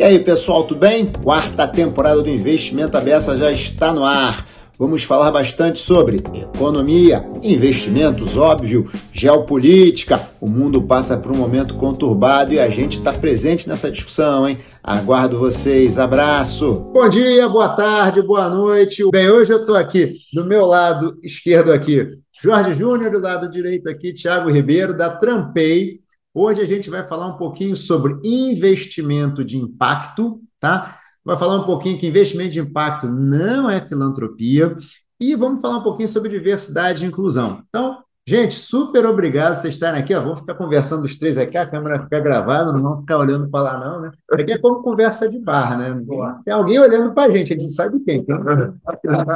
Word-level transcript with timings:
E 0.00 0.02
aí, 0.02 0.18
pessoal, 0.18 0.64
tudo 0.64 0.80
bem? 0.80 1.12
Quarta 1.22 1.68
temporada 1.68 2.22
do 2.22 2.30
Investimento 2.30 2.96
Abessa 2.96 3.36
já 3.36 3.52
está 3.52 3.92
no 3.92 4.02
ar. 4.02 4.46
Vamos 4.78 5.04
falar 5.04 5.30
bastante 5.30 5.78
sobre 5.78 6.24
economia, 6.32 7.22
investimentos, 7.42 8.34
óbvio, 8.34 8.90
geopolítica. 9.12 10.18
O 10.40 10.48
mundo 10.48 10.80
passa 10.80 11.18
por 11.18 11.30
um 11.30 11.36
momento 11.36 11.74
conturbado 11.74 12.54
e 12.54 12.58
a 12.58 12.70
gente 12.70 12.96
está 12.96 13.12
presente 13.12 13.68
nessa 13.68 13.90
discussão, 13.90 14.48
hein? 14.48 14.60
Aguardo 14.82 15.38
vocês. 15.38 15.98
Abraço. 15.98 16.76
Bom 16.94 17.06
dia, 17.06 17.46
boa 17.46 17.68
tarde, 17.68 18.22
boa 18.22 18.48
noite. 18.48 19.02
Bem, 19.12 19.28
hoje 19.28 19.52
eu 19.52 19.58
estou 19.58 19.76
aqui 19.76 20.14
do 20.32 20.46
meu 20.46 20.64
lado 20.64 21.18
esquerdo 21.22 21.70
aqui, 21.74 22.08
Jorge 22.42 22.72
Júnior, 22.72 23.10
do 23.10 23.20
lado 23.20 23.50
direito 23.50 23.86
aqui, 23.86 24.14
Thiago 24.14 24.50
Ribeiro, 24.50 24.96
da 24.96 25.10
Trampei. 25.10 26.00
Hoje 26.42 26.62
a 26.62 26.66
gente 26.66 26.88
vai 26.88 27.06
falar 27.06 27.26
um 27.26 27.36
pouquinho 27.36 27.76
sobre 27.76 28.18
investimento 28.24 29.44
de 29.44 29.58
impacto, 29.58 30.40
tá? 30.58 30.98
vai 31.22 31.36
falar 31.36 31.56
um 31.56 31.64
pouquinho 31.64 31.98
que 31.98 32.06
investimento 32.06 32.52
de 32.52 32.60
impacto 32.60 33.06
não 33.06 33.68
é 33.68 33.78
filantropia 33.86 34.74
e 35.20 35.34
vamos 35.34 35.60
falar 35.60 35.76
um 35.76 35.82
pouquinho 35.82 36.08
sobre 36.08 36.30
diversidade 36.30 37.04
e 37.04 37.06
inclusão. 37.06 37.62
Então, 37.68 37.98
gente, 38.26 38.54
super 38.54 39.04
obrigado 39.04 39.52
por 39.52 39.60
vocês 39.60 39.74
estarem 39.74 40.00
aqui. 40.00 40.14
Ó, 40.14 40.22
vamos 40.22 40.40
ficar 40.40 40.54
conversando 40.54 41.04
os 41.04 41.18
três 41.18 41.36
aqui, 41.36 41.58
a 41.58 41.66
câmera 41.66 42.04
fica 42.04 42.18
gravada, 42.20 42.72
não 42.72 42.82
vamos 42.84 43.00
ficar 43.00 43.18
olhando 43.18 43.50
para 43.50 43.62
lá, 43.62 43.78
não, 43.78 44.00
né? 44.00 44.10
Aqui 44.32 44.52
é 44.52 44.58
como 44.58 44.82
conversa 44.82 45.30
de 45.30 45.38
bar, 45.38 45.76
né? 45.76 45.94
Tem 46.42 46.54
alguém 46.54 46.80
olhando 46.80 47.12
para 47.12 47.30
a 47.30 47.36
gente, 47.36 47.52
a 47.52 47.58
gente 47.58 47.72
sabe 47.72 48.00
quem. 48.00 48.24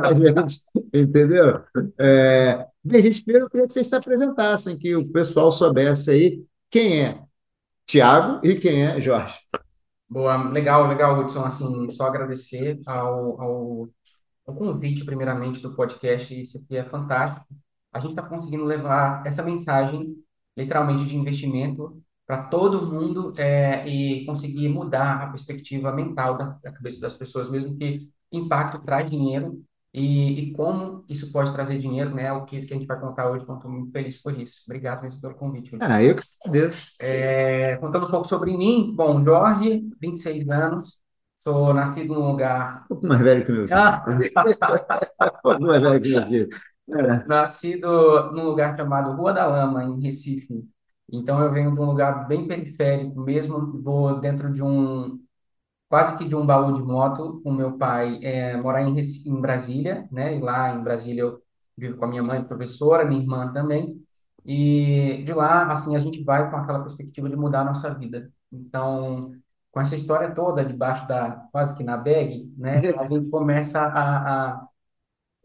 A 0.02 0.14
gente, 0.14 0.56
entendeu? 0.94 1.60
É, 2.00 2.64
bem, 2.82 3.02
gente, 3.02 3.22
primeiro 3.22 3.44
eu 3.44 3.50
queria 3.50 3.66
que 3.66 3.74
vocês 3.74 3.86
se 3.86 3.94
apresentassem, 3.94 4.78
que 4.78 4.96
o 4.96 5.06
pessoal 5.12 5.50
soubesse 5.50 6.10
aí 6.10 6.44
quem 6.70 7.02
é 7.02 7.22
Tiago 7.86 8.40
e 8.46 8.56
quem 8.56 8.84
é 8.84 9.00
Jorge. 9.00 9.38
Boa, 10.08 10.36
legal, 10.50 10.86
legal, 10.86 11.18
Hudson. 11.20 11.44
Assim, 11.44 11.90
só 11.90 12.06
agradecer 12.06 12.80
ao, 12.86 13.40
ao, 13.40 13.88
ao 14.46 14.54
convite, 14.54 15.04
primeiramente, 15.04 15.60
do 15.60 15.74
podcast. 15.74 16.40
Isso 16.40 16.58
aqui 16.58 16.76
é 16.76 16.84
fantástico. 16.84 17.46
A 17.92 18.00
gente 18.00 18.10
está 18.10 18.22
conseguindo 18.22 18.64
levar 18.64 19.26
essa 19.26 19.42
mensagem, 19.42 20.14
literalmente, 20.56 21.06
de 21.06 21.16
investimento 21.16 22.02
para 22.26 22.44
todo 22.44 22.86
mundo 22.86 23.32
é, 23.36 23.86
e 23.86 24.24
conseguir 24.24 24.68
mudar 24.68 25.22
a 25.22 25.26
perspectiva 25.28 25.92
mental 25.92 26.36
da, 26.38 26.58
da 26.62 26.72
cabeça 26.72 27.00
das 27.00 27.14
pessoas, 27.14 27.50
mesmo 27.50 27.76
que 27.76 28.08
impacto 28.32 28.82
traz 28.84 29.10
dinheiro 29.10 29.62
e, 29.94 30.40
e, 30.40 30.52
como 30.54 31.04
isso 31.08 31.30
pode 31.30 31.52
trazer 31.52 31.78
dinheiro, 31.78 32.12
né? 32.12 32.32
O 32.32 32.44
que, 32.44 32.58
que 32.58 32.74
a 32.74 32.76
gente 32.76 32.86
vai 32.86 32.98
contar 32.98 33.30
hoje, 33.30 33.44
então 33.44 33.54
estou 33.54 33.70
muito 33.70 33.92
feliz 33.92 34.20
por 34.20 34.36
isso. 34.36 34.62
Obrigado 34.66 35.02
mesmo 35.02 35.20
pelo 35.20 35.36
convite. 35.36 35.76
Ah, 35.78 36.02
eu 36.02 36.16
que 36.16 36.22
agradeço. 36.44 36.96
É, 36.98 37.76
contando 37.76 38.08
um 38.08 38.10
pouco 38.10 38.26
sobre 38.26 38.56
mim, 38.56 38.92
bom, 38.92 39.22
Jorge, 39.22 39.88
26 40.00 40.48
anos, 40.48 40.98
sou 41.38 41.72
nascido 41.72 42.12
num 42.12 42.26
lugar... 42.32 42.82
Um 42.82 42.88
pouco 42.88 43.06
mais 43.06 43.20
velho 43.20 43.46
que 43.46 43.52
meu 43.52 43.68
filho. 43.68 43.78
Ah. 43.78 44.04
um 45.46 45.60
mais 45.60 45.82
velho 45.82 46.02
que 46.02 46.08
meu 46.08 46.26
filho. 46.26 46.48
É. 46.90 47.26
Nascido 47.28 48.32
num 48.32 48.46
lugar 48.46 48.74
chamado 48.74 49.12
Rua 49.12 49.32
da 49.32 49.46
Lama, 49.46 49.84
em 49.84 50.00
Recife. 50.00 50.68
Então, 51.12 51.40
eu 51.40 51.52
venho 51.52 51.72
de 51.72 51.78
um 51.78 51.84
lugar 51.84 52.26
bem 52.26 52.48
periférico 52.48 53.20
mesmo, 53.20 53.80
vou 53.80 54.18
dentro 54.18 54.52
de 54.52 54.60
um, 54.60 55.23
quase 55.94 56.18
que 56.18 56.26
de 56.26 56.34
um 56.34 56.44
baú 56.44 56.72
de 56.72 56.82
moto 56.82 57.40
com 57.44 57.52
meu 57.52 57.78
pai 57.78 58.18
é, 58.20 58.56
morar 58.56 58.82
em, 58.82 59.00
em 59.00 59.40
Brasília, 59.40 60.08
né? 60.10 60.36
E 60.36 60.40
lá 60.40 60.74
em 60.74 60.82
Brasília 60.82 61.22
eu 61.22 61.40
vivo 61.76 61.96
com 61.96 62.04
a 62.04 62.08
minha 62.08 62.22
mãe, 62.22 62.42
professora, 62.42 63.04
minha 63.04 63.20
irmã 63.20 63.52
também. 63.52 64.04
E 64.44 65.22
de 65.24 65.32
lá, 65.32 65.70
assim, 65.70 65.94
a 65.94 66.00
gente 66.00 66.24
vai 66.24 66.50
com 66.50 66.56
aquela 66.56 66.80
perspectiva 66.80 67.30
de 67.30 67.36
mudar 67.36 67.60
a 67.60 67.64
nossa 67.66 67.94
vida. 67.94 68.28
Então, 68.50 69.20
com 69.70 69.80
essa 69.80 69.94
história 69.94 70.34
toda 70.34 70.64
debaixo 70.64 71.06
da, 71.06 71.30
quase 71.52 71.76
que 71.76 71.84
na 71.84 71.96
bag, 71.96 72.52
né? 72.58 72.80
A 72.98 73.08
gente 73.08 73.30
começa 73.30 73.80
a, 73.80 74.54
a 74.56 74.68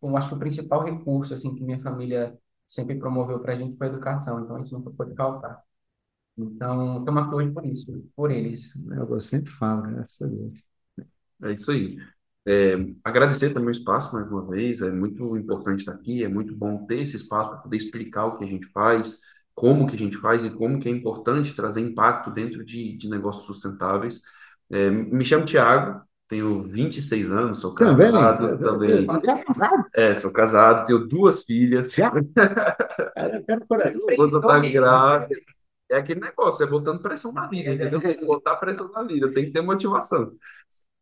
eu 0.01 0.17
acho 0.17 0.29
que 0.29 0.35
o 0.35 0.39
principal 0.39 0.83
recurso, 0.83 1.33
assim, 1.35 1.53
que 1.55 1.63
minha 1.63 1.79
família 1.81 2.35
sempre 2.67 2.95
promoveu 2.97 3.39
para 3.39 3.53
a 3.53 3.55
gente 3.55 3.77
foi 3.77 3.87
a 3.87 3.89
educação. 3.91 4.41
Então, 4.43 4.55
a 4.55 4.59
gente 4.59 4.73
nunca 4.73 4.89
pode 4.91 5.15
faltar. 5.15 5.63
Então, 6.37 7.03
marcando 7.11 7.35
hoje 7.37 7.51
por 7.51 7.65
isso, 7.65 8.11
por 8.15 8.31
eles. 8.31 8.73
Eu 8.97 9.19
sempre 9.19 9.51
falo, 9.51 9.81
graças 9.83 10.21
a 10.21 10.27
Deus. 10.27 10.53
É 11.43 11.51
isso 11.53 11.71
aí. 11.71 11.97
É, 12.45 12.75
agradecer 13.03 13.51
também 13.53 13.69
o 13.69 13.71
espaço 13.71 14.13
mais 14.15 14.27
uma 14.31 14.47
vez, 14.47 14.81
é 14.81 14.89
muito 14.91 15.37
importante 15.37 15.79
estar 15.79 15.93
aqui, 15.93 16.23
é 16.23 16.27
muito 16.29 16.55
bom 16.55 16.85
ter 16.85 16.99
esse 17.01 17.17
espaço 17.17 17.51
para 17.51 17.59
poder 17.59 17.77
explicar 17.77 18.25
o 18.25 18.37
que 18.37 18.45
a 18.45 18.47
gente 18.47 18.67
faz, 18.67 19.19
como 19.53 19.85
que 19.87 19.95
a 19.95 19.99
gente 19.99 20.17
faz 20.17 20.43
e 20.45 20.49
como 20.49 20.79
que 20.79 20.89
é 20.89 20.91
importante 20.91 21.53
trazer 21.55 21.81
impacto 21.81 22.31
dentro 22.31 22.63
de, 22.65 22.97
de 22.97 23.09
negócios 23.09 23.45
sustentáveis. 23.45 24.21
É, 24.69 24.89
me 24.89 25.23
chamo 25.25 25.45
Tiago, 25.45 26.01
tenho 26.27 26.63
26 26.63 27.29
anos, 27.31 27.59
sou 27.59 27.75
casado 27.75 28.57
também. 28.61 29.13
É, 29.93 30.15
sou 30.15 30.31
casado, 30.31 30.85
tenho 30.87 31.07
duas 31.07 31.43
filhas. 31.45 31.95
Cara, 33.15 33.43
cara, 33.45 33.61
tá 34.45 34.59
grávida. 34.59 35.35
É 35.91 35.97
aquele 35.97 36.19
negócio, 36.19 36.63
é 36.63 36.67
botando 36.69 37.01
pressão 37.01 37.33
na 37.33 37.47
vida, 37.47 37.71
entendeu? 37.73 38.01
Botar 38.25 38.55
pressão 38.57 38.91
na 38.91 39.03
vida, 39.03 39.31
tem 39.33 39.45
que 39.45 39.51
ter 39.51 39.61
motivação. 39.61 40.31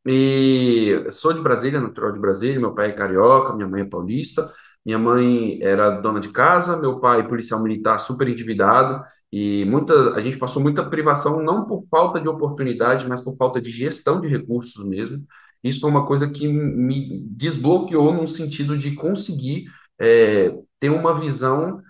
E 0.05 1.05
sou 1.11 1.33
de 1.33 1.41
Brasília, 1.41 1.81
natural 1.81 2.11
de 2.13 2.19
Brasília, 2.19 2.59
meu 2.59 2.73
pai 2.73 2.89
é 2.89 2.93
carioca, 2.93 3.53
minha 3.53 3.67
mãe 3.67 3.81
é 3.81 3.85
paulista. 3.85 4.51
Minha 4.85 4.97
mãe 4.99 5.61
era 5.61 5.89
dona 5.99 6.19
de 6.19 6.29
casa, 6.29 6.77
meu 6.77 6.99
pai 7.01 7.27
policial 7.27 7.61
militar 7.61 7.99
super 7.99 8.27
endividado 8.29 9.03
e 9.31 9.65
muita 9.65 10.13
a 10.15 10.21
gente 10.21 10.37
passou 10.37 10.63
muita 10.63 10.89
privação 10.89 11.43
não 11.43 11.65
por 11.67 11.85
falta 11.91 12.21
de 12.21 12.29
oportunidade, 12.29 13.05
mas 13.05 13.21
por 13.21 13.35
falta 13.35 13.59
de 13.61 13.69
gestão 13.69 14.21
de 14.21 14.27
recursos 14.29 14.85
mesmo. 14.85 15.25
Isso 15.63 15.81
foi 15.81 15.89
uma 15.89 16.05
coisa 16.05 16.29
que 16.29 16.47
me 16.47 17.21
desbloqueou 17.29 18.13
no 18.13 18.27
sentido 18.29 18.77
de 18.77 18.95
conseguir 18.95 19.65
é, 19.99 20.53
ter 20.79 20.89
uma 20.89 21.19
visão 21.19 21.81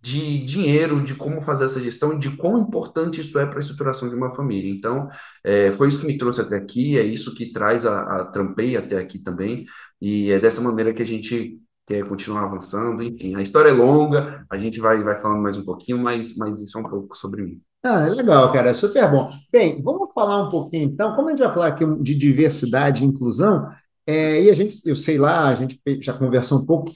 de 0.00 0.44
dinheiro, 0.44 1.02
de 1.02 1.14
como 1.14 1.42
fazer 1.42 1.66
essa 1.66 1.80
gestão 1.80 2.18
de 2.18 2.34
quão 2.36 2.58
importante 2.58 3.20
isso 3.20 3.38
é 3.38 3.46
para 3.46 3.58
a 3.58 3.60
estruturação 3.60 4.08
de 4.08 4.14
uma 4.14 4.34
família. 4.34 4.70
Então, 4.70 5.08
é, 5.44 5.72
foi 5.72 5.88
isso 5.88 6.00
que 6.00 6.06
me 6.06 6.16
trouxe 6.16 6.40
até 6.40 6.56
aqui, 6.56 6.96
é 6.98 7.02
isso 7.02 7.34
que 7.34 7.52
traz 7.52 7.84
a, 7.84 8.00
a 8.00 8.24
Trampei 8.26 8.76
até 8.76 8.98
aqui 8.98 9.18
também, 9.18 9.66
e 10.00 10.30
é 10.30 10.40
dessa 10.40 10.60
maneira 10.60 10.94
que 10.94 11.02
a 11.02 11.06
gente 11.06 11.58
quer 11.86 12.04
continuar 12.08 12.44
avançando. 12.44 13.02
Enfim, 13.02 13.34
a 13.34 13.42
história 13.42 13.70
é 13.70 13.72
longa, 13.72 14.44
a 14.48 14.56
gente 14.56 14.80
vai, 14.80 15.02
vai 15.02 15.20
falando 15.20 15.42
mais 15.42 15.56
um 15.56 15.64
pouquinho, 15.64 15.98
mas, 15.98 16.36
mas 16.36 16.60
isso 16.60 16.78
é 16.78 16.80
um 16.80 16.88
pouco 16.88 17.16
sobre 17.16 17.42
mim. 17.42 17.60
Ah, 17.82 18.06
é 18.06 18.10
legal, 18.10 18.52
cara, 18.52 18.70
é 18.70 18.74
super 18.74 19.10
bom. 19.10 19.30
Bem, 19.50 19.82
vamos 19.82 20.12
falar 20.14 20.46
um 20.46 20.48
pouquinho 20.50 20.84
então, 20.84 21.14
como 21.16 21.28
a 21.28 21.30
gente 21.30 21.40
vai 21.40 21.52
falar 21.52 21.66
aqui 21.68 21.84
de 22.02 22.14
diversidade 22.14 23.02
e 23.02 23.06
inclusão, 23.06 23.68
é, 24.06 24.42
e 24.42 24.50
a 24.50 24.54
gente, 24.54 24.76
eu 24.86 24.96
sei 24.96 25.18
lá, 25.18 25.48
a 25.48 25.54
gente 25.54 25.80
já 26.00 26.12
conversou 26.12 26.60
um 26.60 26.66
pouco, 26.66 26.90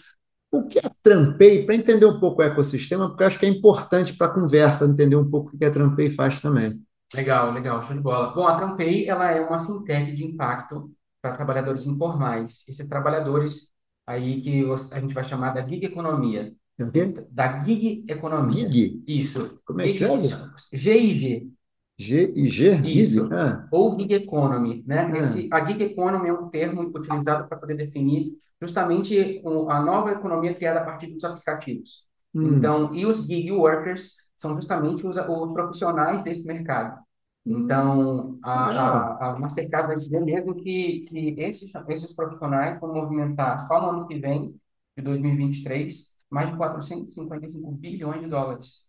o 0.58 0.66
que 0.66 0.78
é 0.78 0.82
Trampei, 1.02 1.64
para 1.64 1.74
entender 1.74 2.06
um 2.06 2.18
pouco 2.18 2.40
o 2.40 2.44
ecossistema, 2.44 3.08
porque 3.08 3.22
eu 3.22 3.26
acho 3.26 3.38
que 3.38 3.46
é 3.46 3.48
importante 3.48 4.14
para 4.14 4.28
a 4.28 4.34
conversa 4.34 4.84
entender 4.84 5.16
um 5.16 5.28
pouco 5.28 5.54
o 5.54 5.58
que 5.58 5.64
a 5.64 5.70
Trampei 5.70 6.10
faz 6.10 6.40
também. 6.40 6.80
Legal, 7.14 7.52
legal, 7.52 7.82
show 7.82 7.94
de 7.94 8.02
bola. 8.02 8.32
Bom, 8.34 8.46
a 8.46 8.56
Trampei 8.56 9.08
ela 9.08 9.30
é 9.30 9.40
uma 9.40 9.64
fintech 9.64 10.12
de 10.12 10.24
impacto 10.24 10.90
para 11.22 11.36
trabalhadores 11.36 11.86
informais. 11.86 12.64
Esses 12.68 12.86
trabalhadores 12.88 13.68
aí 14.06 14.40
que 14.40 14.64
a 14.92 15.00
gente 15.00 15.14
vai 15.14 15.24
chamar 15.24 15.52
da 15.52 15.66
gig 15.66 15.84
economia. 15.84 16.52
Da 17.30 17.62
gig 17.62 18.04
economia. 18.08 18.70
Gig? 18.70 19.02
Isso. 19.06 19.56
Como 19.64 19.80
é 19.80 19.92
que 19.92 20.04
é? 20.04 20.08
GIG. 20.72 21.53
G 21.98 22.32
e 22.34 22.50
G? 22.50 22.80
Isso. 22.84 23.28
Ah. 23.32 23.66
Ou 23.70 23.98
gig 23.98 24.12
economy, 24.14 24.82
né? 24.86 25.10
Ah. 25.12 25.18
Esse, 25.18 25.48
a 25.52 25.64
gig 25.64 25.82
economy 25.82 26.28
é 26.28 26.32
um 26.32 26.48
termo 26.48 26.82
utilizado 26.82 27.48
para 27.48 27.58
poder 27.58 27.76
definir 27.76 28.32
justamente 28.60 29.42
a 29.68 29.80
nova 29.80 30.12
economia 30.12 30.54
criada 30.54 30.80
a 30.80 30.84
partir 30.84 31.08
dos 31.08 31.22
aplicativos. 31.24 32.06
Hum. 32.34 32.56
Então, 32.56 32.94
e 32.94 33.06
os 33.06 33.26
gig 33.26 33.50
workers 33.52 34.14
são 34.36 34.54
justamente 34.56 35.06
os, 35.06 35.16
os 35.16 35.52
profissionais 35.52 36.22
desse 36.22 36.46
mercado. 36.46 37.00
Então, 37.46 38.38
a, 38.42 38.70
a, 38.70 39.32
a 39.34 39.38
Mastercard 39.38 39.88
vai 39.88 39.96
dizer 39.96 40.20
mesmo 40.20 40.54
que, 40.54 41.04
que 41.06 41.34
esses, 41.38 41.70
esses 41.88 42.12
profissionais 42.14 42.80
vão 42.80 42.94
movimentar 42.94 43.66
só 43.68 43.80
no 43.82 43.90
ano 43.90 44.08
que 44.08 44.18
vem, 44.18 44.58
de 44.96 45.02
2023, 45.02 46.14
mais 46.30 46.50
de 46.50 46.56
455 46.56 47.70
bilhões 47.72 48.20
de 48.20 48.28
dólares. 48.28 48.82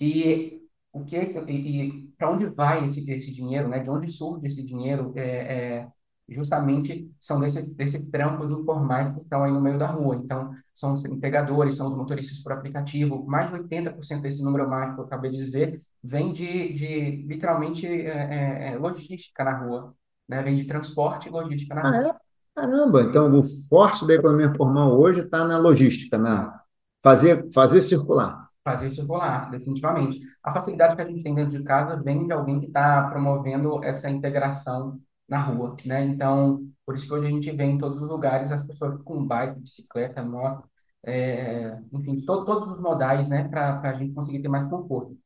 E 0.00 0.62
o 0.92 1.04
que 1.04 1.16
e, 1.16 1.86
e 1.86 2.02
para 2.18 2.30
onde 2.30 2.46
vai 2.46 2.84
esse, 2.84 3.10
esse 3.10 3.32
dinheiro, 3.32 3.68
né? 3.68 3.78
De 3.78 3.90
onde 3.90 4.10
surge 4.10 4.46
esse 4.46 4.62
dinheiro? 4.64 5.12
É, 5.16 5.22
é, 5.22 5.88
justamente 6.28 7.10
são 7.18 7.40
desses, 7.40 7.74
desses 7.74 8.08
trampos 8.10 8.50
informais 8.50 9.10
que 9.10 9.20
estão 9.20 9.42
aí 9.42 9.52
no 9.52 9.60
meio 9.60 9.78
da 9.78 9.86
rua. 9.86 10.16
Então, 10.16 10.54
são 10.72 10.92
os 10.92 11.04
entregadores, 11.04 11.74
são 11.74 11.88
os 11.88 11.96
motoristas 11.96 12.38
por 12.38 12.52
aplicativo. 12.52 13.24
Mais 13.26 13.50
de 13.50 13.56
80% 13.56 14.20
desse 14.20 14.44
número 14.44 14.68
mágico 14.68 14.96
que 14.96 15.00
eu 15.00 15.06
acabei 15.06 15.30
de 15.30 15.38
dizer 15.38 15.82
vem 16.02 16.32
de, 16.32 16.72
de 16.72 17.24
literalmente, 17.26 17.86
é, 17.86 18.08
é, 18.08 18.72
é, 18.72 18.78
logística 18.78 19.44
na 19.44 19.58
rua. 19.58 19.94
Né? 20.28 20.42
Vem 20.42 20.56
de 20.56 20.64
transporte 20.64 21.28
e 21.28 21.30
logística 21.30 21.74
na 21.74 21.90
rua. 21.90 22.16
Caramba, 22.54 23.02
então 23.02 23.38
o 23.38 23.42
forte 23.68 24.06
da 24.06 24.14
economia 24.14 24.54
formal 24.54 24.98
hoje 24.98 25.20
está 25.20 25.46
na 25.46 25.58
logística, 25.58 26.18
na 26.18 26.60
fazer, 27.02 27.48
fazer 27.52 27.80
circular 27.80 28.41
fazer 28.64 28.90
circular, 28.90 29.50
definitivamente. 29.50 30.20
A 30.42 30.52
facilidade 30.52 30.96
que 30.96 31.02
a 31.02 31.06
gente 31.06 31.22
tem 31.22 31.34
dentro 31.34 31.58
de 31.58 31.64
casa 31.64 32.00
vem 32.02 32.26
de 32.26 32.32
alguém 32.32 32.60
que 32.60 32.66
está 32.66 33.08
promovendo 33.08 33.82
essa 33.84 34.08
integração 34.10 35.00
na 35.28 35.40
rua, 35.40 35.76
né? 35.86 36.04
Então, 36.04 36.66
por 36.84 36.94
isso 36.94 37.06
que 37.06 37.14
hoje 37.14 37.26
a 37.26 37.30
gente 37.30 37.50
vê 37.52 37.64
em 37.64 37.78
todos 37.78 38.00
os 38.00 38.08
lugares 38.08 38.52
as 38.52 38.64
pessoas 38.64 39.00
com 39.02 39.24
bike, 39.26 39.60
bicicleta, 39.60 40.22
moto, 40.22 40.68
é, 41.04 41.78
enfim, 41.92 42.20
to, 42.24 42.44
todos 42.44 42.68
os 42.68 42.80
modais, 42.80 43.28
né, 43.28 43.48
para 43.48 43.80
a 43.80 43.94
gente 43.94 44.14
conseguir 44.14 44.42
ter 44.42 44.48
mais 44.48 44.68
conforto. 44.68 45.16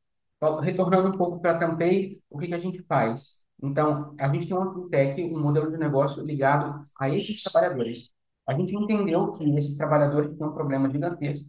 Retornando 0.63 1.09
um 1.09 1.13
pouco 1.13 1.41
para 1.41 1.53
a 1.53 1.59
Tampei, 1.59 2.21
o 2.31 2.39
que, 2.39 2.49
que 2.49 2.55
a 2.55 2.59
gente 2.59 2.83
faz? 2.85 3.47
Então, 3.63 4.15
a 4.19 4.29
gente 4.29 4.47
tem 4.47 4.57
uma 4.57 4.73
fintech, 4.73 5.23
um 5.25 5.41
modelo 5.41 5.71
de 5.71 5.79
negócio 5.79 6.23
ligado 6.25 6.83
a 6.99 7.09
esses 7.11 7.43
trabalhadores. 7.43 8.13
A 8.47 8.55
gente 8.55 8.75
entendeu 8.77 9.33
que 9.33 9.45
esses 9.57 9.77
trabalhadores 9.77 10.37
têm 10.37 10.47
um 10.47 10.53
problema 10.53 10.91
gigantesco, 10.91 11.49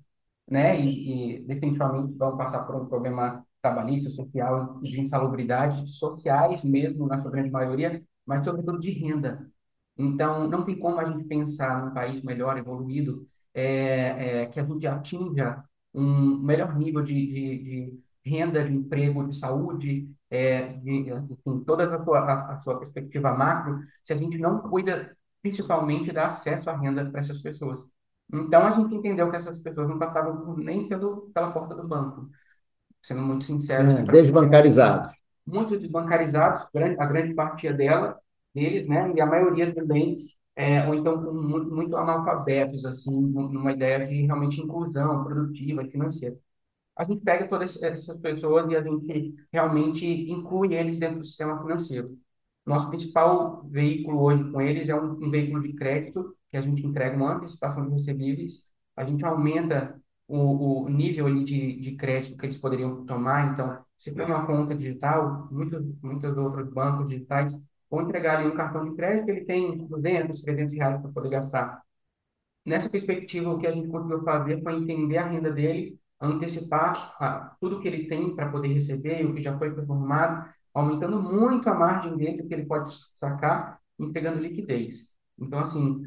né, 0.50 0.80
e, 0.80 1.38
e 1.38 1.40
definitivamente 1.44 2.14
vão 2.14 2.38
passar 2.38 2.64
por 2.66 2.76
um 2.76 2.86
problema 2.88 3.46
trabalhista, 3.62 4.10
social, 4.10 4.80
de 4.82 5.00
insalubridade, 5.02 5.88
sociais 5.92 6.64
mesmo, 6.64 7.08
na 7.08 7.22
sua 7.22 7.32
grande 7.32 7.50
maioria, 7.52 8.04
mas 8.26 8.46
sobretudo 8.46 8.80
de 8.80 8.92
renda. 8.92 9.50
Então, 9.98 10.48
não 10.48 10.64
tem 10.64 10.78
como 10.80 11.00
a 11.00 11.06
gente 11.06 11.24
pensar 11.26 11.84
num 11.86 11.94
país 11.94 12.22
melhor, 12.24 12.58
evoluído, 12.58 13.28
é, 13.54 14.42
é, 14.44 14.46
que 14.46 14.60
a 14.60 14.64
gente 14.64 14.86
atinja 14.88 15.64
um 15.94 16.38
melhor 16.40 16.78
nível 16.78 17.02
de, 17.02 17.14
de, 17.14 17.64
de 17.64 18.04
renda, 18.24 18.64
de 18.64 18.74
emprego, 18.74 19.28
de 19.28 19.36
saúde, 19.36 20.10
é, 20.30 20.74
de, 20.74 21.10
enfim, 21.10 21.64
toda 21.66 21.96
a 21.96 22.04
sua, 22.04 22.20
a, 22.20 22.54
a 22.56 22.60
sua 22.60 22.78
perspectiva 22.78 23.34
macro, 23.34 23.80
se 24.04 24.14
a 24.14 24.18
gente 24.18 24.38
não 24.38 24.60
cuida 24.62 25.18
principalmente 25.42 26.12
dar 26.12 26.28
acesso 26.28 26.70
à 26.70 26.78
renda 26.78 27.10
para 27.10 27.22
essas 27.22 27.40
pessoas. 27.40 27.88
Então, 28.32 28.62
a 28.62 28.72
gente 28.72 28.94
entendeu 28.94 29.30
que 29.30 29.38
essas 29.38 29.62
pessoas 29.62 29.88
não 29.88 29.98
passavam 29.98 30.56
nem 30.58 30.88
pelo, 30.88 31.30
pela 31.34 31.52
porta 31.52 31.76
do 31.76 31.88
banco. 31.88 32.30
Sendo 33.02 33.22
muito 33.22 33.46
sincero. 33.46 33.90
É, 33.90 34.04
desbancarizados. 34.04 35.16
Muito 35.46 35.78
desbancarizados, 35.80 36.68
a 37.00 37.06
grande 37.06 37.34
parte 37.34 37.72
dela, 37.72 38.20
deles, 38.54 38.88
né? 38.88 39.14
E 39.16 39.22
a 39.22 39.26
maioria 39.26 39.74
também, 39.74 40.18
é, 40.56 40.86
ou 40.86 40.94
então 40.94 41.34
muito, 41.34 41.74
muito 41.74 41.96
analfabetos, 41.96 42.86
assim, 42.86 43.16
numa 43.16 43.72
ideia 43.72 44.06
de 44.06 44.26
realmente 44.26 44.62
inclusão 44.62 45.24
produtiva 45.24 45.84
e 45.84 45.90
financeira 45.90 46.38
a 46.98 47.06
gente 47.06 47.22
pega 47.22 47.48
todas 47.48 47.82
essas 47.82 48.18
pessoas 48.18 48.68
e 48.68 48.76
a 48.76 48.82
gente 48.82 49.36
realmente 49.54 50.06
inclui 50.06 50.74
eles 50.74 50.98
dentro 50.98 51.20
do 51.20 51.24
sistema 51.24 51.62
financeiro. 51.62 52.18
Nosso 52.66 52.90
principal 52.90 53.64
veículo 53.70 54.22
hoje 54.22 54.44
com 54.52 54.60
eles 54.60 54.90
é 54.90 54.96
um, 54.96 55.12
um 55.26 55.30
veículo 55.30 55.62
de 55.62 55.74
crédito, 55.74 56.36
que 56.50 56.58
a 56.58 56.62
gente 56.62 56.86
entrega 56.86 57.16
uma 57.16 57.36
antecipação 57.36 57.86
de 57.86 57.92
recebíveis, 57.94 58.64
a 58.96 59.04
gente 59.06 59.24
aumenta 59.26 60.00
o, 60.28 60.84
o 60.84 60.90
nível 60.90 61.28
ali 61.28 61.44
de, 61.44 61.80
de 61.80 61.96
crédito 61.96 62.38
que 62.38 62.46
eles 62.46 62.58
poderiam 62.58 63.06
tomar. 63.06 63.54
Então, 63.54 63.80
se 63.98 64.14
tem 64.14 64.26
uma 64.26 64.46
conta 64.46 64.76
digital, 64.76 65.48
muitos, 65.52 65.84
muitos 66.02 66.38
outros 66.38 66.70
bancos 66.70 67.08
digitais 67.08 67.54
vão 67.90 68.02
entregar 68.02 68.40
ali 68.40 68.48
um 68.48 68.56
cartão 68.56 68.84
de 68.90 68.96
crédito, 68.96 69.30
ele 69.30 69.46
tem 69.46 69.88
200, 69.88 70.42
300 70.42 70.76
reais 70.76 71.02
para 71.02 71.12
poder 71.12 71.30
gastar. 71.30 71.82
Nessa 72.66 72.90
perspectiva, 72.90 73.50
o 73.50 73.58
que 73.58 73.68
a 73.68 73.72
gente 73.72 73.88
conseguiu 73.88 74.24
fazer 74.24 74.62
foi 74.62 74.76
entender 74.76 75.18
a 75.18 75.28
renda 75.28 75.52
dele 75.52 75.98
antecipar 76.20 77.16
a, 77.22 77.56
tudo 77.62 77.80
que 77.80 77.88
ele 77.88 78.08
tem 78.08 78.36
para 78.36 78.50
poder 78.50 78.70
receber, 78.70 79.26
o 79.26 79.34
que 79.34 79.42
já 79.42 79.58
foi 79.58 79.74
performado, 79.74 80.50
aumentando 80.74 81.22
muito 81.22 81.70
a 81.70 81.74
margem 81.74 82.18
dele 82.18 82.44
que 82.44 82.54
ele 82.54 82.66
pode 82.66 82.94
sacar, 83.14 83.80
entregando 83.98 84.40
liquidez. 84.40 85.12
Então, 85.40 85.60
assim, 85.60 86.04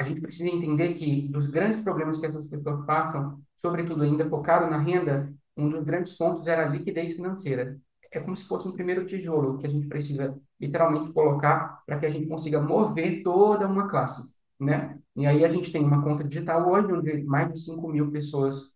a 0.00 0.02
gente 0.02 0.20
precisa 0.20 0.48
entender 0.48 0.94
que 0.94 1.28
dos 1.28 1.46
grandes 1.46 1.82
problemas 1.82 2.18
que 2.18 2.24
essas 2.24 2.46
pessoas 2.46 2.86
passam, 2.86 3.38
sobretudo 3.54 4.02
ainda 4.02 4.28
focado 4.30 4.70
na 4.70 4.78
renda, 4.78 5.30
um 5.54 5.68
dos 5.68 5.84
grandes 5.84 6.16
pontos 6.16 6.46
era 6.46 6.66
a 6.66 6.68
liquidez 6.70 7.12
financeira. 7.12 7.78
É 8.10 8.18
como 8.18 8.34
se 8.34 8.44
fosse 8.44 8.66
um 8.66 8.72
primeiro 8.72 9.04
tijolo 9.04 9.58
que 9.58 9.66
a 9.66 9.70
gente 9.70 9.86
precisa 9.86 10.34
literalmente 10.58 11.12
colocar 11.12 11.82
para 11.84 11.98
que 11.98 12.06
a 12.06 12.10
gente 12.10 12.26
consiga 12.26 12.62
mover 12.62 13.22
toda 13.22 13.68
uma 13.68 13.88
classe, 13.88 14.34
né? 14.58 14.98
E 15.14 15.26
aí 15.26 15.44
a 15.44 15.48
gente 15.48 15.70
tem 15.70 15.84
uma 15.84 16.02
conta 16.02 16.24
digital 16.24 16.66
hoje, 16.66 16.90
onde 16.90 17.22
mais 17.24 17.52
de 17.52 17.60
5 17.60 17.86
mil 17.88 18.10
pessoas 18.10 18.70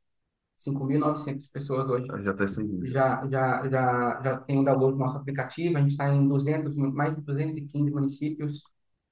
5.900 0.59 1.50
pessoas 1.50 1.88
hoje. 1.88 2.06
Já 2.23 2.32
está 2.32 2.47
seguindo. 2.47 2.87
Já, 2.87 3.26
já, 3.26 3.69
já, 3.69 4.21
já 4.23 4.37
tem 4.41 4.59
o 4.59 4.65
download 4.65 4.93
do 4.93 4.99
nosso 4.99 5.17
aplicativo, 5.17 5.76
a 5.79 5.81
gente 5.81 5.93
está 5.93 6.15
em 6.15 6.29
200, 6.29 6.76
mais 6.76 7.17
de 7.17 7.23
215 7.23 7.91
municípios. 7.91 8.62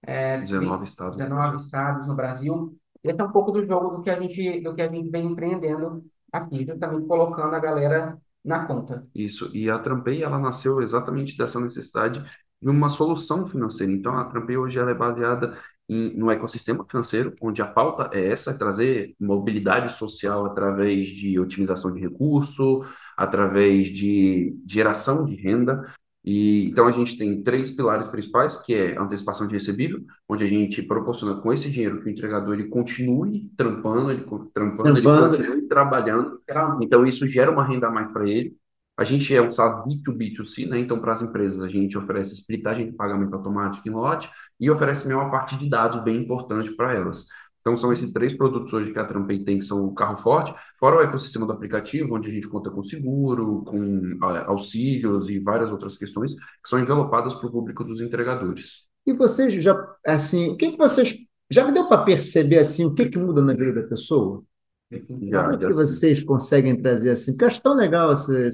É, 0.02 0.38
19 0.38 0.84
estados. 0.84 1.16
19 1.16 1.56
estados 1.58 2.06
no 2.06 2.14
Brasil. 2.14 2.76
Esse 3.02 3.20
é 3.20 3.24
um 3.24 3.32
pouco 3.32 3.50
do 3.52 3.62
jogo 3.62 3.96
do 3.96 4.02
que 4.02 4.10
a 4.10 4.20
gente, 4.20 4.60
do 4.60 4.74
que 4.74 4.82
a 4.82 4.88
gente 4.88 5.10
vem 5.10 5.26
empreendendo 5.26 6.04
aqui, 6.32 6.64
justamente 6.64 7.06
colocando 7.06 7.54
a 7.54 7.58
galera 7.60 8.18
na 8.44 8.64
conta. 8.66 9.06
Isso, 9.14 9.50
e 9.54 9.70
a 9.70 9.78
Trampei, 9.78 10.22
ela 10.22 10.38
nasceu 10.38 10.80
exatamente 10.80 11.36
dessa 11.36 11.60
necessidade 11.60 12.24
de 12.60 12.68
uma 12.68 12.88
solução 12.88 13.48
financeira. 13.48 13.92
Então, 13.92 14.16
a 14.16 14.24
Trampei 14.24 14.56
hoje 14.56 14.78
ela 14.78 14.90
é 14.90 14.94
baseada 14.94 15.56
em, 15.88 16.16
no 16.16 16.30
ecossistema 16.30 16.84
financeiro, 16.88 17.34
onde 17.40 17.60
a 17.60 17.66
pauta 17.66 18.08
é 18.16 18.28
essa, 18.28 18.52
é 18.52 18.54
trazer 18.56 19.14
mobilidade 19.20 19.92
social 19.92 20.46
através 20.46 21.08
de 21.08 21.38
otimização 21.38 21.92
de 21.92 22.00
recurso, 22.00 22.82
através 23.16 23.88
de 23.88 24.56
geração 24.66 25.24
de 25.24 25.34
renda. 25.34 25.92
E, 26.24 26.68
então, 26.70 26.86
a 26.86 26.92
gente 26.92 27.18
tem 27.18 27.42
três 27.42 27.72
pilares 27.72 28.06
principais, 28.06 28.56
que 28.58 28.72
é 28.72 28.96
a 28.96 29.02
antecipação 29.02 29.48
de 29.48 29.54
recebível, 29.54 30.00
onde 30.28 30.44
a 30.44 30.48
gente 30.48 30.80
proporciona 30.82 31.40
com 31.40 31.52
esse 31.52 31.68
dinheiro 31.70 32.00
que 32.00 32.08
o 32.08 32.10
entregador 32.10 32.54
ele 32.54 32.68
continue 32.68 33.50
trampando, 33.56 34.10
ele, 34.10 34.24
trampando, 34.54 34.98
ele 34.98 35.02
continue 35.02 35.68
trabalhando. 35.68 36.40
Então, 36.80 37.04
isso 37.04 37.26
gera 37.26 37.50
uma 37.50 37.64
renda 37.64 37.88
a 37.88 37.90
mais 37.90 38.12
para 38.12 38.28
ele. 38.28 38.56
A 38.96 39.04
gente 39.04 39.34
é 39.34 39.40
um 39.42 39.50
SaaS 39.50 39.84
B2B2C, 39.84 40.68
né? 40.68 40.78
Então, 40.78 41.00
para 41.00 41.12
as 41.12 41.22
empresas, 41.22 41.58
a 41.60 41.68
gente 41.68 41.96
oferece 41.98 42.34
splitagem 42.34 42.86
de 42.86 42.92
pagamento 42.92 43.34
automático 43.34 43.88
em 43.88 43.90
lote 43.90 44.30
e 44.60 44.70
oferece 44.70 45.04
também 45.04 45.16
uma 45.16 45.30
parte 45.30 45.56
de 45.56 45.68
dados 45.68 46.04
bem 46.04 46.18
importante 46.18 46.70
para 46.76 46.92
elas. 46.92 47.26
Então, 47.62 47.76
são 47.76 47.92
esses 47.92 48.12
três 48.12 48.34
produtos 48.36 48.72
hoje 48.72 48.92
que 48.92 48.98
a 48.98 49.04
Trampay 49.04 49.44
tem, 49.44 49.58
que 49.58 49.64
são 49.64 49.86
o 49.86 49.94
carro 49.94 50.16
forte, 50.16 50.52
fora 50.78 50.96
o 50.96 51.00
ecossistema 51.00 51.46
do 51.46 51.52
aplicativo, 51.52 52.14
onde 52.14 52.28
a 52.28 52.32
gente 52.32 52.48
conta 52.48 52.70
com 52.70 52.82
seguro, 52.82 53.64
com 53.64 54.18
auxílios 54.46 55.30
e 55.30 55.38
várias 55.38 55.70
outras 55.70 55.96
questões 55.96 56.34
que 56.34 56.68
são 56.68 56.78
envelopadas 56.78 57.34
para 57.34 57.46
o 57.46 57.52
público 57.52 57.84
dos 57.84 58.00
entregadores. 58.00 58.82
E 59.06 59.12
vocês 59.12 59.54
já, 59.62 59.74
assim, 60.06 60.50
o 60.50 60.56
que, 60.56 60.72
que 60.72 60.76
vocês. 60.76 61.16
Já 61.50 61.70
deu 61.70 61.86
para 61.86 62.02
perceber, 62.02 62.58
assim, 62.58 62.84
o 62.84 62.94
que, 62.94 63.06
que 63.06 63.18
muda 63.18 63.40
na 63.42 63.52
vida 63.54 63.82
da 63.82 63.88
pessoa? 63.88 64.42
Já, 64.90 65.00
Como 65.00 65.30
já 65.30 65.56
que 65.68 65.74
vocês 65.74 66.22
conseguem 66.24 66.80
trazer 66.80 67.10
assim? 67.10 67.32
Porque 67.32 67.44
eu 67.44 67.48
acho 67.48 67.62
tão 67.62 67.74
legal 67.74 68.12
esse, 68.12 68.50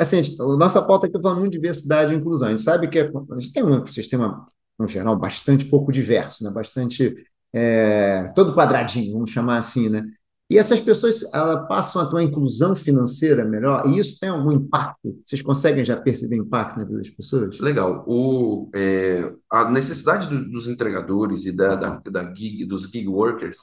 assim, 0.00 0.22
a 0.40 0.56
nossa 0.56 0.80
pauta 0.82 1.06
aqui 1.06 1.16
é 1.16 1.20
falando 1.20 1.40
muito 1.40 1.52
de 1.52 1.58
diversidade 1.58 2.12
e 2.12 2.16
inclusão. 2.16 2.48
A 2.48 2.50
gente 2.50 2.62
sabe 2.62 2.88
que 2.88 2.98
é, 2.98 3.02
a 3.02 3.40
gente 3.40 3.52
tem 3.52 3.62
um 3.62 3.86
sistema, 3.86 4.46
no 4.78 4.88
geral, 4.88 5.16
bastante 5.16 5.66
pouco 5.66 5.92
diverso, 5.92 6.42
né? 6.42 6.50
bastante 6.50 7.14
é, 7.52 8.32
todo 8.34 8.54
quadradinho, 8.54 9.12
vamos 9.14 9.30
chamar 9.30 9.58
assim, 9.58 9.88
né? 9.88 10.04
E 10.50 10.58
essas 10.58 10.80
pessoas 10.80 11.22
elas 11.32 11.68
passam 11.68 12.02
a 12.02 12.06
ter 12.06 12.16
uma 12.16 12.24
inclusão 12.24 12.74
financeira 12.74 13.44
melhor, 13.44 13.86
e 13.86 13.98
isso 14.00 14.18
tem 14.18 14.28
algum 14.28 14.50
impacto? 14.50 15.20
Vocês 15.24 15.40
conseguem 15.42 15.84
já 15.84 15.96
perceber 15.96 16.36
impacto 16.36 16.76
na 16.76 16.84
vida 16.84 16.98
das 16.98 17.10
pessoas? 17.10 17.60
Legal. 17.60 18.04
O, 18.08 18.68
é, 18.74 19.32
a 19.48 19.70
necessidade 19.70 20.28
do, 20.28 20.50
dos 20.50 20.66
entregadores 20.66 21.46
e 21.46 21.52
da, 21.52 21.76
da, 21.76 22.02
da 22.04 22.34
gig, 22.34 22.64
dos 22.64 22.90
gig 22.90 23.06
workers 23.06 23.58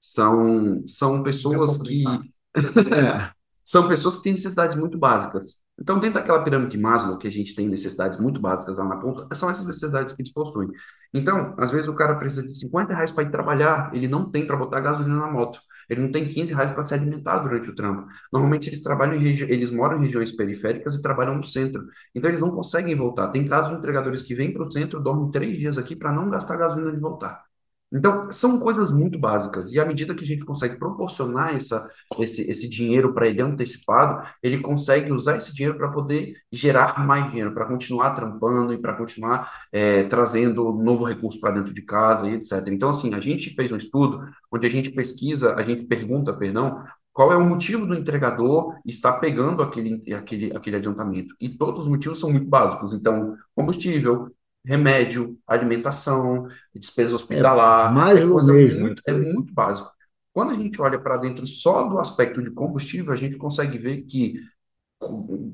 são, 0.00 0.84
são 0.86 1.22
pessoas 1.24 1.76
que. 1.78 2.04
É, 2.58 3.30
são 3.68 3.86
pessoas 3.86 4.16
que 4.16 4.22
têm 4.22 4.32
necessidades 4.32 4.78
muito 4.78 4.96
básicas. 4.96 5.58
Então, 5.78 6.00
dentro 6.00 6.14
daquela 6.14 6.42
pirâmide 6.42 6.70
de 6.70 6.78
Maslow, 6.78 7.18
que 7.18 7.28
a 7.28 7.30
gente 7.30 7.54
tem 7.54 7.68
necessidades 7.68 8.18
muito 8.18 8.40
básicas 8.40 8.74
lá 8.78 8.84
na 8.84 8.96
ponta, 8.96 9.32
são 9.34 9.50
essas 9.50 9.66
necessidades 9.66 10.14
que 10.14 10.22
eles 10.22 10.32
possuem. 10.32 10.70
Então, 11.12 11.54
às 11.58 11.70
vezes 11.70 11.86
o 11.86 11.94
cara 11.94 12.14
precisa 12.14 12.42
de 12.46 12.58
50 12.58 12.94
reais 12.94 13.10
para 13.10 13.24
ir 13.24 13.30
trabalhar, 13.30 13.90
ele 13.94 14.08
não 14.08 14.30
tem 14.30 14.46
para 14.46 14.56
botar 14.56 14.80
gasolina 14.80 15.16
na 15.16 15.30
moto. 15.30 15.60
Ele 15.86 16.00
não 16.00 16.10
tem 16.10 16.26
15 16.26 16.54
reais 16.54 16.72
para 16.72 16.82
se 16.82 16.94
alimentar 16.94 17.40
durante 17.40 17.68
o 17.68 17.74
trampo. 17.74 18.06
Normalmente 18.32 18.70
eles 18.70 18.82
trabalham 18.82 19.20
eles 19.20 19.70
moram 19.70 19.98
em 19.98 20.06
regiões 20.06 20.32
periféricas 20.32 20.94
e 20.94 21.02
trabalham 21.02 21.36
no 21.36 21.44
centro. 21.44 21.86
Então 22.14 22.30
eles 22.30 22.40
não 22.40 22.50
conseguem 22.50 22.96
voltar. 22.96 23.28
Tem 23.28 23.46
casos 23.46 23.72
de 23.72 23.78
entregadores 23.78 24.22
que 24.22 24.34
vêm 24.34 24.52
para 24.52 24.62
o 24.62 24.70
centro, 24.72 24.98
dormem 24.98 25.30
três 25.30 25.58
dias 25.58 25.76
aqui 25.76 25.94
para 25.94 26.10
não 26.10 26.30
gastar 26.30 26.56
gasolina 26.56 26.90
de 26.90 26.98
voltar. 27.00 27.47
Então, 27.92 28.30
são 28.30 28.60
coisas 28.60 28.90
muito 28.90 29.18
básicas. 29.18 29.72
E 29.72 29.80
à 29.80 29.84
medida 29.84 30.14
que 30.14 30.24
a 30.24 30.26
gente 30.26 30.44
consegue 30.44 30.76
proporcionar 30.76 31.54
essa, 31.54 31.88
esse, 32.18 32.50
esse 32.50 32.68
dinheiro 32.68 33.14
para 33.14 33.26
ele 33.26 33.40
antecipado, 33.40 34.28
ele 34.42 34.58
consegue 34.58 35.10
usar 35.10 35.38
esse 35.38 35.54
dinheiro 35.54 35.78
para 35.78 35.88
poder 35.88 36.34
gerar 36.52 37.04
mais 37.06 37.30
dinheiro, 37.30 37.52
para 37.54 37.64
continuar 37.64 38.10
trampando 38.14 38.72
e 38.74 38.78
para 38.78 38.94
continuar 38.94 39.50
é, 39.72 40.04
trazendo 40.04 40.72
novo 40.72 41.04
recurso 41.04 41.40
para 41.40 41.52
dentro 41.52 41.72
de 41.72 41.82
casa 41.82 42.28
e 42.28 42.34
etc. 42.34 42.68
Então, 42.68 42.90
assim, 42.90 43.14
a 43.14 43.20
gente 43.20 43.54
fez 43.54 43.72
um 43.72 43.76
estudo 43.76 44.28
onde 44.52 44.66
a 44.66 44.70
gente 44.70 44.90
pesquisa, 44.90 45.54
a 45.54 45.62
gente 45.62 45.84
pergunta, 45.84 46.32
perdão, 46.34 46.84
qual 47.18 47.32
é 47.32 47.36
o 47.36 47.44
motivo 47.44 47.84
do 47.84 47.96
entregador 47.96 48.76
estar 48.86 49.14
pegando 49.14 49.60
aquele, 49.60 50.14
aquele, 50.14 50.56
aquele 50.56 50.76
adiantamento. 50.76 51.34
E 51.40 51.48
todos 51.48 51.82
os 51.84 51.88
motivos 51.88 52.20
são 52.20 52.30
muito 52.30 52.46
básicos. 52.46 52.94
Então, 52.94 53.36
combustível, 53.56 54.30
remédio, 54.68 55.38
alimentação, 55.46 56.46
despesa 56.74 57.16
hospitalar. 57.16 57.90
É 57.90 57.94
mais 57.94 58.20
do 58.20 58.52
mesmo. 58.52 58.80
Muito, 58.80 59.02
é 59.06 59.12
muito 59.12 59.52
básico. 59.54 59.90
Quando 60.30 60.52
a 60.52 60.54
gente 60.54 60.80
olha 60.80 60.98
para 60.98 61.16
dentro 61.16 61.46
só 61.46 61.88
do 61.88 61.98
aspecto 61.98 62.42
de 62.42 62.50
combustível, 62.50 63.12
a 63.12 63.16
gente 63.16 63.36
consegue 63.36 63.78
ver 63.78 64.02
que 64.02 64.34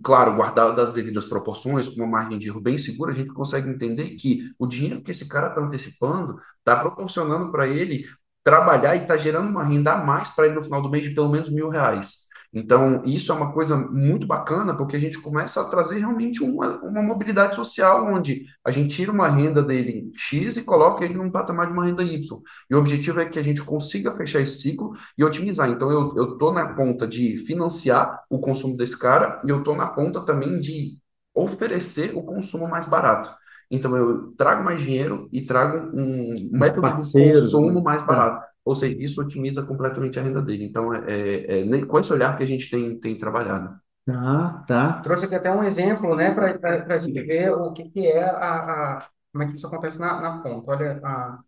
claro, 0.02 0.34
guardado 0.34 0.74
das 0.74 0.92
devidas 0.94 1.26
proporções, 1.26 1.88
com 1.88 1.96
uma 2.02 2.06
margem 2.06 2.38
de 2.38 2.48
erro 2.48 2.60
bem 2.60 2.76
segura, 2.76 3.12
a 3.12 3.14
gente 3.14 3.32
consegue 3.32 3.68
entender 3.68 4.16
que 4.16 4.52
o 4.58 4.66
dinheiro 4.66 5.02
que 5.02 5.10
esse 5.10 5.28
cara 5.28 5.48
está 5.48 5.60
antecipando 5.60 6.40
está 6.58 6.76
proporcionando 6.76 7.52
para 7.52 7.68
ele 7.68 8.06
trabalhar 8.42 8.96
e 8.96 9.02
está 9.02 9.16
gerando 9.16 9.48
uma 9.48 9.62
renda 9.62 9.92
a 9.92 10.04
mais 10.04 10.30
para 10.30 10.46
ele 10.46 10.56
no 10.56 10.62
final 10.62 10.82
do 10.82 10.90
mês 10.90 11.04
de 11.04 11.14
pelo 11.14 11.28
menos 11.28 11.50
mil 11.50 11.68
reais. 11.68 12.23
Então, 12.54 13.02
isso 13.04 13.32
é 13.32 13.34
uma 13.34 13.52
coisa 13.52 13.76
muito 13.76 14.28
bacana, 14.28 14.76
porque 14.76 14.94
a 14.94 14.98
gente 15.00 15.20
começa 15.20 15.60
a 15.60 15.64
trazer 15.64 15.98
realmente 15.98 16.40
uma, 16.40 16.80
uma 16.82 17.02
mobilidade 17.02 17.56
social, 17.56 18.06
onde 18.06 18.46
a 18.64 18.70
gente 18.70 18.94
tira 18.94 19.10
uma 19.10 19.28
renda 19.28 19.60
dele 19.60 20.12
X 20.14 20.56
e 20.56 20.62
coloca 20.62 21.04
ele 21.04 21.14
num 21.14 21.32
patamar 21.32 21.66
de 21.66 21.72
uma 21.72 21.84
renda 21.84 22.04
Y. 22.04 22.40
E 22.70 22.74
o 22.74 22.78
objetivo 22.78 23.20
é 23.20 23.26
que 23.26 23.40
a 23.40 23.42
gente 23.42 23.60
consiga 23.64 24.16
fechar 24.16 24.40
esse 24.40 24.62
ciclo 24.62 24.92
e 25.18 25.24
otimizar. 25.24 25.68
Então, 25.68 25.90
eu 25.90 26.34
estou 26.34 26.52
na 26.52 26.74
ponta 26.74 27.08
de 27.08 27.38
financiar 27.38 28.22
o 28.30 28.38
consumo 28.38 28.76
desse 28.76 28.96
cara 28.96 29.42
e 29.44 29.50
eu 29.50 29.58
estou 29.58 29.74
na 29.74 29.88
ponta 29.88 30.24
também 30.24 30.60
de 30.60 30.96
oferecer 31.34 32.16
o 32.16 32.22
consumo 32.22 32.68
mais 32.68 32.86
barato. 32.86 33.34
Então, 33.68 33.96
eu 33.96 34.32
trago 34.36 34.62
mais 34.62 34.80
dinheiro 34.80 35.28
e 35.32 35.42
trago 35.42 35.90
um 35.92 36.32
método 36.52 37.02
de 37.02 37.32
consumo 37.32 37.82
mais 37.82 38.00
tá. 38.02 38.06
barato. 38.06 38.53
Ou 38.64 38.74
seja, 38.74 38.96
isso 38.98 39.20
otimiza 39.20 39.64
completamente 39.66 40.18
a 40.18 40.22
renda 40.22 40.40
dele. 40.42 40.64
Então, 40.64 40.94
é, 40.94 41.60
é, 41.60 41.60
é 41.60 41.86
com 41.86 41.98
esse 41.98 42.12
olhar 42.12 42.36
que 42.36 42.42
a 42.42 42.46
gente 42.46 42.70
tem, 42.70 42.98
tem 42.98 43.18
trabalhado. 43.18 43.78
Tá, 44.06 44.64
tá. 44.66 45.02
Trouxe 45.02 45.26
aqui 45.26 45.34
até 45.34 45.50
um 45.50 45.62
exemplo, 45.62 46.14
né, 46.14 46.34
para 46.34 46.94
a 46.94 46.98
gente 46.98 47.22
ver 47.22 47.50
o 47.52 47.72
que, 47.72 47.88
que 47.90 48.06
é 48.06 48.22
a, 48.22 48.98
a, 48.98 49.08
como 49.32 49.44
é 49.44 49.46
que 49.46 49.54
isso 49.54 49.66
acontece 49.66 49.98
na, 49.98 50.20
na 50.20 50.42
ponta. 50.42 50.70
Olha 50.70 51.00
a. 51.04 51.38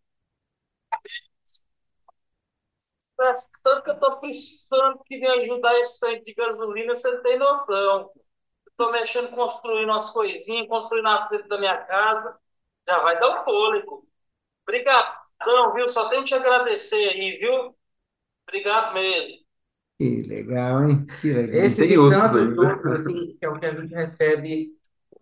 Tanto 3.62 3.82
que 3.82 3.90
eu 3.90 3.94
estou 3.94 4.20
pensando 4.20 5.02
que 5.04 5.18
me 5.18 5.26
ajudar 5.26 5.78
esse 5.80 5.98
tanque 6.00 6.24
de 6.24 6.34
gasolina, 6.34 6.94
você 6.94 7.10
não 7.10 7.22
tem 7.22 7.38
noção. 7.38 8.10
Estou 8.68 8.92
mexendo, 8.92 9.30
construindo 9.34 9.90
umas 9.90 10.10
coisinhas, 10.10 10.68
construindo 10.68 11.08
a 11.08 11.28
frente 11.28 11.48
da 11.48 11.58
minha 11.58 11.76
casa. 11.86 12.38
Já 12.88 13.00
vai 13.00 13.18
dar 13.18 13.40
um 13.42 13.44
fôlego. 13.44 14.06
Obrigado. 14.64 15.25
Não, 15.44 15.72
viu? 15.74 15.88
Só 15.88 16.08
tenho 16.08 16.22
que 16.22 16.28
te 16.28 16.34
agradecer 16.34 17.10
aí, 17.10 17.38
viu? 17.38 17.74
Obrigado 18.48 18.94
mesmo. 18.94 19.46
Que 19.98 20.22
legal, 20.22 20.88
hein? 20.88 21.06
Que 21.20 21.32
legal. 21.32 21.64
Esses 21.64 21.90
e 21.90 21.98
outros, 21.98 22.34
outros 22.34 23.00
assim, 23.00 23.36
que 23.38 23.44
é 23.44 23.48
o 23.48 23.58
que 23.58 23.66
a 23.66 23.74
gente 23.74 23.94
recebe 23.94 24.70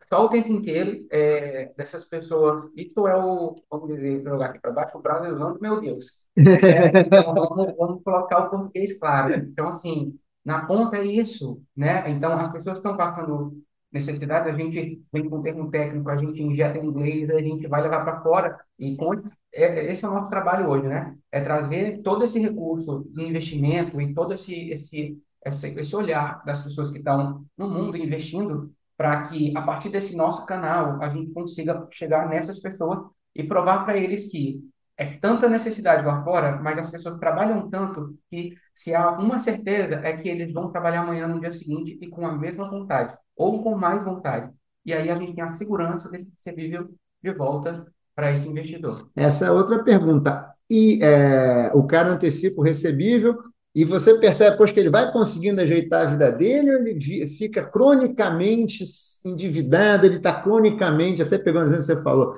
só 0.08 0.24
o 0.24 0.28
tempo 0.28 0.48
inteiro 0.48 1.06
é, 1.10 1.72
dessas 1.76 2.04
pessoas. 2.06 2.70
E 2.76 2.86
tu 2.86 3.06
é 3.06 3.16
o, 3.16 3.54
vamos 3.70 3.88
dizer, 3.88 4.22
jogar 4.22 4.46
aqui 4.46 4.58
para 4.60 4.72
baixo, 4.72 4.98
o 4.98 5.02
Brasilzão 5.02 5.58
meu 5.60 5.80
Deus. 5.80 6.24
É, 6.36 7.00
então, 7.00 7.34
vamos, 7.34 7.76
vamos 7.76 8.02
colocar 8.02 8.46
o 8.46 8.50
português 8.50 8.98
claro. 8.98 9.34
Então, 9.34 9.68
assim, 9.68 10.18
na 10.44 10.66
ponta 10.66 10.96
é 10.98 11.04
isso, 11.04 11.62
né? 11.76 12.08
Então, 12.10 12.32
as 12.32 12.50
pessoas 12.50 12.78
estão 12.78 12.96
passando 12.96 13.62
necessidade, 13.92 14.48
a 14.50 14.56
gente 14.56 15.00
vem 15.12 15.28
com 15.30 15.38
um 15.38 15.42
termo 15.42 15.70
técnico, 15.70 16.10
a 16.10 16.16
gente 16.16 16.42
injeta 16.42 16.78
em 16.78 16.86
inglês, 16.86 17.30
a 17.30 17.38
gente 17.38 17.68
vai 17.68 17.80
levar 17.80 18.04
para 18.04 18.20
fora. 18.22 18.58
E 18.76 18.96
com, 18.96 19.22
é, 19.54 19.92
esse 19.92 20.04
é 20.04 20.08
o 20.08 20.14
nosso 20.14 20.28
trabalho 20.28 20.68
hoje, 20.68 20.86
né? 20.88 21.16
É 21.30 21.40
trazer 21.40 22.02
todo 22.02 22.24
esse 22.24 22.38
recurso 22.40 23.06
de 23.10 23.24
investimento 23.24 24.00
e 24.00 24.14
todo 24.14 24.34
esse, 24.34 24.70
esse, 24.70 25.18
esse, 25.44 25.68
esse 25.78 25.96
olhar 25.96 26.44
das 26.44 26.62
pessoas 26.62 26.90
que 26.90 26.98
estão 26.98 27.44
no 27.56 27.68
mundo 27.70 27.96
investindo 27.96 28.72
para 28.96 29.22
que, 29.22 29.52
a 29.56 29.62
partir 29.62 29.88
desse 29.90 30.16
nosso 30.16 30.44
canal, 30.46 31.02
a 31.02 31.08
gente 31.08 31.32
consiga 31.32 31.86
chegar 31.90 32.28
nessas 32.28 32.60
pessoas 32.60 33.08
e 33.34 33.42
provar 33.42 33.84
para 33.84 33.96
eles 33.96 34.30
que 34.30 34.62
é 34.96 35.16
tanta 35.18 35.48
necessidade 35.48 36.06
lá 36.06 36.22
fora, 36.22 36.56
mas 36.62 36.78
as 36.78 36.90
pessoas 36.90 37.18
trabalham 37.18 37.68
tanto 37.68 38.16
que 38.30 38.54
se 38.72 38.94
há 38.94 39.10
uma 39.18 39.38
certeza 39.38 39.96
é 39.96 40.16
que 40.16 40.28
eles 40.28 40.52
vão 40.52 40.70
trabalhar 40.70 41.00
amanhã 41.02 41.26
no 41.26 41.40
dia 41.40 41.50
seguinte 41.50 41.98
e 42.00 42.08
com 42.08 42.26
a 42.26 42.32
mesma 42.32 42.70
vontade 42.70 43.16
ou 43.36 43.62
com 43.62 43.76
mais 43.76 44.04
vontade. 44.04 44.52
E 44.84 44.92
aí 44.92 45.10
a 45.10 45.16
gente 45.16 45.34
tem 45.34 45.42
a 45.42 45.48
segurança 45.48 46.10
desse 46.10 46.30
recebível 46.30 46.94
de 47.22 47.32
volta 47.32 47.92
para 48.14 48.32
esse 48.32 48.48
investidor. 48.48 49.08
Essa 49.14 49.46
é 49.46 49.50
outra 49.50 49.82
pergunta. 49.82 50.54
E 50.70 50.98
é, 51.02 51.70
o 51.74 51.84
cara 51.84 52.12
antecipa 52.12 52.60
o 52.60 52.64
recebível 52.64 53.36
e 53.74 53.84
você 53.84 54.18
percebe 54.18 54.56
pois, 54.56 54.70
que 54.70 54.78
ele 54.78 54.90
vai 54.90 55.12
conseguindo 55.12 55.60
ajeitar 55.60 56.06
a 56.06 56.10
vida 56.10 56.30
dele 56.30 56.74
ou 56.74 56.86
ele 56.86 57.26
fica 57.26 57.64
cronicamente 57.64 58.84
endividado, 59.24 60.06
ele 60.06 60.16
está 60.16 60.32
cronicamente, 60.32 61.22
até 61.22 61.36
pegando 61.36 61.64
o 61.64 61.66
exemplo 61.66 61.86
que 61.86 61.92
você 61.92 62.02
falou, 62.02 62.36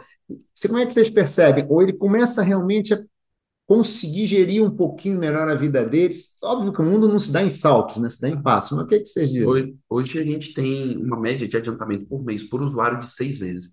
como 0.66 0.78
é 0.78 0.87
que 0.87 0.95
vocês 0.95 1.11
percebem? 1.11 1.66
Ou 1.68 1.83
ele 1.83 1.92
começa 1.92 2.42
realmente 2.42 2.95
a 2.95 2.99
conseguir 3.66 4.26
gerir 4.26 4.62
um 4.62 4.71
pouquinho 4.71 5.18
melhor 5.18 5.49
a 5.49 5.54
vida 5.54 5.85
deles. 5.85 6.38
Óbvio 6.42 6.73
que 6.73 6.80
o 6.80 6.85
mundo 6.85 7.09
não 7.09 7.18
se 7.18 7.33
dá 7.33 7.42
em 7.42 7.50
saltos, 7.50 7.97
né? 7.97 8.09
Se 8.09 8.21
dá 8.21 8.28
em 8.28 8.40
passos. 8.40 8.76
Mas 8.76 8.87
o 8.87 8.88
que, 8.88 8.95
é 8.95 9.00
que 9.00 9.06
vocês 9.06 9.28
dizem? 9.28 9.47
Hoje, 9.47 9.76
hoje 9.90 10.18
a 10.21 10.25
gente 10.25 10.54
tem 10.54 10.97
uma 10.97 11.21
média 11.21 11.47
de 11.49 11.56
adiantamento 11.56 12.06
por 12.06 12.25
mês 12.25 12.45
por 12.45 12.62
usuário 12.62 13.00
de 13.00 13.11
seis 13.11 13.38
vezes. 13.38 13.68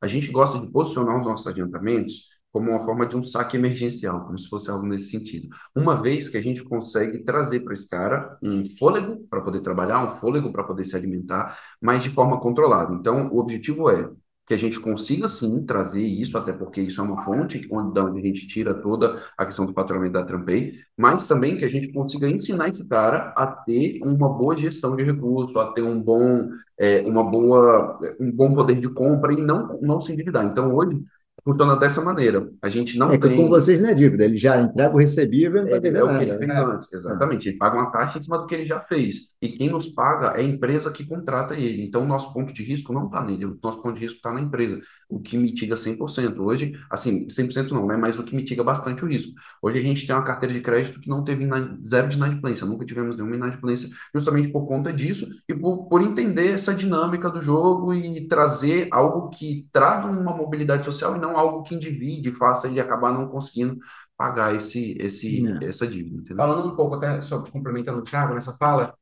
A 0.00 0.06
gente 0.06 0.30
gosta 0.30 0.58
de 0.60 0.70
posicionar 0.70 1.18
os 1.18 1.24
nossos 1.24 1.46
adiantamentos 1.46 2.36
como 2.52 2.70
uma 2.70 2.80
forma 2.84 3.06
de 3.06 3.16
um 3.16 3.22
saque 3.22 3.56
emergencial, 3.56 4.24
como 4.24 4.38
se 4.38 4.48
fosse 4.48 4.70
algo 4.70 4.86
nesse 4.86 5.10
sentido. 5.10 5.48
Uma 5.74 6.00
vez 6.00 6.28
que 6.28 6.38
a 6.38 6.40
gente 6.42 6.64
consegue 6.64 7.22
trazer 7.22 7.60
para 7.60 7.74
esse 7.74 7.88
cara 7.88 8.38
um 8.42 8.64
fôlego 8.78 9.26
para 9.28 9.42
poder 9.42 9.60
trabalhar, 9.60 10.02
um 10.02 10.18
fôlego 10.18 10.50
para 10.52 10.64
poder 10.64 10.84
se 10.84 10.96
alimentar, 10.96 11.58
mas 11.80 12.02
de 12.02 12.08
forma 12.10 12.40
controlada. 12.40 12.94
Então, 12.94 13.28
o 13.28 13.38
objetivo 13.38 13.90
é 13.90 14.10
que 14.46 14.54
a 14.54 14.56
gente 14.56 14.78
consiga 14.78 15.26
sim 15.28 15.64
trazer 15.64 16.02
isso, 16.02 16.38
até 16.38 16.52
porque 16.52 16.80
isso 16.80 17.00
é 17.00 17.04
uma 17.04 17.24
fonte 17.24 17.66
onde, 17.70 17.98
onde 17.98 18.20
a 18.20 18.22
gente 18.22 18.46
tira 18.46 18.74
toda 18.74 19.20
a 19.36 19.44
questão 19.44 19.66
do 19.66 19.72
faturamento 19.72 20.12
da 20.12 20.24
Trampay, 20.24 20.72
mas 20.96 21.26
também 21.26 21.56
que 21.58 21.64
a 21.64 21.68
gente 21.68 21.92
consiga 21.92 22.28
ensinar 22.28 22.68
esse 22.68 22.84
cara 22.84 23.32
a 23.36 23.46
ter 23.46 24.00
uma 24.02 24.28
boa 24.28 24.56
gestão 24.56 24.94
de 24.94 25.02
recursos, 25.02 25.56
a 25.56 25.72
ter 25.72 25.82
um 25.82 26.00
bom, 26.00 26.48
é, 26.78 27.00
uma 27.02 27.24
boa, 27.24 27.98
um 28.20 28.30
bom 28.30 28.54
poder 28.54 28.78
de 28.78 28.88
compra 28.88 29.32
e 29.32 29.40
não, 29.40 29.78
não 29.80 30.00
se 30.00 30.12
endividar. 30.12 30.44
Então, 30.44 30.72
hoje, 30.74 31.02
funciona 31.46 31.76
dessa 31.76 32.02
maneira. 32.02 32.50
A 32.60 32.68
gente 32.68 32.98
não 32.98 33.12
é 33.12 33.18
tem. 33.18 33.36
com 33.36 33.48
vocês 33.48 33.80
não 33.80 33.88
é 33.88 33.94
dívida, 33.94 34.24
ele 34.24 34.36
já 34.36 34.60
entrega 34.60 34.92
o 34.92 34.98
recebível 34.98 35.64
e 35.64 35.70
não 35.70 35.76
é, 35.76 35.76
é 35.76 36.04
o 36.04 36.18
que 36.18 36.24
ele 36.24 36.38
fez 36.38 36.48
né? 36.48 36.64
antes, 36.64 36.92
exatamente. 36.92 37.48
Ele 37.48 37.56
paga 37.56 37.76
uma 37.76 37.92
taxa 37.92 38.18
em 38.18 38.22
cima 38.22 38.36
do 38.36 38.46
que 38.46 38.54
ele 38.56 38.66
já 38.66 38.80
fez. 38.80 39.36
E 39.40 39.50
quem 39.50 39.70
nos 39.70 39.88
paga 39.90 40.36
é 40.36 40.40
a 40.40 40.42
empresa 40.42 40.90
que 40.90 41.06
contrata 41.06 41.54
ele. 41.54 41.84
Então, 41.84 42.02
o 42.02 42.06
nosso 42.06 42.34
ponto 42.34 42.52
de 42.52 42.64
risco 42.64 42.92
não 42.92 43.06
está 43.06 43.22
nele, 43.22 43.44
o 43.44 43.56
nosso 43.62 43.80
ponto 43.80 43.94
de 43.94 44.00
risco 44.00 44.16
está 44.16 44.32
na 44.32 44.40
empresa, 44.40 44.80
o 45.08 45.20
que 45.20 45.38
mitiga 45.38 45.76
100%. 45.76 46.36
Hoje, 46.40 46.72
assim, 46.90 47.28
100% 47.28 47.70
não, 47.70 47.86
né? 47.86 47.96
Mas 47.96 48.18
o 48.18 48.24
que 48.24 48.34
mitiga 48.34 48.64
bastante 48.64 49.04
o 49.04 49.08
risco. 49.08 49.32
Hoje 49.62 49.78
a 49.78 49.82
gente 49.82 50.04
tem 50.04 50.16
uma 50.16 50.24
carteira 50.24 50.52
de 50.52 50.60
crédito 50.60 50.98
que 50.98 51.08
não 51.08 51.22
teve 51.22 51.48
zero 51.86 52.08
de 52.08 52.16
inadimplência, 52.16 52.66
nunca 52.66 52.84
tivemos 52.84 53.16
nenhuma 53.16 53.36
inadimplência, 53.36 53.88
justamente 54.12 54.48
por 54.48 54.66
conta 54.66 54.92
disso 54.92 55.26
e 55.48 55.54
por, 55.54 55.86
por 55.86 56.02
entender 56.02 56.50
essa 56.50 56.74
dinâmica 56.74 57.30
do 57.30 57.40
jogo 57.40 57.94
e 57.94 58.26
trazer 58.26 58.88
algo 58.90 59.30
que 59.30 59.68
traga 59.72 60.08
uma 60.08 60.36
mobilidade 60.36 60.84
social 60.84 61.16
e 61.16 61.20
não 61.20 61.35
algo 61.36 61.62
que 61.62 61.74
endivide, 61.74 62.32
faça 62.32 62.68
ele 62.68 62.80
acabar 62.80 63.12
não 63.12 63.28
conseguindo 63.28 63.78
pagar 64.16 64.54
esse, 64.54 64.96
esse, 64.98 65.42
essa 65.62 65.86
dívida. 65.86 66.16
Entendeu? 66.16 66.36
Falando 66.36 66.72
um 66.72 66.76
pouco 66.76 66.94
até 66.96 67.20
sobre, 67.20 67.50
complementando 67.50 67.98
o 67.98 68.02
Thiago 68.02 68.34
nessa 68.34 68.56
fala, 68.56 68.94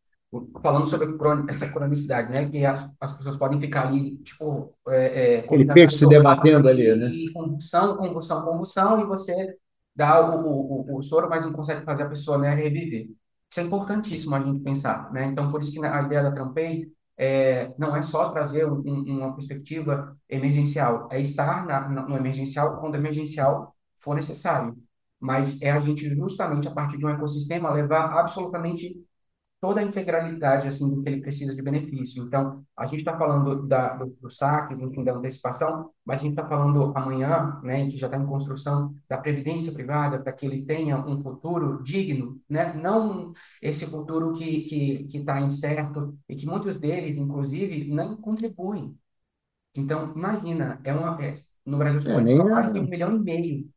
falando 0.61 0.87
sobre 0.87 1.09
essa 1.49 1.69
cronicidade, 1.69 2.33
né? 2.33 2.49
Que 2.49 2.65
as, 2.65 2.91
as 3.01 3.17
pessoas 3.17 3.37
podem 3.37 3.61
ficar 3.61 3.89
ali, 3.89 4.17
tipo... 4.19 4.75
É, 4.89 5.37
é, 5.37 5.39
Aquele 5.41 5.67
peixe 5.67 5.99
se 5.99 6.09
debatendo 6.09 6.69
ali, 6.69 6.95
né? 6.95 7.09
E 7.11 7.33
convulsão, 7.33 7.97
convulsão, 7.97 8.45
convulsão, 8.45 9.01
e 9.01 9.05
você 9.05 9.57
dá 9.95 10.21
o, 10.21 10.45
o, 10.45 10.95
o, 10.95 10.99
o 10.99 11.03
soro, 11.03 11.29
mas 11.29 11.45
não 11.45 11.53
consegue 11.53 11.85
fazer 11.85 12.03
a 12.03 12.09
pessoa 12.09 12.37
né, 12.39 12.53
reviver. 12.53 13.09
Isso 13.51 13.61
é 13.61 13.63
importantíssimo 13.63 14.35
a 14.35 14.41
gente 14.41 14.61
pensar, 14.61 15.13
né? 15.13 15.27
Então, 15.27 15.51
por 15.53 15.61
isso 15.61 15.71
que 15.71 15.85
a 15.85 16.03
ideia 16.03 16.25
da 16.25 16.33
Trampei 16.33 16.93
é, 17.17 17.73
não 17.79 17.95
é 17.97 18.03
só 18.03 18.31
trazer 18.31 18.67
um, 18.67 18.81
uma 18.83 19.35
perspectiva 19.35 20.17
emergencial, 20.29 21.09
é 21.13 21.21
estar 21.21 21.65
na, 21.67 21.89
no 21.89 22.17
emergencial 22.17 22.81
quando 22.81 22.97
emergencial 22.97 23.75
for 24.01 24.15
necessário. 24.15 24.77
Mas 25.21 25.63
é 25.63 25.71
a 25.71 25.81
gente, 25.81 26.09
justamente 26.15 26.69
a 26.69 26.71
partir 26.73 26.99
de 26.99 27.07
um 27.07 27.09
ecossistema, 27.09 27.71
levar 27.73 28.19
absolutamente 28.19 28.95
toda 29.65 29.81
a 29.81 29.83
integralidade 29.83 30.69
assim 30.69 30.95
do 30.95 31.01
que 31.01 31.09
ele 31.09 31.23
precisa 31.23 31.55
de 31.55 31.63
benefício. 31.63 32.23
Então, 32.23 32.63
a 32.77 32.85
gente 32.85 32.99
está 32.99 33.17
falando 33.17 33.67
da, 33.67 33.95
do, 33.95 34.15
dos 34.21 34.37
saques, 34.37 34.79
enfim, 34.79 35.03
da 35.03 35.15
antecipação, 35.15 35.91
mas 36.05 36.19
a 36.19 36.23
gente 36.23 36.33
está 36.33 36.47
falando 36.47 36.93
amanhã, 36.95 37.59
né, 37.63 37.89
que 37.89 37.97
já 37.97 38.07
está 38.09 38.19
em 38.19 38.27
construção 38.27 38.95
da 39.09 39.17
previdência 39.17 39.73
privada 39.73 40.19
para 40.23 40.35
que 40.35 40.45
ele 40.45 40.67
tenha 40.67 40.99
um 40.99 41.19
futuro 41.19 41.83
digno, 41.83 42.39
né, 42.47 42.75
não 42.75 43.33
esse 43.63 43.87
futuro 43.87 44.33
que 44.35 44.65
que 44.65 45.05
que 45.05 45.19
está 45.19 45.41
incerto 45.41 46.15
e 46.29 46.37
que 46.37 46.45
muitos 46.47 46.79
deles, 46.79 47.17
inclusive, 47.17 47.89
não 47.91 48.19
contribuem. 48.19 48.95
Então, 49.75 50.13
imagina, 50.15 50.79
é 50.85 50.93
uma 50.93 51.19
é, 51.25 51.33
no 51.65 51.79
Brasil 51.79 52.03
só 52.03 52.11
é, 52.11 52.15
um 52.81 52.87
milhão 52.89 53.17
e 53.17 53.21
meio 53.21 53.71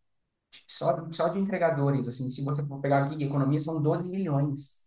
só 0.67 1.09
só 1.11 1.29
de 1.29 1.39
entregadores, 1.39 2.07
assim, 2.09 2.29
se 2.29 2.43
você 2.43 2.61
for 2.65 2.79
pegar 2.81 3.05
aqui, 3.05 3.23
economia 3.23 3.59
são 3.59 3.81
12 3.81 4.09
milhões. 4.09 4.77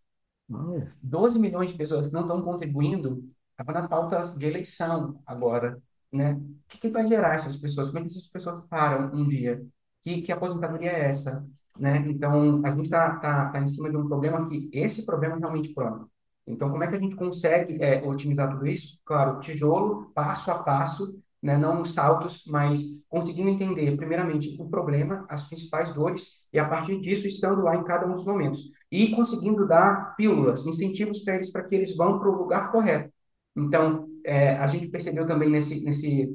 12 1.03 1.39
milhões 1.39 1.71
de 1.71 1.77
pessoas 1.77 2.07
que 2.07 2.13
não 2.13 2.23
estão 2.23 2.43
contribuindo, 2.43 3.25
estava 3.51 3.81
na 3.81 3.89
pauta 3.89 4.21
de 4.37 4.47
eleição 4.47 5.21
agora, 5.27 5.81
né? 6.13 6.35
O 6.35 6.57
que, 6.69 6.79
que 6.79 6.89
vai 6.89 7.07
gerar 7.07 7.35
essas 7.35 7.57
pessoas? 7.57 7.89
Como 7.89 7.99
é 7.99 8.03
que 8.03 8.09
essas 8.09 8.27
pessoas 8.27 8.65
param 8.69 9.15
um 9.15 9.29
dia? 9.29 9.65
Que, 10.03 10.23
que 10.23 10.33
aposentadoria 10.33 10.91
é 10.91 11.11
essa? 11.11 11.47
Né? 11.79 12.05
Então, 12.09 12.65
a 12.65 12.71
gente 12.71 12.85
está 12.87 13.17
tá, 13.17 13.51
tá 13.51 13.61
em 13.61 13.67
cima 13.67 13.91
de 13.91 13.97
um 13.97 14.07
problema 14.09 14.49
que 14.49 14.69
esse 14.73 15.07
problema 15.07 15.37
é 15.37 15.39
realmente 15.39 15.73
crônico. 15.75 16.11
Então, 16.47 16.71
como 16.71 16.83
é 16.83 16.89
que 16.89 16.97
a 16.97 17.01
gente 17.01 17.15
consegue 17.17 17.83
é, 17.83 18.03
otimizar 18.03 18.51
tudo 18.51 18.67
isso? 18.67 19.01
Claro, 19.05 19.41
tijolo, 19.41 20.11
passo 20.13 20.51
a 20.51 20.59
passo, 20.59 21.23
né, 21.43 21.57
não 21.57 21.85
saltos, 21.85 22.45
mas 22.47 23.05
conseguindo 23.09 23.49
entender, 23.49 23.97
primeiramente, 23.97 24.57
o 24.61 24.69
problema, 24.69 25.25
as 25.29 25.43
principais 25.47 25.93
dores, 25.93 26.47
e 26.53 26.59
a 26.59 26.65
partir 26.65 27.01
disso, 27.01 27.27
estando 27.27 27.63
lá 27.63 27.77
em 27.77 27.85
cada 27.85 28.07
um 28.07 28.15
dos 28.15 28.27
momentos. 28.27 28.61
E 28.91 29.15
conseguindo 29.15 29.67
dar 29.67 30.15
pílulas, 30.17 30.67
incentivos 30.67 31.21
para 31.21 31.37
eles, 31.37 31.51
para 31.51 31.65
que 31.65 31.75
eles 31.75 31.97
vão 31.97 32.19
para 32.19 32.29
o 32.29 32.37
lugar 32.37 32.71
correto. 32.71 33.11
Então, 33.57 34.07
é, 34.25 34.57
a 34.57 34.67
gente 34.67 34.89
percebeu 34.89 35.27
também 35.27 35.49
nesse, 35.49 35.85
nesse, 35.85 36.29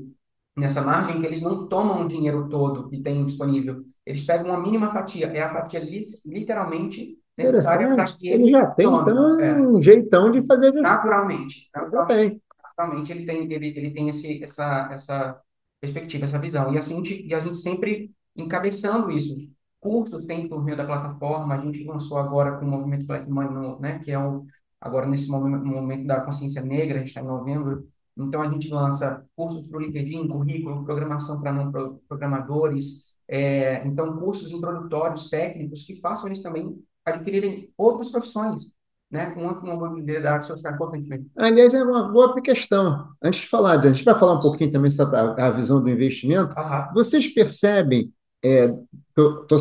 nessa 0.58 0.82
margem 0.82 1.20
que 1.20 1.26
eles 1.26 1.42
não 1.42 1.68
tomam 1.68 2.04
o 2.04 2.08
dinheiro 2.08 2.50
todo 2.50 2.90
que 2.90 3.02
tem 3.02 3.26
disponível. 3.26 3.84
Eles 4.06 4.24
pegam 4.26 4.48
uma 4.48 4.60
mínima 4.60 4.92
fatia, 4.92 5.28
é 5.28 5.42
a 5.42 5.54
fatia 5.54 5.80
literalmente 6.26 7.18
necessária 7.38 7.94
para 7.94 8.06
que 8.06 8.30
ele 8.30 8.50
já 8.50 8.66
tem 8.68 8.88
então 8.88 9.40
é. 9.40 9.54
um 9.54 9.82
jeitão 9.82 10.32
de 10.32 10.46
fazer 10.46 10.72
naturalmente. 10.74 11.70
Naturalmente, 11.74 12.42
naturalmente 12.78 13.12
ele 13.12 13.26
tem 13.26 13.52
ele, 13.52 13.68
ele 13.68 13.92
tem 13.92 14.10
esse 14.10 14.44
essa 14.44 14.90
essa 14.92 15.42
perspectiva, 15.80 16.26
essa 16.26 16.40
visão. 16.40 16.74
E 16.74 16.78
assim 16.78 17.02
e 17.04 17.34
a 17.34 17.40
gente 17.40 17.58
sempre 17.58 18.12
encabeçando 18.36 19.12
isso. 19.12 19.36
Cursos 19.80 20.26
tem 20.26 20.48
por 20.50 20.64
meio 20.64 20.78
da 20.78 20.86
plataforma, 20.86 21.56
a 21.56 21.62
gente 21.62 21.84
lançou 21.84 22.18
agora 22.18 22.58
com 22.58 22.66
o 22.66 22.70
movimento 22.70 23.06
Black 23.06 23.30
Money, 23.30 23.80
né, 23.80 24.00
que 24.00 24.12
é 24.12 24.20
o 24.20 24.46
agora 24.82 25.08
nesse 25.08 25.30
momento, 25.30 25.66
momento 25.66 26.06
da 26.06 26.22
consciência 26.22 26.62
negra, 26.62 26.96
a 26.96 27.00
gente 27.00 27.08
está 27.08 27.22
em 27.22 27.26
novembro, 27.26 27.88
então 28.18 28.42
a 28.42 28.50
gente 28.50 28.70
lança 28.70 29.26
cursos 29.36 29.68
para 29.68 29.78
o 29.78 29.82
LinkedIn, 29.82 30.28
currículo, 30.28 30.84
programação 30.86 31.42
para 31.42 31.52
não 31.52 31.72
programadores, 32.08 33.14
é, 33.28 33.86
então 33.86 34.18
cursos 34.18 34.52
introdutórios 34.52 35.30
técnicos 35.30 35.86
que 35.86 36.00
façam 36.00 36.28
eles 36.28 36.42
também 36.42 36.80
adquirirem 37.04 37.72
outras 37.78 38.10
profissões, 38.10 38.68
né, 39.16 39.32
com 39.32 39.42
uma, 39.42 39.76
mobilidade 39.76 40.46
social 40.46 40.74
importante 40.74 41.08
mesmo. 41.08 41.26
Aliás, 41.38 41.74
é 41.74 41.82
uma 41.84 42.12
boa 42.12 42.40
questão. 42.42 43.10
Antes 43.24 43.42
de 43.42 43.48
falar, 43.48 43.80
a 43.80 43.92
gente 43.92 44.04
vai 44.04 44.14
falar 44.14 44.34
um 44.34 44.42
pouquinho 44.42 44.72
também 44.72 44.92
sobre 44.92 45.16
a, 45.18 45.50
visão 45.50 45.82
do 45.82 45.90
investimento. 45.90 46.54
Aham. 46.58 46.92
Vocês 46.94 47.28
percebem, 47.34 48.14
é, 48.44 48.68
tô, 49.16 49.46
tô, 49.46 49.56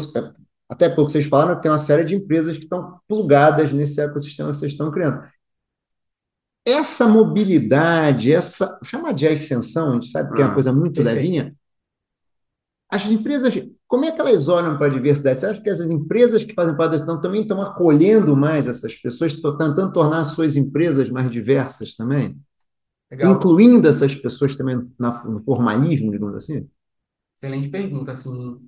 até 0.69 0.89
pouco 0.89 1.11
vocês 1.11 1.27
falaram 1.27 1.55
que 1.57 1.63
tem 1.63 1.71
uma 1.71 1.79
série 1.79 2.05
de 2.05 2.17
empresas 2.17 2.57
que 2.57 2.65
estão 2.65 2.99
plugadas 3.07 3.73
nesse 3.73 4.01
ecossistema 4.01 4.51
que 4.51 4.57
vocês 4.57 4.73
estão 4.73 4.91
criando. 4.91 5.23
Essa 6.67 7.07
mobilidade, 7.07 8.33
essa, 8.33 8.79
chama 8.83 9.13
de 9.13 9.29
ascensão, 9.29 9.91
a 9.91 9.95
gente 9.95 10.09
sabe 10.09 10.35
que 10.35 10.41
é 10.41 10.45
uma 10.45 10.51
ah, 10.51 10.55
coisa 10.55 10.73
muito 10.73 10.95
perfeito. 10.95 11.17
levinha. 11.17 11.55
As 12.95 13.07
empresas, 13.07 13.61
como 13.89 14.05
é 14.05 14.13
que 14.13 14.21
elas 14.21 14.47
olham 14.47 14.79
para 14.79 14.87
a 14.87 14.91
diversidade? 14.91 15.41
Você 15.41 15.47
acha 15.47 15.61
que 15.61 15.69
essas 15.69 15.91
empresas 15.91 16.45
que 16.45 16.55
fazem 16.55 16.77
parte 16.77 17.05
da 17.05 17.21
também 17.21 17.43
estão 17.43 17.61
acolhendo 17.61 18.37
mais 18.37 18.69
essas 18.69 18.95
pessoas, 18.95 19.33
estão 19.33 19.59
tentando 19.59 19.93
tornar 19.93 20.23
suas 20.23 20.55
empresas 20.55 21.11
mais 21.11 21.29
diversas 21.29 21.97
também? 21.97 22.41
Legal. 23.11 23.33
Incluindo 23.35 23.89
essas 23.89 24.15
pessoas 24.15 24.55
também 24.55 24.77
no 24.97 25.43
formalismo, 25.43 26.13
digamos 26.13 26.37
assim? 26.37 26.69
Excelente 27.37 27.69
pergunta. 27.69 28.13
Assim, 28.13 28.61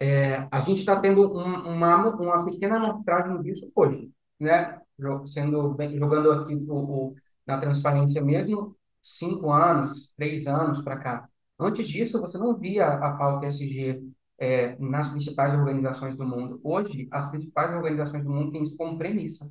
é, 0.00 0.48
a 0.50 0.60
gente 0.60 0.78
está 0.78 0.98
tendo 0.98 1.30
um, 1.36 1.74
uma, 1.74 2.08
uma 2.16 2.44
pequena 2.46 2.76
amostragem 2.76 3.42
disso 3.42 3.70
hoje, 3.74 4.10
né? 4.40 4.80
Sendo 5.26 5.74
bem, 5.74 5.98
jogando 5.98 6.32
aqui 6.32 6.54
o, 6.54 6.74
o, 6.74 7.14
na 7.46 7.58
transparência 7.58 8.22
mesmo, 8.22 8.74
cinco 9.02 9.52
anos, 9.52 10.14
três 10.16 10.46
anos 10.46 10.80
para 10.80 10.96
cá. 10.96 11.28
Antes 11.58 11.88
disso, 11.88 12.20
você 12.20 12.36
não 12.38 12.56
via 12.56 12.86
a 12.86 13.12
pauta 13.16 13.46
ESG 13.46 14.02
é, 14.38 14.76
nas 14.78 15.08
principais 15.08 15.54
organizações 15.54 16.16
do 16.16 16.24
mundo. 16.26 16.60
Hoje, 16.62 17.08
as 17.10 17.28
principais 17.30 17.74
organizações 17.74 18.24
do 18.24 18.30
mundo 18.30 18.52
têm 18.52 18.62
isso 18.62 18.76
como 18.76 18.98
premissa. 18.98 19.50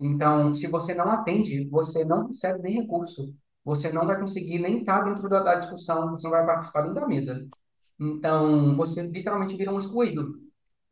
Então, 0.00 0.54
se 0.54 0.66
você 0.68 0.94
não 0.94 1.10
atende, 1.10 1.68
você 1.68 2.04
não 2.04 2.26
recebe 2.26 2.62
nem 2.62 2.82
recurso. 2.82 3.34
Você 3.64 3.92
não 3.92 4.06
vai 4.06 4.18
conseguir 4.18 4.58
nem 4.58 4.80
estar 4.80 5.02
dentro 5.02 5.28
da, 5.28 5.42
da 5.42 5.54
discussão, 5.56 6.10
você 6.10 6.26
não 6.26 6.32
vai 6.32 6.46
participar 6.46 6.84
nem 6.84 6.94
da 6.94 7.06
mesa. 7.06 7.46
Então, 8.00 8.76
você 8.76 9.02
literalmente 9.02 9.56
vira 9.56 9.72
um 9.72 9.78
excluído. 9.78 10.40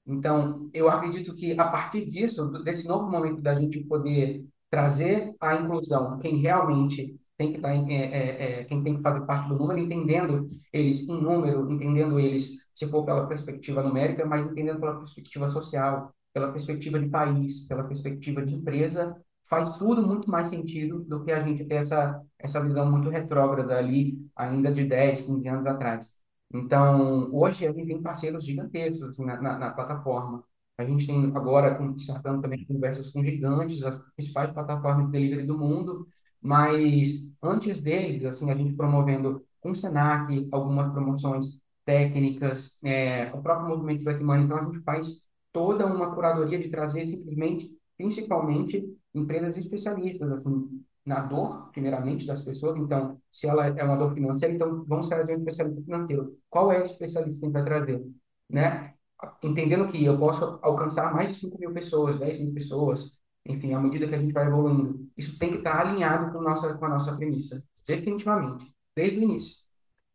Então, 0.06 0.70
eu 0.72 0.88
acredito 0.88 1.34
que 1.34 1.58
a 1.58 1.68
partir 1.68 2.08
disso, 2.08 2.48
desse 2.62 2.86
novo 2.86 3.10
momento 3.10 3.40
da 3.40 3.54
gente 3.54 3.82
poder 3.84 4.44
trazer 4.70 5.34
a 5.40 5.56
inclusão, 5.56 6.18
quem 6.18 6.36
realmente 6.38 7.18
tem 7.36 7.50
que 7.52 7.58
estar, 7.58 7.74
é, 7.74 7.92
é, 7.92 8.60
é, 8.60 8.64
quem 8.64 8.82
tem 8.82 8.96
que 8.96 9.02
fazer 9.02 9.26
parte 9.26 9.48
do 9.48 9.56
número, 9.56 9.78
entendendo 9.78 10.48
eles 10.72 11.08
em 11.08 11.20
número, 11.20 11.70
entendendo 11.70 12.18
eles, 12.18 12.68
se 12.74 12.86
for 12.88 13.04
pela 13.04 13.26
perspectiva 13.26 13.82
numérica, 13.82 14.24
mas 14.24 14.44
entendendo 14.46 14.80
pela 14.80 14.96
perspectiva 14.96 15.48
social, 15.48 16.12
pela 16.32 16.50
perspectiva 16.52 16.98
de 16.98 17.08
país, 17.08 17.66
pela 17.66 17.84
perspectiva 17.84 18.44
de 18.44 18.54
empresa, 18.54 19.16
faz 19.44 19.76
tudo 19.78 20.02
muito 20.06 20.30
mais 20.30 20.48
sentido 20.48 21.04
do 21.04 21.24
que 21.24 21.32
a 21.32 21.42
gente 21.42 21.64
ter 21.64 21.76
essa, 21.76 22.20
essa 22.38 22.60
visão 22.60 22.90
muito 22.90 23.08
retrógrada 23.08 23.76
ali, 23.78 24.18
ainda 24.34 24.72
de 24.72 24.84
10, 24.84 25.22
15 25.22 25.48
anos 25.48 25.66
atrás. 25.66 26.14
Então, 26.52 27.30
hoje 27.32 27.66
a 27.66 27.72
gente 27.72 27.86
tem 27.86 28.02
parceiros 28.02 28.44
gigantescos 28.44 29.10
assim, 29.10 29.24
na, 29.24 29.40
na, 29.40 29.58
na 29.58 29.70
plataforma. 29.70 30.44
A 30.78 30.84
gente 30.84 31.06
tem 31.06 31.32
agora, 31.34 31.78
startando 31.96 32.42
também 32.42 32.64
conversas 32.66 33.10
com 33.10 33.24
gigantes, 33.24 33.82
as 33.82 33.96
principais 34.14 34.50
plataformas 34.52 35.06
de 35.06 35.12
delivery 35.12 35.46
do 35.46 35.58
mundo, 35.58 36.06
mas 36.46 37.36
antes 37.42 37.80
deles, 37.80 38.24
assim, 38.24 38.48
a 38.50 38.54
gente 38.54 38.74
promovendo 38.74 39.44
com 39.60 39.72
o 39.72 39.74
Senac 39.74 40.48
algumas 40.52 40.88
promoções 40.92 41.60
técnicas, 41.84 42.78
é, 42.84 43.32
o 43.34 43.42
próprio 43.42 43.68
movimento 43.68 44.04
Black 44.04 44.22
Money, 44.22 44.44
então 44.44 44.58
a 44.58 44.64
gente 44.64 44.78
faz 44.84 45.24
toda 45.52 45.84
uma 45.86 46.14
curadoria 46.14 46.58
de 46.60 46.68
trazer 46.68 47.04
simplesmente, 47.04 47.68
principalmente, 47.96 48.84
empresas 49.12 49.56
especialistas, 49.56 50.30
assim, 50.30 50.84
na 51.04 51.20
dor, 51.20 51.68
primeiramente, 51.72 52.24
das 52.24 52.44
pessoas. 52.44 52.76
Então, 52.78 53.20
se 53.30 53.48
ela 53.48 53.66
é 53.66 53.82
uma 53.82 53.96
dor 53.96 54.14
financeira, 54.14 54.54
então 54.54 54.84
vamos 54.86 55.08
trazer 55.08 55.34
um 55.34 55.38
especialista 55.38 55.82
financeiro. 55.82 56.38
Qual 56.48 56.70
é 56.70 56.80
o 56.80 56.84
especialista 56.84 57.40
que 57.40 57.46
a 57.46 57.48
gente 57.48 57.54
vai 57.54 57.64
trazer? 57.64 58.04
Né? 58.48 58.94
Entendendo 59.42 59.88
que 59.88 60.04
eu 60.04 60.16
posso 60.16 60.60
alcançar 60.62 61.12
mais 61.12 61.28
de 61.28 61.34
5 61.34 61.58
mil 61.58 61.72
pessoas, 61.72 62.18
10 62.20 62.40
mil 62.40 62.54
pessoas, 62.54 63.15
enfim, 63.48 63.74
à 63.74 63.80
medida 63.80 64.06
que 64.06 64.14
a 64.14 64.18
gente 64.18 64.32
vai 64.32 64.46
evoluindo. 64.46 65.08
Isso 65.16 65.38
tem 65.38 65.50
que 65.50 65.58
estar 65.58 65.80
alinhado 65.80 66.32
com, 66.32 66.42
nossa, 66.42 66.74
com 66.74 66.84
a 66.84 66.88
nossa 66.88 67.16
premissa, 67.16 67.62
definitivamente, 67.86 68.72
desde 68.94 69.18
o 69.18 69.22
início. 69.22 69.56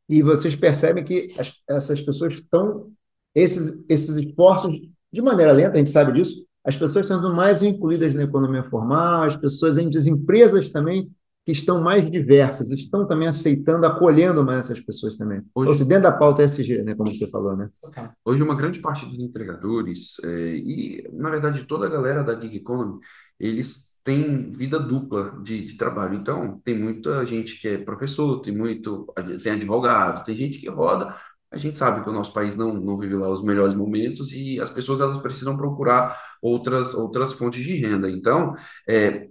E 0.08 0.22
vocês 0.22 0.56
percebem 0.56 1.04
que 1.04 1.34
as, 1.38 1.54
essas 1.70 2.02
pessoas 2.02 2.34
estão, 2.34 2.92
esses, 3.34 3.82
esses 3.88 4.18
esforços, 4.18 4.76
de 5.12 5.22
maneira 5.22 5.52
lenta, 5.52 5.74
a 5.74 5.78
gente 5.78 5.90
sabe 5.90 6.14
disso, 6.14 6.46
as 6.64 6.76
pessoas 6.76 7.08
sendo 7.08 7.34
mais 7.34 7.64
incluídas 7.64 8.14
na 8.14 8.24
economia 8.24 8.64
formal, 8.64 9.24
as 9.24 9.36
pessoas, 9.36 9.78
as 9.78 10.08
empresas 10.08 10.70
também 10.70 11.10
que 11.44 11.52
estão 11.52 11.82
mais 11.82 12.10
diversas, 12.10 12.70
estão 12.70 13.08
também 13.08 13.28
aceitando, 13.28 13.86
acolhendo 13.86 14.44
mais 14.44 14.66
essas 14.66 14.80
pessoas 14.80 15.18
também. 15.18 15.42
Hoje, 15.56 15.70
Ou 15.70 15.76
seja, 15.76 15.90
dentro 15.90 16.04
da 16.04 16.12
pauta 16.12 16.44
SG, 16.44 16.84
né, 16.84 16.94
como 16.94 17.14
você 17.14 17.28
falou, 17.28 17.58
né? 17.58 17.70
Hoje 18.24 18.44
uma 18.44 18.54
grande 18.54 18.80
parte 18.80 19.08
dos 19.08 19.20
entregadores 19.20 20.18
é, 20.24 20.56
e, 20.56 21.10
na 21.14 21.32
verdade, 21.32 21.66
toda 21.66 21.88
a 21.88 21.90
galera 21.90 22.24
da 22.24 22.40
Gig 22.40 22.58
Economy, 22.58 23.00
eles 23.42 23.92
têm 24.04 24.52
vida 24.52 24.80
dupla 24.80 25.40
de, 25.44 25.66
de, 25.66 25.78
trabalho. 25.78 26.16
Então, 26.16 26.60
tem 26.64 26.78
muita 26.78 27.26
gente 27.26 27.60
que 27.60 27.68
é 27.68 27.78
professor, 27.78 28.42
tem 28.42 28.56
muito, 28.56 29.14
tem 29.44 29.54
advogado, 29.54 30.24
tem 30.24 30.36
gente 30.36 30.60
que 30.60 30.70
roda 30.70 31.16
a 31.52 31.58
gente 31.58 31.78
sabe 31.78 32.02
que 32.02 32.10
o 32.10 32.14
nosso 32.14 32.34
país 32.34 32.56
não, 32.56 32.74
não 32.74 32.98
vive 32.98 33.16
lá 33.16 33.30
os 33.30 33.44
melhores 33.44 33.76
momentos 33.76 34.32
e 34.32 34.60
as 34.60 34.70
pessoas 34.70 35.02
elas 35.02 35.18
precisam 35.22 35.58
procurar 35.58 36.18
outras, 36.42 36.94
outras 36.94 37.34
fontes 37.34 37.64
de 37.64 37.76
renda. 37.76 38.10
Então, 38.10 38.56
é, 38.88 39.28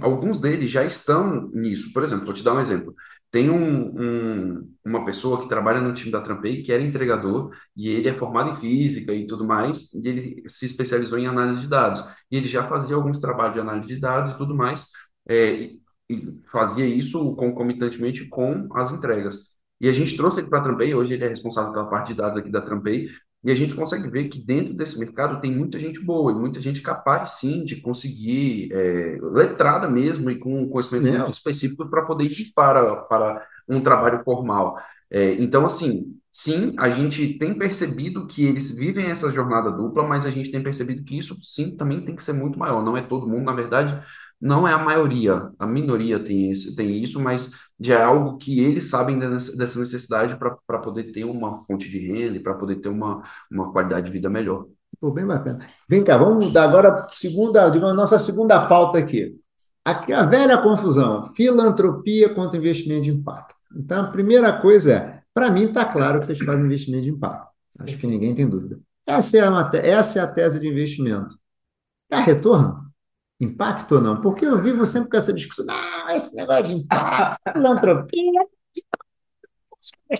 alguns 0.00 0.40
deles 0.40 0.70
já 0.70 0.84
estão 0.84 1.48
nisso. 1.50 1.92
Por 1.92 2.02
exemplo, 2.02 2.26
vou 2.26 2.34
te 2.34 2.42
dar 2.42 2.54
um 2.54 2.60
exemplo. 2.60 2.92
Tem 3.30 3.50
um, 3.50 3.90
um, 4.00 4.74
uma 4.84 5.04
pessoa 5.04 5.42
que 5.42 5.48
trabalha 5.48 5.80
no 5.80 5.92
time 5.92 6.10
da 6.10 6.22
Trampei, 6.22 6.62
que 6.62 6.72
era 6.72 6.82
entregador, 6.82 7.54
e 7.76 7.88
ele 7.88 8.08
é 8.08 8.14
formado 8.14 8.50
em 8.50 8.56
física 8.56 9.12
e 9.12 9.26
tudo 9.26 9.46
mais, 9.46 9.92
e 9.92 10.08
ele 10.08 10.48
se 10.48 10.64
especializou 10.66 11.18
em 11.18 11.26
análise 11.26 11.60
de 11.60 11.68
dados. 11.68 12.02
E 12.30 12.36
ele 12.36 12.48
já 12.48 12.66
fazia 12.66 12.96
alguns 12.96 13.20
trabalhos 13.20 13.54
de 13.54 13.60
análise 13.60 13.88
de 13.88 14.00
dados 14.00 14.32
e 14.32 14.38
tudo 14.38 14.54
mais, 14.54 14.86
é, 15.28 15.70
e 16.10 16.40
fazia 16.50 16.86
isso 16.86 17.34
concomitantemente 17.36 18.26
com 18.28 18.66
as 18.74 18.92
entregas. 18.92 19.48
E 19.80 19.88
a 19.88 19.92
gente 19.92 20.16
trouxe 20.16 20.40
ele 20.40 20.48
para 20.48 20.60
a 20.60 20.62
Trampay, 20.62 20.94
hoje 20.94 21.14
ele 21.14 21.24
é 21.24 21.28
responsável 21.28 21.72
pela 21.72 21.88
parte 21.88 22.08
de 22.08 22.14
dados 22.14 22.38
aqui 22.38 22.50
da 22.50 22.60
Trampay, 22.62 23.08
e 23.44 23.50
a 23.52 23.54
gente 23.54 23.74
consegue 23.74 24.08
ver 24.10 24.28
que 24.28 24.44
dentro 24.44 24.74
desse 24.74 24.98
mercado 24.98 25.40
tem 25.40 25.54
muita 25.54 25.78
gente 25.78 26.00
boa, 26.04 26.32
e 26.32 26.34
muita 26.34 26.60
gente 26.60 26.80
capaz, 26.82 27.38
sim, 27.38 27.64
de 27.64 27.76
conseguir, 27.80 28.70
é, 28.72 29.18
letrada 29.22 29.88
mesmo, 29.88 30.30
e 30.30 30.38
com 30.38 30.68
conhecimento 30.68 31.08
muito 31.08 31.34
específico 31.34 31.88
para 31.88 32.02
poder 32.04 32.24
ir 32.24 32.52
para, 32.54 32.96
para 33.04 33.46
um 33.68 33.80
trabalho 33.80 34.22
formal. 34.24 34.76
É, 35.10 35.34
então, 35.34 35.64
assim, 35.64 36.16
sim, 36.32 36.74
a 36.78 36.90
gente 36.90 37.38
tem 37.38 37.56
percebido 37.56 38.26
que 38.26 38.44
eles 38.44 38.76
vivem 38.76 39.06
essa 39.06 39.30
jornada 39.30 39.70
dupla, 39.70 40.02
mas 40.06 40.26
a 40.26 40.30
gente 40.30 40.50
tem 40.50 40.62
percebido 40.62 41.04
que 41.04 41.18
isso, 41.18 41.36
sim, 41.42 41.76
também 41.76 42.04
tem 42.04 42.16
que 42.16 42.22
ser 42.24 42.32
muito 42.32 42.58
maior. 42.58 42.82
Não 42.84 42.96
é 42.96 43.02
todo 43.02 43.28
mundo, 43.28 43.44
na 43.44 43.54
verdade, 43.54 43.98
não 44.40 44.66
é 44.66 44.72
a 44.72 44.78
maioria, 44.78 45.50
a 45.58 45.66
minoria 45.66 46.22
tem, 46.22 46.50
esse, 46.50 46.74
tem 46.76 47.02
isso, 47.02 47.20
mas 47.20 47.50
já 47.78 47.98
é 47.98 48.02
algo 48.04 48.38
que 48.38 48.60
eles 48.60 48.88
sabem 48.88 49.18
dessa 49.18 49.80
necessidade 49.80 50.38
para 50.38 50.78
poder 50.78 51.12
ter 51.12 51.24
uma 51.24 51.60
fonte 51.62 51.90
de 51.90 51.98
renda 51.98 52.40
para 52.40 52.54
poder 52.54 52.76
ter 52.76 52.88
uma, 52.88 53.22
uma 53.50 53.72
qualidade 53.72 54.06
de 54.06 54.12
vida 54.12 54.30
melhor. 54.30 54.66
Pô, 55.00 55.10
bem 55.10 55.26
bacana. 55.26 55.66
Vem 55.88 56.02
cá, 56.02 56.16
vamos 56.16 56.52
dar 56.52 56.64
agora 56.64 57.08
segunda, 57.10 57.68
digamos, 57.68 57.96
nossa 57.96 58.18
segunda 58.18 58.66
pauta 58.66 58.98
aqui. 58.98 59.36
Aqui 59.84 60.12
a 60.12 60.24
velha 60.24 60.58
confusão, 60.58 61.24
filantropia 61.32 62.28
contra 62.34 62.58
investimento 62.58 63.02
de 63.02 63.10
impacto. 63.10 63.54
Então, 63.74 64.04
a 64.04 64.10
primeira 64.10 64.52
coisa 64.60 64.92
é, 64.92 65.22
para 65.32 65.50
mim 65.50 65.66
está 65.66 65.84
claro 65.84 66.20
que 66.20 66.26
vocês 66.26 66.38
fazem 66.38 66.64
investimento 66.64 67.04
de 67.04 67.10
impacto. 67.10 67.48
Acho 67.78 67.96
que 67.96 68.06
ninguém 68.06 68.34
tem 68.34 68.48
dúvida. 68.48 68.78
Essa 69.06 69.38
é 69.38 69.40
a, 69.40 69.70
essa 69.74 70.18
é 70.18 70.22
a 70.22 70.26
tese 70.26 70.60
de 70.60 70.68
investimento. 70.68 71.36
Dá 72.10 72.20
retorno? 72.20 72.87
Impacto 73.40 73.96
ou 73.96 74.00
não? 74.00 74.20
Porque 74.20 74.44
eu 74.44 74.60
vivo 74.60 74.84
sempre 74.84 75.10
com 75.10 75.16
essa 75.16 75.32
discussão, 75.32 75.64
não, 75.64 76.10
esse 76.10 76.34
negócio 76.34 76.64
de 76.64 76.72
impacto, 76.72 77.38
filantropia, 77.52 78.46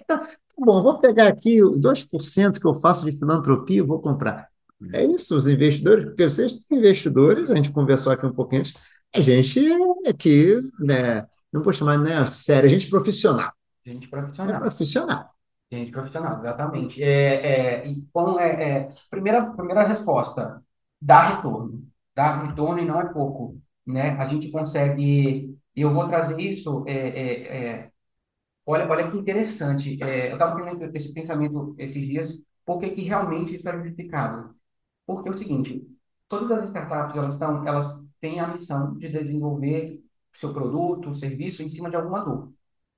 tá 0.07 0.28
bom, 0.57 0.83
vou 0.83 0.98
pegar 0.98 1.28
aqui 1.28 1.61
2% 1.61 2.61
que 2.61 2.66
eu 2.66 2.74
faço 2.74 3.04
de 3.04 3.16
filantropia 3.16 3.78
e 3.78 3.83
vou 3.83 4.00
comprar. 4.00 4.48
É 4.92 5.04
isso, 5.04 5.37
os 5.37 5.48
investidores, 5.48 6.04
porque 6.04 6.28
vocês 6.28 6.52
têm 6.68 6.78
investidores, 6.78 7.50
a 7.50 7.57
gente 7.57 7.72
conversou 7.72 8.12
aqui 8.12 8.24
um 8.24 8.33
pouquinho 8.33 8.61
antes, 8.61 8.74
a 9.12 9.20
gente 9.20 9.61
aqui, 10.07 10.57
né, 10.78 11.26
não 11.52 11.62
vou 11.62 11.72
chamar 11.72 11.98
né, 11.98 12.24
sério, 12.26 12.68
a 12.68 12.72
gente 12.72 12.88
profissional. 12.88 13.52
Gente 13.85 14.09
profissional. 14.09 14.57
É 14.57 14.61
profissional. 14.61 15.26
Gente 15.70 15.90
profissional, 15.90 16.38
exatamente. 16.38 17.02
É, 17.02 17.81
é, 17.81 17.88
então, 17.88 18.38
é, 18.38 18.78
é, 18.78 18.88
primeira, 19.11 19.44
primeira 19.50 19.83
resposta, 19.85 20.62
dá 21.00 21.37
retorno. 21.37 21.87
Dá 22.18 22.42
retorno 22.42 22.81
e 22.81 22.85
não 22.85 23.00
é 23.00 23.12
pouco. 23.12 23.61
Né? 23.87 24.11
A 24.11 24.26
gente 24.26 24.50
consegue, 24.50 25.57
e 25.76 25.81
eu 25.81 25.92
vou 25.92 26.09
trazer 26.09 26.40
isso, 26.40 26.85
é, 26.88 26.92
é, 26.92 27.76
é 27.85 27.92
olha, 28.66 28.88
olha 28.90 29.11
que 29.11 29.16
interessante, 29.16 30.02
é, 30.02 30.31
eu 30.31 30.33
estava 30.35 30.57
tendo 30.57 30.96
esse 30.96 31.14
pensamento 31.14 31.76
esses 31.78 32.04
dias, 32.07 32.42
porque 32.66 32.90
que 32.90 33.02
realmente 33.02 33.54
isso 33.54 33.68
é 33.68 33.83
justificado. 33.85 34.54
Porque 35.07 35.28
é 35.28 35.33
o 35.33 35.38
seguinte, 35.38 35.87
todas 36.28 36.50
as 36.50 36.64
startups, 36.64 37.16
elas, 37.16 37.35
estão, 37.35 37.66
elas 37.66 38.00
têm 38.20 38.40
a 38.40 38.48
missão 38.48 38.96
de 38.98 39.09
desenvolver 39.09 40.00
seu 40.33 40.52
produto, 40.52 41.14
serviço 41.14 41.62
em 41.62 41.68
cima 41.68 41.88
de 41.90 41.96
alguma 41.96 42.24
dor 42.24 42.52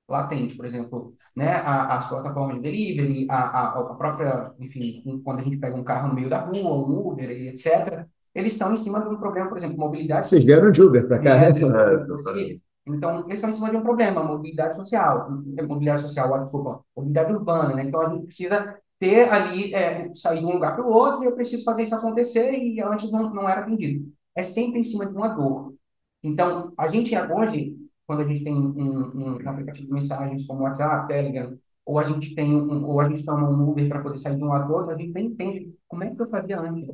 latente, 0.09 0.55
por 0.55 0.65
exemplo, 0.65 1.15
né, 1.35 1.55
as 1.55 2.07
plataformas 2.09 2.57
de 2.57 2.63
delivery, 2.63 3.27
a, 3.29 3.35
a, 3.35 3.79
a 3.91 3.95
própria, 3.95 4.53
enfim, 4.59 5.21
quando 5.23 5.39
a 5.39 5.43
gente 5.43 5.57
pega 5.57 5.75
um 5.77 5.83
carro 5.83 6.09
no 6.09 6.15
meio 6.15 6.29
da 6.29 6.39
rua, 6.45 6.87
um 6.87 7.11
Uber 7.11 7.29
etc., 7.29 8.07
eles 8.33 8.53
estão 8.53 8.73
em 8.73 8.77
cima 8.77 9.01
de 9.01 9.09
um 9.09 9.17
problema, 9.17 9.49
por 9.49 9.57
exemplo, 9.57 9.77
mobilidade. 9.77 10.27
Vocês 10.27 10.45
vieram 10.45 10.71
de 10.71 10.81
Uber 10.81 11.07
para 11.07 11.19
cá, 11.19 11.37
né? 11.37 11.51
Então, 12.83 13.19
eles 13.25 13.35
estão 13.35 13.51
em 13.51 13.53
cima 13.53 13.69
de 13.69 13.77
um 13.77 13.83
problema, 13.83 14.23
mobilidade 14.23 14.75
social, 14.75 15.29
mobilidade 15.29 16.01
social, 16.01 16.39
desculpa, 16.39 16.83
mobilidade 16.97 17.31
urbana, 17.31 17.75
né? 17.75 17.83
Então, 17.83 18.01
a 18.01 18.09
gente 18.09 18.25
precisa 18.25 18.75
ter 18.99 19.29
ali, 19.29 19.71
é, 19.73 20.11
sair 20.15 20.39
de 20.39 20.45
um 20.45 20.53
lugar 20.53 20.75
para 20.75 20.83
o 20.83 20.91
outro, 20.91 21.23
e 21.23 21.27
eu 21.27 21.33
preciso 21.33 21.63
fazer 21.63 21.83
isso 21.83 21.93
acontecer, 21.93 22.51
e 22.53 22.81
antes 22.81 23.11
não, 23.11 23.31
não 23.31 23.47
era 23.47 23.61
atendido. 23.61 24.11
É 24.35 24.41
sempre 24.41 24.79
em 24.79 24.83
cima 24.83 25.05
de 25.05 25.13
uma 25.13 25.27
dor. 25.27 25.75
Então, 26.23 26.73
a 26.75 26.87
gente 26.87 27.15
hoje, 27.15 27.77
quando 28.07 28.21
a 28.21 28.27
gente 28.27 28.43
tem 28.43 28.53
um, 28.53 29.37
um 29.39 29.49
aplicativo 29.49 29.87
de 29.87 29.93
mensagens 29.93 30.45
como 30.47 30.63
WhatsApp, 30.63 31.07
Telegram, 31.07 31.55
ou 31.85 31.99
a 31.99 32.03
gente 32.03 32.33
tem 32.35 32.55
um, 32.55 32.85
ou 32.85 32.99
a 32.99 33.09
gente 33.09 33.25
toma 33.25 33.49
um 33.49 33.69
Uber 33.69 33.87
para 33.87 34.01
poder 34.01 34.17
sair 34.17 34.37
de 34.37 34.43
um 34.43 34.47
lado 34.47 34.67
para 34.67 34.75
outro, 34.75 34.91
a 34.91 34.97
gente 34.97 35.13
nem 35.13 35.27
entende 35.27 35.73
como 35.87 36.03
é 36.03 36.09
que 36.09 36.21
eu 36.21 36.29
fazia 36.29 36.59
antes. 36.59 36.87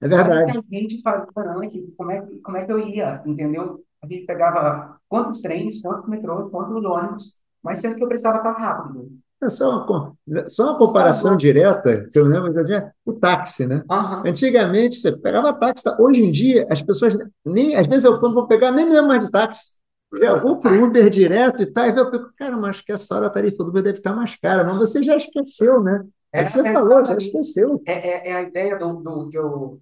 É 0.00 0.08
verdade. 0.08 0.58
A 0.58 0.76
gente 0.76 1.02
fazia 1.02 1.26
antes, 1.56 1.82
como 1.96 2.12
é, 2.12 2.26
como 2.42 2.56
é 2.56 2.64
que 2.64 2.72
eu 2.72 2.78
ia, 2.78 3.22
entendeu? 3.26 3.84
A 4.02 4.06
gente 4.06 4.26
pegava 4.26 4.96
quantos 5.08 5.40
trens, 5.40 5.82
quantos 5.82 6.08
metrôs, 6.08 6.50
quantos 6.50 6.84
ônibus, 6.84 7.36
mas 7.62 7.80
sendo 7.80 7.96
que 7.96 8.04
eu 8.04 8.08
precisava 8.08 8.38
estar 8.38 8.52
rápido. 8.52 9.10
É 9.40 9.48
só 9.48 9.84
uma, 9.84 10.16
só 10.48 10.64
uma 10.64 10.78
comparação 10.78 11.36
direta, 11.36 12.08
que 12.10 12.18
eu 12.18 12.26
lembro 12.26 12.52
que 12.52 12.58
eu 12.58 12.90
o 13.06 13.12
táxi, 13.12 13.66
né? 13.66 13.84
Uhum. 13.88 14.22
Antigamente 14.26 14.96
você 14.96 15.16
pegava 15.16 15.52
táxi, 15.52 15.84
tá? 15.84 15.96
hoje 16.00 16.24
em 16.24 16.32
dia 16.32 16.66
as 16.70 16.82
pessoas 16.82 17.16
nem, 17.44 17.76
às 17.76 17.86
vezes 17.86 18.04
eu 18.04 18.18
quando 18.18 18.34
vou 18.34 18.48
pegar 18.48 18.72
nem 18.72 18.88
mesmo 18.88 19.06
mais 19.06 19.24
de 19.24 19.30
táxi. 19.30 19.78
Eu 20.12 20.40
vou 20.40 20.58
para 20.58 20.72
o 20.72 20.84
Uber 20.86 21.08
direto 21.10 21.62
e 21.62 21.66
tal, 21.66 21.84
e 21.86 21.96
eu 21.96 22.10
penso, 22.10 22.32
cara, 22.36 22.56
mas 22.56 22.80
que 22.80 22.90
essa 22.90 23.14
hora 23.14 23.26
a 23.26 23.30
tarifa 23.30 23.62
do 23.62 23.68
Uber 23.68 23.82
deve 23.82 23.98
estar 23.98 24.14
mais 24.14 24.34
cara, 24.36 24.64
mas 24.64 24.78
você 24.78 25.02
já 25.02 25.14
esqueceu, 25.14 25.82
né? 25.82 26.02
É, 26.40 26.44
que 26.44 26.50
você 26.52 26.68
é, 26.68 26.72
falou, 26.72 27.04
já 27.04 27.16
esqueceu. 27.16 27.82
É, 27.86 27.92
é, 27.92 28.30
é, 28.30 28.34
a 28.34 28.42
ideia 28.42 28.78
do, 28.78 28.94
do, 28.94 29.28
que 29.28 29.38
eu 29.38 29.80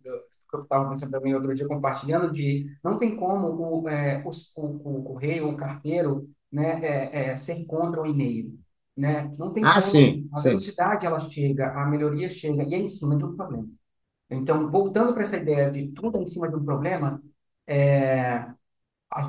estava 0.62 0.88
pensando 0.88 1.11
também 1.11 1.35
outro 1.35 1.55
dia 1.55 1.66
compartilhando, 1.66 2.33
de 2.33 2.66
não 2.83 2.99
tem 2.99 3.16
como 3.16 3.83
o, 3.83 3.88
é, 3.88 4.23
o, 4.25 4.31
o, 4.61 4.99
o 4.99 5.03
correio, 5.03 5.49
o 5.49 5.57
carteiro, 5.57 6.29
né, 6.51 6.81
é, 6.83 7.31
é, 7.31 7.37
ser 7.37 7.64
contra 7.66 8.01
o 8.01 8.07
e-mail 8.07 8.57
né? 8.97 9.31
Não 9.38 9.53
tem 9.53 9.62
ah, 9.64 9.73
como. 9.73 9.83
sim, 9.83 10.29
a 10.33 10.37
sim. 10.38 10.49
velocidade 10.51 11.05
ela 11.07 11.21
chega, 11.21 11.73
a 11.73 11.85
melhoria 11.87 12.31
chega 12.31 12.62
e 12.64 12.75
é 12.75 12.79
em 12.79 12.88
cima 12.88 13.16
de 13.16 13.25
um 13.25 13.37
problema. 13.37 13.69
Então, 14.31 14.71
voltando 14.71 15.12
para 15.12 15.23
essa 15.23 15.37
ideia 15.37 15.71
de 15.71 15.88
tudo 15.88 16.19
é 16.19 16.23
em 16.23 16.27
cima 16.27 16.49
de 16.49 16.57
um 16.57 16.64
problema, 16.64 17.23
é, 17.66 18.47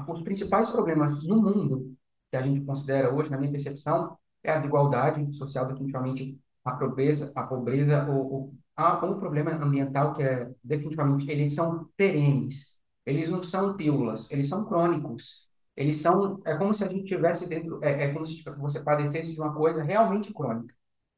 os 0.07 0.21
principais 0.21 0.69
problemas 0.69 1.23
no 1.23 1.41
mundo 1.41 1.95
que 2.31 2.37
a 2.37 2.41
gente 2.41 2.61
considera 2.61 3.13
hoje, 3.13 3.29
na 3.29 3.37
minha 3.37 3.51
percepção, 3.51 4.17
é 4.43 4.51
a 4.51 4.57
desigualdade 4.57 5.33
social, 5.35 5.67
definitivamente 5.67 6.39
a 6.67 6.75
pobreza, 6.75 7.31
a 7.35 7.43
pobreza 7.43 8.05
ou, 8.09 8.31
ou 8.31 8.53
há 8.75 9.05
um 9.05 9.19
problema 9.19 9.51
ambiental 9.51 10.13
que 10.13 10.23
é 10.23 10.49
definitivamente 10.63 11.29
eles 11.29 11.53
são 11.55 11.89
perenes, 11.97 12.75
eles 13.05 13.29
não 13.29 13.41
são 13.43 13.75
pílulas, 13.75 14.29
eles 14.31 14.47
são 14.49 14.65
crônicos. 14.65 15.47
Eles 15.75 15.97
são, 15.97 16.41
é 16.45 16.55
como 16.57 16.73
se 16.73 16.83
a 16.83 16.87
gente 16.87 17.05
tivesse 17.05 17.47
dentro, 17.47 17.79
é, 17.83 18.05
é 18.05 18.13
como 18.13 18.25
se 18.25 18.43
você 18.57 18.79
padecesse 18.81 19.31
de 19.33 19.39
uma 19.39 19.53
coisa 19.53 19.83
realmente 19.83 20.33
crônica. 20.33 20.73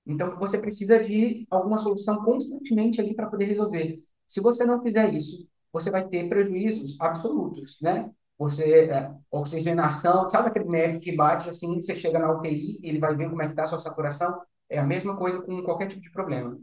Então, 0.05 0.37
você 0.37 0.57
precisa 0.57 0.99
de 0.99 1.47
alguma 1.49 1.77
solução 1.77 2.23
constantemente 2.25 2.99
ali 2.99 3.13
para 3.15 3.27
poder 3.27 3.45
resolver. 3.45 4.03
Se 4.27 4.41
você 4.41 4.65
não 4.65 4.81
fizer 4.81 5.13
isso, 5.13 5.47
você 5.71 5.89
vai 5.91 6.07
ter 6.07 6.27
prejuízos 6.27 6.99
absolutos, 6.99 7.77
né? 7.81 8.11
Você, 8.37 8.85
é, 8.85 9.13
oxigenação, 9.31 10.29
sabe 10.29 10.49
aquele 10.49 10.65
médico 10.65 11.03
que 11.03 11.15
bate 11.15 11.49
assim, 11.49 11.75
você 11.75 11.95
chega 11.95 12.19
na 12.19 12.31
UTI, 12.31 12.79
ele 12.83 12.99
vai 12.99 13.15
ver 13.15 13.29
como 13.29 13.41
é 13.41 13.45
que 13.45 13.51
está 13.51 13.63
a 13.63 13.67
sua 13.67 13.77
saturação? 13.79 14.41
É 14.69 14.79
a 14.79 14.85
mesma 14.85 15.15
coisa 15.17 15.41
com 15.41 15.63
qualquer 15.63 15.87
tipo 15.87 16.01
de 16.01 16.11
problema. 16.11 16.57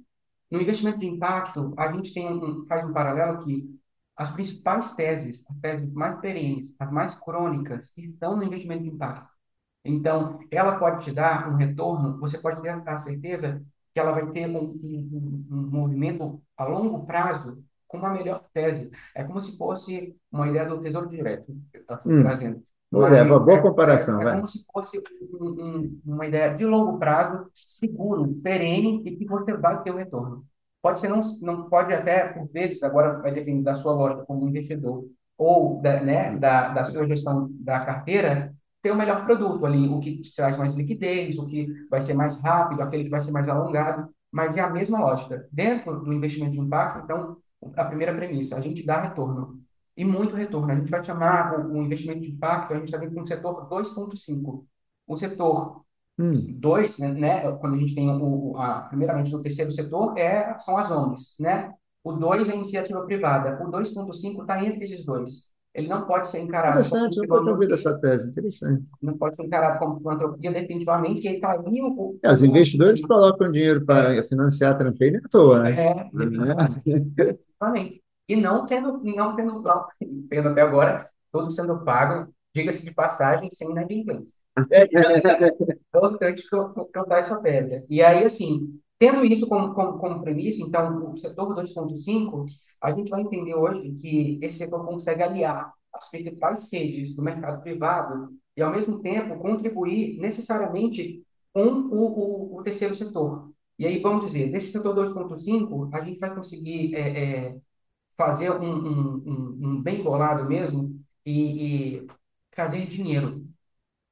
No 0.51 0.61
investimento 0.61 0.99
de 0.99 1.07
impacto, 1.07 1.75
a 1.77 1.93
gente 1.93 2.15
tem 2.15 2.29
um, 2.29 2.65
faz 2.67 2.85
um 2.85 2.93
paralelo 2.93 3.39
que 3.45 3.69
as 4.17 4.31
principais 4.31 4.95
teses, 4.95 5.45
as 5.51 5.57
teses 5.59 5.93
mais 5.93 6.21
perenes, 6.21 6.73
as 6.79 6.91
mais 6.91 7.15
crônicas, 7.15 7.93
estão 7.97 8.37
no 8.37 8.45
investimento 8.45 8.85
de 8.85 8.89
impacto. 8.89 9.29
Então, 9.85 10.41
ela 10.51 10.79
pode 10.79 11.05
te 11.05 11.13
dar 11.13 11.49
um 11.49 11.57
retorno, 11.57 12.19
você 12.19 12.39
pode 12.39 12.61
ter 12.63 12.71
a 12.71 12.99
certeza 12.99 13.65
que 13.93 14.01
ela 14.01 14.13
vai 14.13 14.31
ter 14.31 14.47
um, 14.47 14.59
um, 14.59 15.47
um 15.51 15.71
movimento 15.71 16.43
a 16.57 16.65
longo 16.65 17.07
prazo 17.07 17.63
com 17.87 17.99
uma 17.99 18.11
melhor 18.11 18.45
tese. 18.53 18.91
É 19.15 19.25
como 19.25 19.41
se 19.41 19.57
fosse 19.57 20.17
uma 20.31 20.49
ideia 20.49 20.69
do 20.69 20.81
Tesouro 20.81 21.09
Direto, 21.09 21.53
que 21.73 21.79
está 21.79 22.01
hum. 22.07 22.21
trazendo. 22.21 22.63
É, 22.93 23.23
uma 23.23 23.41
boa 23.41 23.61
comparação. 23.61 24.21
É, 24.21 24.31
é 24.31 24.35
como 24.37 24.47
se 24.47 24.65
fosse 24.73 25.03
um, 25.41 26.01
uma 26.07 26.27
ideia 26.27 26.55
de 26.55 26.65
longo 26.65 26.99
prazo, 26.99 27.51
seguro, 27.53 28.33
perene, 28.43 29.03
e 29.05 29.17
que 29.17 29.27
você 29.27 29.55
vai 29.57 29.83
ter 29.83 29.91
o 29.91 29.97
retorno. 29.97 30.45
Pode 30.81 31.01
ser, 31.01 31.09
não, 31.09 31.21
não 31.43 31.69
pode 31.69 31.93
até, 31.93 32.29
por 32.29 32.49
vezes, 32.49 32.83
agora 32.83 33.19
vai 33.21 33.33
depender 33.33 33.63
da 33.63 33.75
sua 33.75 33.93
lógica 33.93 34.25
como 34.25 34.49
investidor, 34.49 35.05
ou 35.37 35.81
da, 35.83 36.01
né, 36.01 36.37
da, 36.37 36.69
da 36.69 36.85
sua 36.85 37.07
gestão 37.07 37.49
da 37.53 37.81
carteira, 37.81 38.55
ter 38.81 38.93
o 38.93 38.97
melhor 38.97 39.25
produto 39.25 39.67
ali, 39.67 39.89
o 39.89 39.99
que 39.99 40.21
te 40.21 40.35
traz 40.35 40.57
mais 40.57 40.75
liquidez, 40.75 41.39
o 41.39 41.47
que 41.47 41.67
vai 41.91 42.01
ser 42.01 42.15
mais 42.15 42.41
rápido, 42.41 42.83
aquele 42.83 43.05
que 43.05 43.11
vai 43.11 43.21
ser 43.21 43.33
mais 43.33 43.49
alongado, 43.49 44.09
mas 44.31 44.57
é 44.57 44.61
a 44.61 44.71
mesma 44.71 45.01
lógica. 45.01 45.49
Dentro 45.51 46.01
do 46.01 46.13
investimento 46.13 46.53
de 46.53 46.61
impacto, 46.61 47.03
então, 47.03 47.37
a 47.75 47.85
primeira 47.85 48.15
premissa, 48.15 48.57
a 48.57 48.61
gente 48.61 48.87
dá 48.87 49.01
retorno, 49.01 49.61
e 49.97 50.05
muito 50.05 50.35
retorno. 50.37 50.71
A 50.71 50.77
gente 50.77 50.91
vai 50.91 51.03
chamar 51.03 51.59
o, 51.59 51.73
o 51.73 51.83
investimento 51.83 52.21
de 52.21 52.31
impacto, 52.31 52.73
a 52.73 52.77
gente 52.77 52.87
está 52.87 52.99
vendo 52.99 53.15
com 53.15 53.23
o 53.23 53.27
setor 53.27 53.69
2.5. 53.69 54.65
O 55.07 55.17
setor 55.17 55.87
Hum. 56.19 56.57
Dois, 56.59 56.99
né, 56.99 57.13
né, 57.13 57.53
quando 57.61 57.75
a 57.75 57.79
gente 57.79 57.95
tem 57.95 58.09
o, 58.09 58.57
a, 58.57 58.81
primeiramente 58.89 59.31
no 59.31 59.43
terceiro 59.43 59.71
setor, 59.71 60.17
é, 60.17 60.59
são 60.59 60.79
as 60.79 60.91
ONGs, 60.91 61.37
né? 61.39 61.71
O 62.03 62.13
dois 62.13 62.49
é 62.49 62.53
a 62.53 62.55
iniciativa 62.55 63.05
privada. 63.05 63.63
O 63.63 63.71
2.5 63.71 64.41
está 64.41 64.65
entre 64.65 64.85
esses 64.85 65.05
dois. 65.05 65.51
Ele 65.75 65.89
não 65.89 66.07
pode 66.07 66.29
ser 66.29 66.41
encarado 66.41 66.79
interessante, 66.79 67.19
eu 67.19 67.25
nunca 67.25 67.51
ouvi 67.51 67.69
dessa 67.69 68.01
tese, 68.01 68.31
interessante. 68.31 68.83
Não 69.03 69.19
pode 69.19 69.37
ser 69.37 69.45
encarado 69.45 69.79
como 69.79 69.99
filantropia, 69.99 70.53
definitivamente, 70.53 71.27
ele 71.27 71.37
está 71.37 71.51
ali... 71.51 71.83
O, 71.83 72.19
é, 72.23 72.33
os 72.33 72.43
investidores 72.43 73.03
o, 73.03 73.07
colocam 73.07 73.53
dinheiro 73.53 73.85
para 73.85 74.23
financiar 74.25 74.73
a 74.73 74.75
trampolim 74.75 75.17
à 75.17 75.29
toa, 75.29 75.65
né? 75.65 75.89
É, 75.89 76.11
definitivamente. 76.15 78.03
E 78.29 78.37
não 78.37 78.67
tendo, 78.67 79.01
não 79.03 79.37
tendo, 79.37 79.63
não, 79.63 79.87
tendo 80.29 80.49
até 80.49 80.63
agora, 80.63 81.09
tudo 81.33 81.51
sendo 81.51 81.85
pago, 81.85 82.33
diga-se 82.55 82.85
de 82.85 82.93
passagem, 82.93 83.49
sem 83.53 83.71
inadimplência. 83.71 84.35
É, 84.71 84.83
é 84.83 85.49
importante 85.89 86.43
cantar 86.93 87.19
essa 87.19 87.41
pedra. 87.41 87.85
E 87.89 88.03
aí, 88.03 88.25
assim, 88.25 88.81
tendo 88.99 89.25
isso 89.25 89.47
como, 89.47 89.75
como, 89.75 89.99
como 89.99 90.23
premissa, 90.23 90.63
então, 90.63 91.11
o 91.11 91.17
setor 91.17 91.55
2.5, 91.55 92.47
a 92.81 92.93
gente 92.93 93.11
vai 93.11 93.21
entender 93.21 93.55
hoje 93.55 93.93
que 93.93 94.39
esse 94.43 94.59
setor 94.59 94.85
consegue 94.87 95.23
aliar 95.23 95.73
as 95.93 96.09
principais 96.11 96.69
sedes 96.69 97.15
do 97.15 97.23
mercado 97.23 97.63
privado 97.63 98.31
e, 98.57 98.63
ao 98.63 98.71
mesmo 98.73 99.01
tempo, 99.01 99.39
contribuir 99.39 100.19
necessariamente 100.19 101.23
com 101.53 101.67
o, 101.67 102.55
o, 102.55 102.59
o 102.59 102.63
terceiro 102.63 102.95
setor. 102.95 103.51
E 103.79 103.87
aí, 103.87 103.99
vamos 103.99 104.25
dizer, 104.25 104.51
nesse 104.51 104.73
setor 104.73 104.95
2.5, 104.95 105.91
a 105.93 106.01
gente 106.01 106.19
vai 106.19 106.35
conseguir 106.35 106.95
é, 106.95 107.01
é, 107.01 107.57
fazer 108.17 108.51
um, 108.51 108.65
um, 108.65 109.23
um, 109.27 109.59
um 109.69 109.83
bem 109.83 110.03
bolado 110.03 110.47
mesmo, 110.47 110.99
e, 111.25 111.97
e 111.99 112.07
trazer 112.51 112.87
dinheiro, 112.87 113.47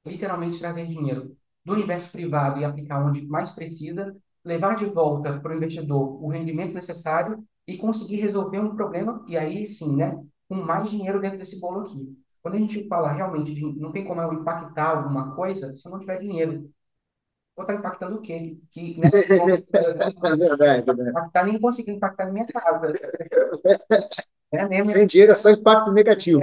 literalmente 0.07 0.59
trazer 0.59 0.87
dinheiro 0.87 1.37
do 1.65 1.73
universo 1.73 2.13
privado 2.13 2.61
e 2.61 2.65
aplicar 2.65 3.05
onde 3.05 3.27
mais 3.27 3.53
precisa, 3.53 4.15
levar 4.45 4.75
de 4.77 4.87
volta 4.87 5.41
para 5.41 5.53
o 5.53 5.57
investidor 5.57 6.23
o 6.23 6.29
rendimento 6.29 6.75
necessário 6.75 7.45
e 7.67 7.77
conseguir 7.79 8.17
resolver 8.17 8.61
um 8.61 8.77
problema, 8.77 9.25
e 9.27 9.37
aí 9.37 9.67
sim, 9.67 9.97
né, 9.97 10.23
com 10.49 10.57
mais 10.57 10.91
dinheiro 10.91 11.21
dentro 11.21 11.39
desse 11.39 11.59
bolo 11.61 11.81
aqui. 11.81 12.19
Quando 12.43 12.57
a 12.57 12.59
gente 12.59 12.87
fala 12.89 13.11
realmente 13.13 13.55
de 13.55 13.63
não 13.81 13.91
tem 13.91 14.05
como 14.05 14.21
eu 14.21 14.33
impactar 14.35 14.99
alguma 14.99 15.35
coisa 15.35 15.75
se 15.75 15.87
eu 15.87 15.93
não 15.93 15.99
tiver 15.99 16.19
dinheiro. 16.19 16.71
Vou 17.57 17.65
estar 17.65 17.75
impactando 17.75 18.17
o 18.17 18.21
quê? 18.21 18.59
Que, 18.71 18.99
né, 18.99 19.09
É 20.25 20.37
verdade, 20.37 20.93
né? 20.93 21.11
impactar, 21.11 21.45
nem 21.45 21.61
conseguir 21.61 21.93
impactar 21.93 22.27
na 22.27 22.33
minha 22.33 22.47
casa. 22.47 22.93
É 24.53 24.69
mesmo. 24.69 24.93
Sem 24.93 25.07
dinheiro 25.07 25.33
é 25.33 25.35
só 25.35 25.51
impacto 25.51 25.93
negativo. 25.93 26.41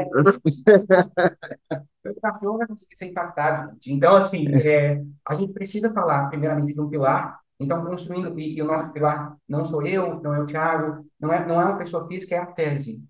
o 2.06 2.21
cachorro 2.21 2.58
vai 2.58 2.67
conseguir 2.67 2.95
ser 2.95 3.06
impactado. 3.06 3.74
gente. 3.74 3.93
Então, 3.93 4.15
assim, 4.15 4.47
é, 4.56 5.02
a 5.28 5.36
gente 5.36 5.54
precisa 5.54 5.93
falar, 5.93 6.30
primeiramente, 6.30 6.74
de 6.74 6.82
um 6.82 6.89
pilar. 6.89 7.39
Então, 7.60 7.86
construindo, 7.86 8.38
e, 8.39 8.56
e 8.58 8.62
o 8.62 8.65
nosso 8.65 8.91
pilar 8.91 9.38
não 9.47 9.63
sou 9.65 9.86
eu, 9.86 10.19
não 10.21 10.34
é 10.34 10.39
o 10.39 10.45
Thiago, 10.45 11.06
não 11.19 11.32
é, 11.32 11.45
não 11.45 11.62
é 11.62 11.65
uma 11.65 11.78
pessoa 11.78 12.08
física, 12.08 12.36
é 12.36 12.39
a 12.39 12.45
tese. 12.45 13.04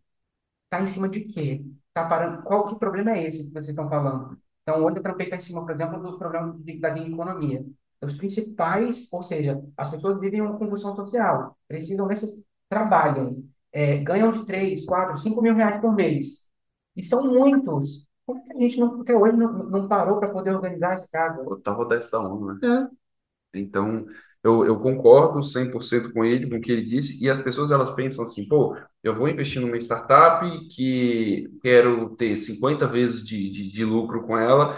Está 0.66 0.82
em 0.82 0.88
cima 0.88 1.10
de 1.10 1.22
quê? 1.22 1.64
Tá 1.94 2.08
parando, 2.08 2.44
qual 2.44 2.66
que 2.66 2.76
problema 2.80 3.12
é 3.12 3.26
esse 3.28 3.46
que 3.48 3.54
vocês 3.54 3.70
estão 3.70 3.90
falando? 3.90 4.38
Então, 4.62 4.84
hoje 4.84 4.98
eu 4.98 5.04
trampei 5.04 5.26
está 5.28 5.38
em 5.38 5.42
cima, 5.42 5.62
por 5.62 5.72
exemplo, 5.72 6.02
do 6.02 6.18
problema 6.18 6.56
de, 6.60 6.80
da 6.80 6.98
economia. 6.98 7.66
Os 8.02 8.18
principais, 8.18 9.08
ou 9.12 9.22
seja, 9.22 9.62
as 9.78 9.90
pessoas 9.90 10.20
vivem 10.20 10.42
uma 10.42 10.58
convulsão 10.58 10.96
social, 10.96 11.56
precisam 11.68 12.08
desse, 12.08 12.44
trabalham, 12.68 13.44
é, 13.72 13.98
ganham 13.98 14.32
de 14.32 14.46
3, 14.46 14.86
4, 14.86 15.18
5 15.18 15.42
mil 15.42 15.54
reais 15.54 15.80
por 15.80 15.94
mês. 15.94 16.50
E 16.96 17.04
são 17.04 17.24
muitos. 17.24 18.08
Por 18.26 18.42
que 18.44 18.54
a 18.54 18.60
gente 18.60 18.80
não, 18.80 19.02
até 19.02 19.16
hoje 19.16 19.38
não, 19.38 19.52
não 19.52 19.88
parou 19.88 20.20
para 20.20 20.32
poder 20.32 20.52
organizar 20.52 20.96
esse 20.96 21.08
caso? 21.10 21.42
Eu 21.42 21.62
tava 21.62 21.86
desta 21.86 22.20
ONU, 22.20 22.54
né? 22.54 22.90
É. 23.54 23.60
Então, 23.60 24.06
eu, 24.44 24.66
eu 24.66 24.80
concordo 24.80 25.44
100% 25.44 26.14
com 26.14 26.26
ele, 26.26 26.50
com 26.50 26.58
o 26.58 26.62
que 26.62 26.72
ele 26.72 26.84
disse, 26.84 27.24
e 27.24 27.30
as 27.30 27.40
pessoas 27.40 27.72
elas 27.72 27.92
pensam 27.92 28.24
assim, 28.24 28.48
pô, 28.48 28.76
eu 29.04 29.16
vou 29.16 29.28
investir 29.28 29.62
numa 29.62 29.78
startup 29.78 30.46
que 30.70 31.50
quero 31.62 32.16
ter 32.16 32.36
50 32.38 32.88
vezes 32.88 33.26
de, 33.26 33.50
de, 33.52 33.72
de 33.72 33.86
lucro 33.86 34.26
com 34.26 34.38
ela, 34.38 34.78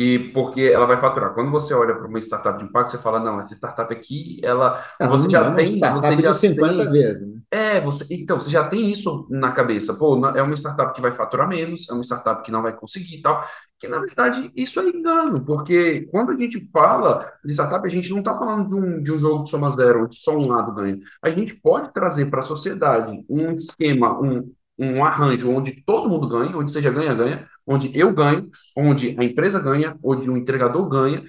e 0.00 0.30
porque 0.32 0.62
ela 0.62 0.86
vai 0.86 0.98
faturar. 0.98 1.34
Quando 1.34 1.50
você 1.50 1.74
olha 1.74 1.94
para 1.94 2.06
uma 2.06 2.18
startup 2.20 2.58
de 2.58 2.64
impacto, 2.64 2.92
você 2.92 3.02
fala, 3.02 3.20
não, 3.20 3.38
essa 3.38 3.54
startup 3.54 3.92
aqui, 3.92 4.40
ela, 4.42 4.82
Ela 4.98 5.10
você 5.10 5.28
não 5.28 5.28
é 5.28 5.30
já 5.30 5.48
uma 5.48 5.56
tem, 5.56 5.76
startup 5.76 6.16
você 6.16 6.22
já 6.22 6.32
50 6.32 6.76
tem, 6.76 6.90
vezes, 6.90 7.28
né? 7.28 7.40
é, 7.50 7.80
você, 7.82 8.14
então, 8.14 8.40
você 8.40 8.50
já 8.50 8.66
tem 8.66 8.90
isso 8.90 9.26
na 9.28 9.52
cabeça. 9.52 9.92
Pô, 9.92 10.26
é 10.28 10.42
uma 10.42 10.56
startup 10.56 10.94
que 10.94 11.02
vai 11.02 11.12
faturar 11.12 11.46
menos, 11.46 11.86
é 11.90 11.92
uma 11.92 12.02
startup 12.02 12.42
que 12.42 12.50
não 12.50 12.62
vai 12.62 12.74
conseguir 12.74 13.18
e 13.18 13.22
tal. 13.22 13.44
Que, 13.78 13.88
na 13.88 13.98
verdade, 13.98 14.50
isso 14.56 14.80
é 14.80 14.84
engano, 14.88 15.44
porque 15.44 16.08
quando 16.10 16.32
a 16.32 16.36
gente 16.36 16.66
fala 16.72 17.30
de 17.44 17.52
startup, 17.52 17.86
a 17.86 17.90
gente 17.90 18.08
não 18.10 18.20
está 18.20 18.38
falando 18.38 18.68
de 18.68 18.74
um, 18.74 19.02
de 19.02 19.12
um 19.12 19.18
jogo 19.18 19.44
de 19.44 19.50
soma 19.50 19.70
zero, 19.70 20.04
onde 20.04 20.16
só 20.16 20.34
um 20.34 20.48
lado 20.48 20.74
ganha. 20.74 20.98
A 21.22 21.28
gente 21.28 21.54
pode 21.56 21.92
trazer 21.92 22.30
para 22.30 22.40
a 22.40 22.42
sociedade 22.42 23.22
um 23.28 23.52
esquema, 23.52 24.18
um, 24.18 24.50
um 24.80 25.04
arranjo 25.04 25.50
onde 25.50 25.82
todo 25.84 26.08
mundo 26.08 26.26
ganha, 26.26 26.56
onde 26.56 26.72
seja 26.72 26.90
ganha-ganha, 26.90 27.46
onde 27.66 27.96
eu 27.98 28.12
ganho, 28.14 28.48
onde 28.74 29.14
a 29.18 29.22
empresa 29.22 29.60
ganha, 29.60 29.94
onde 30.02 30.30
o 30.30 30.36
entregador 30.36 30.88
ganha, 30.88 31.22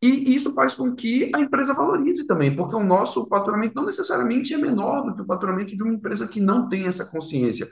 e 0.00 0.34
isso 0.34 0.52
faz 0.52 0.74
com 0.74 0.94
que 0.94 1.30
a 1.34 1.40
empresa 1.40 1.74
valorize 1.74 2.24
também, 2.26 2.54
porque 2.54 2.76
o 2.76 2.84
nosso 2.84 3.26
faturamento 3.28 3.74
não 3.74 3.86
necessariamente 3.86 4.52
é 4.54 4.58
menor 4.58 5.02
do 5.02 5.14
que 5.14 5.22
o 5.22 5.26
faturamento 5.26 5.74
de 5.74 5.82
uma 5.82 5.94
empresa 5.94 6.28
que 6.28 6.38
não 6.38 6.68
tem 6.68 6.86
essa 6.86 7.10
consciência. 7.10 7.68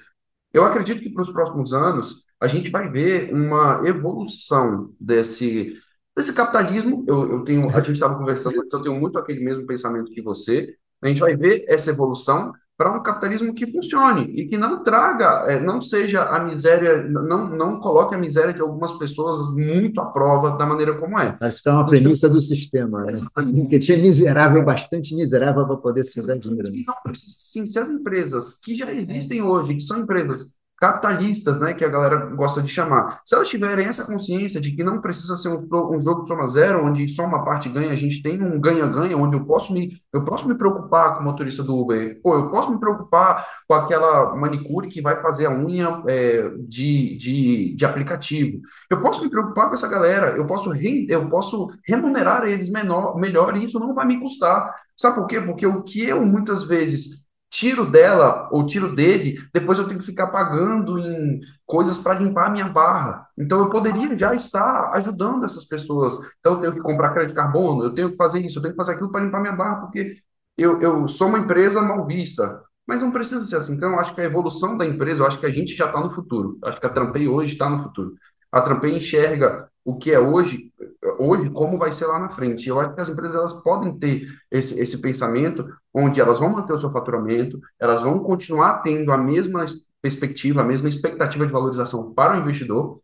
Eu 0.53 0.64
acredito 0.64 1.03
que 1.03 1.11
para 1.11 1.22
os 1.22 1.31
próximos 1.31 1.72
anos 1.75 2.25
a 2.40 2.49
gente 2.49 2.70
vai 2.70 2.90
ver 2.90 3.33
uma 3.33 3.87
evolução 3.87 4.92
desse, 4.99 5.75
desse 6.16 6.33
capitalismo. 6.33 7.05
Eu, 7.07 7.31
eu 7.31 7.44
tenho, 7.44 7.68
a 7.70 7.81
gente 7.81 7.92
estava 7.92 8.16
conversando 8.16 8.57
eu 8.57 8.83
tenho 8.83 8.99
muito 8.99 9.18
aquele 9.18 9.44
mesmo 9.44 9.66
pensamento 9.66 10.11
que 10.11 10.22
você. 10.22 10.75
A 11.03 11.09
gente 11.09 11.20
vai 11.20 11.37
ver 11.37 11.64
essa 11.68 11.90
evolução 11.90 12.53
para 12.77 12.95
um 12.95 13.03
capitalismo 13.03 13.55
que 13.55 13.67
funcione 13.67 14.25
e 14.35 14.47
que 14.47 14.59
não 14.59 14.83
traga, 14.83 15.47
eh, 15.51 15.61
não 15.61 15.81
seja 15.81 16.25
a 16.25 16.45
miséria, 16.45 17.03
não, 17.05 17.49
não 17.49 17.81
coloque 17.81 18.15
a 18.15 18.19
miséria 18.19 18.53
de 18.53 18.61
algumas 18.61 18.93
pessoas 18.93 19.51
muito 19.55 19.99
à 20.01 20.07
prova 20.07 20.59
da 20.59 20.67
maneira 20.67 20.99
como 20.99 21.19
é. 21.19 21.37
Acho 21.41 21.62
que 21.62 21.69
é 21.69 21.73
uma 21.73 21.87
premissa 21.87 22.29
do 22.29 22.41
sistema, 22.41 23.05
né? 23.05 23.15
Porque 23.35 23.79
tinha 23.79 23.97
miserável, 23.97 24.62
bastante 24.62 25.15
miserável 25.17 25.67
para 25.67 25.77
poder 25.77 26.05
se 26.05 26.21
usar 26.21 26.37
dinheiro. 26.37 26.71
não 26.87 26.95
precisa, 27.03 27.35
sim, 27.39 27.67
se 27.67 27.79
as 27.79 27.89
empresas 27.89 28.61
que 28.62 28.77
já 28.77 28.93
existem 28.93 29.43
hoje, 29.43 29.75
que 29.75 29.83
são 29.83 30.01
empresas 30.01 30.55
capitalistas, 30.79 31.59
né, 31.59 31.73
que 31.75 31.85
a 31.85 31.89
galera 31.89 32.27
gosta 32.27 32.62
de 32.62 32.69
chamar, 32.69 33.21
se 33.25 33.35
elas 33.35 33.49
tiverem 33.49 33.87
essa 33.87 34.07
consciência 34.07 34.61
de 34.61 34.73
que 34.73 34.85
não 34.85 35.01
precisa 35.01 35.37
ser 35.37 35.49
um, 35.49 35.57
um 35.57 36.01
jogo 36.01 36.23
de 36.23 36.29
soma 36.29 36.47
zero, 36.47 36.85
onde 36.85 37.09
só 37.09 37.25
uma 37.25 37.45
parte 37.45 37.69
ganha, 37.69 37.93
a 37.93 37.97
gente 37.97 38.23
tem 38.23 38.43
um 38.43 38.61
ganha-ganha, 38.61 39.17
onde 39.17 39.37
eu 39.37 39.45
posso 39.45 39.73
me, 39.73 39.99
eu 40.12 40.25
posso 40.25 40.47
me 40.49 40.55
preocupar 40.55 41.15
com 41.15 41.21
o 41.21 41.25
motorista 41.25 41.62
do 41.62 41.79
Uber, 41.79 42.21
pô, 42.23 42.35
eu 42.35 42.51
posso 42.51 42.73
me 42.73 42.79
preocupar 42.79 43.47
com 43.67 43.75
aquela 43.75 44.37
manicure 44.37 44.89
que 44.89 45.01
vai 45.01 45.21
fazer 45.23 45.47
a 45.47 45.51
unha 45.51 46.03
é, 46.09 46.51
de, 46.69 47.17
de, 47.17 47.75
de 47.75 47.85
aplicativo, 47.85 48.61
eu 48.91 49.01
posso 49.01 49.23
me 49.23 49.31
preocupar 49.31 49.69
com 49.69 49.75
essa 49.75 49.89
galera, 49.89 50.37
eu 50.37 50.47
posso, 50.47 50.71
re, 50.71 51.07
eu 51.09 51.29
posso 51.29 51.71
remunerar 51.87 52.45
eles 52.45 52.71
menor, 52.71 53.17
melhor 53.17 53.57
e 53.57 53.65
isso 53.65 53.79
não 53.79 53.95
vai 53.95 54.07
me 54.07 54.21
custar. 54.21 54.75
Sabe 54.97 55.17
por 55.17 55.27
quê? 55.27 55.41
Porque 55.41 55.67
o 55.67 55.83
que 55.83 56.05
eu 56.05 56.25
muitas 56.25 56.65
vezes 56.65 57.26
tiro 57.50 57.90
dela 57.90 58.48
ou 58.52 58.66
tiro 58.66 58.94
dele, 58.94 59.38
depois 59.52 59.78
eu 59.78 59.87
tenho 59.87 60.00
que 60.00 60.06
ficar 60.06 60.28
pagando 60.28 60.98
em 60.98 61.40
coisas 61.64 61.98
para 61.98 62.18
limpar 62.18 62.46
a 62.48 62.50
minha 62.50 62.68
barra. 62.68 63.26
Então 63.38 63.61
eu 63.61 63.70
poderia 63.70 64.16
já 64.18 64.35
estar 64.35 64.90
ajudando 64.94 65.44
essas 65.44 65.64
pessoas. 65.64 66.14
Então 66.40 66.54
eu 66.54 66.61
tenho 66.61 66.74
que 66.74 66.80
comprar 66.80 67.12
crédito 67.12 67.30
de 67.30 67.37
carbono, 67.37 67.85
eu 67.85 67.94
tenho 67.94 68.11
que 68.11 68.16
fazer 68.16 68.40
isso, 68.44 68.59
eu 68.59 68.62
tenho 68.62 68.74
que 68.74 68.78
fazer 68.78 68.92
aquilo 68.92 69.11
para 69.11 69.24
limpar 69.24 69.40
minha 69.40 69.54
barra, 69.56 69.76
porque 69.82 70.16
eu, 70.56 70.80
eu 70.80 71.09
sou 71.09 71.28
uma 71.28 71.38
empresa 71.38 71.82
mal 71.82 72.06
vista. 72.06 72.62
Mas 72.87 73.00
não 73.02 73.11
precisa 73.11 73.44
ser 73.46 73.56
assim. 73.56 73.74
Então, 73.74 73.90
eu 73.92 73.98
acho 74.00 74.14
que 74.14 74.20
a 74.20 74.24
evolução 74.24 74.76
da 74.76 74.87
empresa, 74.87 75.22
eu 75.22 75.26
acho 75.26 75.40
que 75.40 75.46
a 75.46 75.52
gente 75.52 75.74
já 75.74 75.87
está 75.87 76.00
no 76.00 76.11
futuro. 76.11 76.59
Eu 76.62 76.68
acho 76.68 76.78
que 76.80 76.87
a 76.87 76.88
Trampei 76.90 77.26
hoje 77.28 77.54
está 77.54 77.68
no 77.68 77.82
futuro. 77.82 78.14
A 78.52 78.61
Trampei 78.62 78.96
enxerga 78.96 79.68
o 79.87 79.96
que 79.96 80.11
é 80.11 80.18
hoje, 80.18 80.72
hoje, 81.16 81.49
como 81.51 81.79
vai 81.79 81.92
ser 81.92 82.07
lá 82.07 82.18
na 82.18 82.29
frente. 82.29 82.68
Eu 82.68 82.81
acho 82.81 82.92
que 82.92 83.01
as 83.01 83.09
empresas 83.09 83.37
elas 83.37 83.53
podem 83.62 83.96
ter 83.96 84.27
esse, 84.51 84.83
esse 84.83 85.01
pensamento 85.01 85.64
onde 85.94 86.20
elas 86.20 86.40
vão 86.40 86.51
manter 86.51 86.72
o 86.72 86.79
seu 86.79 86.90
faturamento, 86.90 87.61
elas 87.79 88.03
vão 88.03 88.18
continuar 88.18 88.83
tendo 88.83 89.12
a 89.12 89.16
mesma 89.16 89.64
perspectiva, 90.03 90.61
a 90.61 90.64
mesma 90.64 90.88
expectativa 90.88 91.46
de 91.46 91.53
valorização 91.53 92.12
para 92.12 92.37
o 92.37 92.40
investidor 92.40 93.01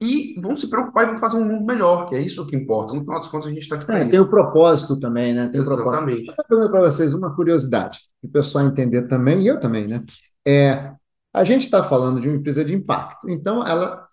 e 0.00 0.40
vão 0.40 0.56
se 0.56 0.68
preocupar 0.68 1.04
e 1.04 1.08
vão 1.08 1.18
fazer 1.18 1.36
um 1.36 1.44
mundo 1.44 1.66
melhor, 1.66 2.08
que 2.08 2.14
é 2.14 2.22
isso 2.22 2.46
que 2.46 2.56
importa. 2.56 2.94
No 2.94 3.02
final 3.02 3.20
das 3.20 3.28
contas, 3.28 3.48
a 3.48 3.52
gente 3.52 3.62
está 3.62 3.76
aqui 3.76 3.92
É, 3.92 4.08
tem 4.08 4.18
o 4.18 4.28
propósito 4.28 4.98
também, 4.98 5.34
né? 5.34 5.48
Tem 5.48 5.60
o 5.60 5.64
propósito. 5.64 5.90
Exatamente. 5.90 6.26
Vou 6.26 6.44
perguntar 6.48 6.70
para 6.70 6.90
vocês 6.90 7.12
uma 7.12 7.36
curiosidade, 7.36 8.00
para 8.20 8.28
o 8.28 8.32
pessoal 8.32 8.64
entender 8.64 9.02
também, 9.02 9.42
e 9.42 9.46
eu 9.46 9.60
também, 9.60 9.86
né? 9.86 10.02
É, 10.46 10.90
a 11.34 11.44
gente 11.44 11.62
está 11.62 11.82
falando 11.82 12.18
de 12.18 12.28
uma 12.28 12.38
empresa 12.38 12.64
de 12.64 12.74
impacto, 12.74 13.28
então 13.28 13.64
ela, 13.66 14.08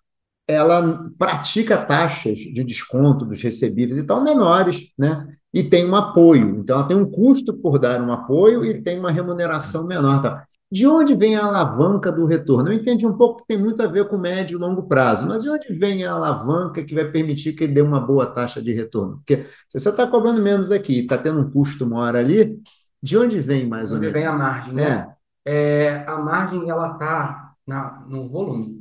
ela 0.49 1.09
pratica 1.17 1.77
taxas 1.77 2.37
de 2.39 2.63
desconto 2.63 3.25
dos 3.25 3.41
recebíveis 3.41 3.97
e 3.99 4.05
tal 4.07 4.23
menores, 4.23 4.89
né? 4.97 5.27
E 5.53 5.63
tem 5.63 5.85
um 5.89 5.95
apoio, 5.95 6.59
então 6.59 6.77
ela 6.79 6.87
tem 6.87 6.97
um 6.97 7.09
custo 7.09 7.53
por 7.57 7.79
dar 7.79 8.01
um 8.01 8.11
apoio 8.11 8.63
e 8.65 8.81
tem 8.83 8.99
uma 8.99 9.11
remuneração 9.11 9.85
menor, 9.87 10.21
tá? 10.21 10.45
De 10.71 10.85
onde 10.85 11.15
vem 11.15 11.35
a 11.35 11.45
alavanca 11.45 12.11
do 12.11 12.25
retorno? 12.27 12.69
Eu 12.71 12.73
entendi 12.75 13.05
um 13.07 13.17
pouco 13.17 13.41
que 13.41 13.47
tem 13.47 13.57
muito 13.57 13.81
a 13.81 13.87
ver 13.87 14.07
com 14.07 14.17
médio 14.19 14.57
e 14.57 14.61
longo 14.61 14.83
prazo, 14.87 15.25
mas 15.27 15.41
de 15.43 15.49
onde 15.49 15.73
vem 15.73 16.05
a 16.05 16.11
alavanca 16.13 16.83
que 16.83 16.93
vai 16.93 17.05
permitir 17.11 17.53
que 17.53 17.63
ele 17.63 17.73
dê 17.73 17.81
uma 17.81 17.99
boa 17.99 18.27
taxa 18.27 18.61
de 18.61 18.71
retorno? 18.73 19.17
Porque 19.17 19.45
se 19.67 19.79
você 19.79 19.89
está 19.89 20.05
cobrando 20.05 20.41
menos 20.41 20.71
aqui 20.71 20.93
e 20.99 21.01
está 21.01 21.17
tendo 21.17 21.39
um 21.39 21.49
custo 21.51 21.87
maior 21.89 22.15
ali, 22.15 22.59
de 23.01 23.17
onde 23.17 23.39
vem 23.39 23.65
mais 23.67 23.91
ou 23.91 23.97
Onde 23.97 24.07
menos? 24.07 24.15
vem 24.15 24.25
a 24.25 24.33
margem, 24.33 24.73
né? 24.73 25.03
É, 25.03 25.07
É, 25.45 26.05
a 26.07 26.17
margem, 26.17 26.69
ela 26.69 26.97
tá 26.97 27.55
na, 27.65 28.01
no 28.07 28.29
volume. 28.29 28.78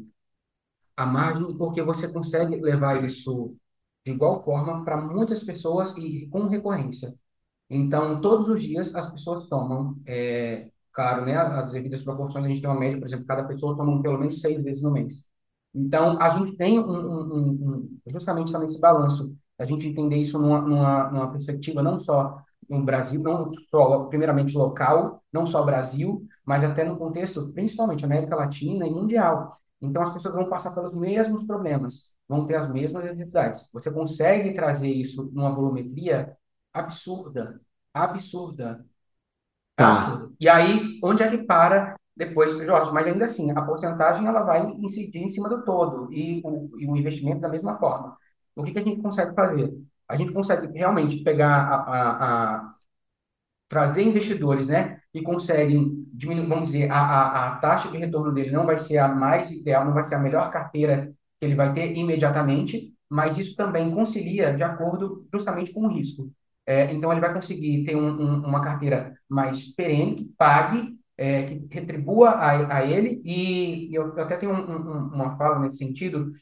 A 0.99 1.07
margem, 1.07 1.57
porque 1.59 1.83
você 1.83 2.13
consegue 2.13 2.57
levar 2.61 3.05
isso 3.05 3.57
de 4.05 4.13
igual 4.13 4.45
forma 4.45 4.85
para 4.85 4.97
muitas 4.99 5.45
pessoas 5.45 5.97
e 5.97 6.29
com 6.29 6.49
recorrência. 6.49 7.15
Então, 7.71 8.21
todos 8.21 8.49
os 8.49 8.63
dias 8.63 8.95
as 8.95 9.11
pessoas 9.11 9.47
tomam, 9.49 9.97
é, 10.07 10.71
claro, 10.93 11.25
né, 11.27 11.37
as 11.37 11.73
devidas 11.73 12.05
proporções, 12.05 12.45
a 12.47 12.49
gente 12.49 12.61
tem 12.63 12.71
uma 12.71 12.79
média, 12.81 12.99
por 12.99 13.07
exemplo, 13.09 13.27
cada 13.27 13.45
pessoa 13.47 13.77
toma 13.77 14.03
pelo 14.03 14.19
menos 14.19 14.41
seis 14.41 14.63
vezes 14.63 14.83
no 14.83 14.93
mês. 14.93 15.25
Então, 15.75 16.21
a 16.21 16.31
gente 16.31 16.57
tem 16.57 16.79
um, 16.79 16.85
um- 16.91 17.77
um- 17.77 17.99
justamente 18.09 18.53
também 18.53 18.69
esse 18.69 18.81
balanço, 18.81 19.37
a 19.59 19.67
gente 19.67 19.87
entender 19.89 20.17
isso 20.17 20.39
numa, 20.39 20.61
numa, 20.63 21.11
numa 21.11 21.31
perspectiva 21.33 21.83
não 21.83 21.99
só 22.01 22.39
no 22.69 22.85
Brasil, 22.85 23.23
não 23.23 23.53
só, 23.71 24.05
primeiramente, 24.07 24.57
local, 24.57 25.23
não 25.33 25.47
só 25.47 25.63
Brasil, 25.65 26.27
mas 26.45 26.65
até 26.65 26.85
no 26.85 26.97
contexto, 26.99 27.53
principalmente 27.53 28.05
América 28.05 28.37
Latina 28.37 28.87
e 28.87 28.91
mundial. 28.91 29.57
Então, 29.81 30.03
as 30.03 30.13
pessoas 30.13 30.35
vão 30.35 30.49
passar 30.49 30.75
pelos 30.75 30.95
mesmos 30.95 31.45
problemas, 31.47 32.15
vão 32.29 32.47
ter 32.47 32.57
as 32.57 32.71
mesmas 32.71 33.05
necessidades. 33.05 33.69
Você 33.73 33.91
consegue 33.91 34.55
trazer 34.55 34.91
isso 34.93 35.31
numa 35.33 35.55
volumetria 35.55 36.37
absurda, 36.73 37.61
absurda, 37.95 38.85
Tá. 39.77 39.87
absurda. 39.95 40.33
E 40.41 40.49
aí, 40.49 40.99
onde 41.03 41.23
é 41.23 41.31
que 41.31 41.39
para 41.39 41.97
depois, 42.17 42.53
Jorge, 42.59 42.93
mas 42.93 43.07
ainda 43.07 43.25
assim, 43.25 43.51
a 43.53 43.63
porcentagem 43.63 44.27
ela 44.27 44.43
vai 44.43 44.67
incidir 44.81 45.23
em 45.23 45.29
cima 45.29 45.49
do 45.49 45.65
todo 45.65 46.13
e 46.13 46.41
o, 46.45 46.69
e 46.79 46.87
o 46.87 46.97
investimento 46.97 47.41
da 47.41 47.49
mesma 47.49 47.79
forma. 47.79 48.17
O 48.57 48.65
que, 48.65 48.73
que 48.73 48.79
a 48.81 48.83
gente 48.83 49.01
consegue 49.01 49.35
fazer? 49.35 49.73
A 50.09 50.17
gente 50.17 50.33
consegue 50.33 50.67
realmente 50.77 51.23
pegar 51.23 51.49
a, 51.49 51.77
a, 51.77 52.59
a 52.59 52.73
trazer 53.69 54.03
investidores, 54.03 54.69
né, 54.69 55.01
e 55.13 55.23
conseguem 55.23 56.05
diminuir, 56.13 56.47
vamos 56.47 56.71
dizer, 56.71 56.91
a, 56.91 56.99
a, 56.99 57.49
a 57.49 57.57
taxa 57.57 57.91
de 57.91 57.99
retorno 57.99 58.33
dele 58.33 58.51
não 58.51 58.67
vai 58.67 58.79
ser 58.79 58.99
a 58.99 59.09
mais 59.09 59.51
ideal, 59.51 59.85
não 59.85 59.93
vai 59.95 60.05
ser 60.05 60.15
a 60.15 60.19
melhor 60.19 60.51
carteira 60.51 61.13
que 61.39 61.47
ele 61.47 61.55
vai 61.55 61.73
ter 61.73 61.95
imediatamente, 61.97 62.95
mas 63.09 63.39
isso 63.39 63.57
também 63.57 63.91
concilia 63.95 64.55
de 64.55 64.63
acordo 64.63 65.27
justamente 65.33 65.73
com 65.73 65.83
o 65.87 65.89
risco. 65.89 66.31
É, 66.67 66.93
então, 66.93 67.11
ele 67.11 67.21
vai 67.21 67.33
conseguir 67.33 67.85
ter 67.85 67.97
um, 67.97 68.09
um, 68.09 68.45
uma 68.47 68.61
carteira 68.63 69.15
mais 69.29 69.75
perene, 69.75 70.17
que 70.17 70.25
pague, 70.37 70.99
é, 71.17 71.45
que 71.45 71.69
retribua 71.71 72.31
a, 72.31 72.79
a 72.79 72.85
ele, 72.85 73.21
e, 73.25 73.91
e 73.91 73.95
eu, 73.95 74.15
eu, 74.17 74.23
até 74.23 74.37
tenho 74.37 74.53
um, 74.53 75.15
uma 75.15 75.37
fala 75.37 75.59
nesse 75.59 75.79
sentido, 75.79 76.33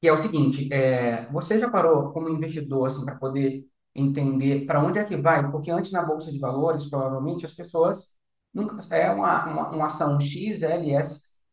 que 0.00 0.08
é 0.08 0.12
o 0.12 0.16
seguinte, 0.18 0.68
é, 0.72 1.26
você 1.30 1.58
já 1.58 1.70
parou 1.70 2.12
como 2.12 2.28
investidor, 2.28 2.86
assim, 2.86 3.04
para 3.04 3.16
poder 3.16 3.64
entender 3.96 4.66
para 4.66 4.82
onde 4.84 4.98
é 4.98 5.04
que 5.04 5.16
vai, 5.16 5.50
porque 5.50 5.70
antes 5.70 5.92
na 5.92 6.02
Bolsa 6.02 6.30
de 6.32 6.38
Valores, 6.38 6.86
provavelmente, 6.86 7.46
as 7.46 7.52
pessoas 7.54 8.16
nunca 8.54 8.76
é 8.94 9.10
uma, 9.10 9.46
uma, 9.46 9.70
uma 9.70 9.86
ação 9.86 10.18
X, 10.20 10.62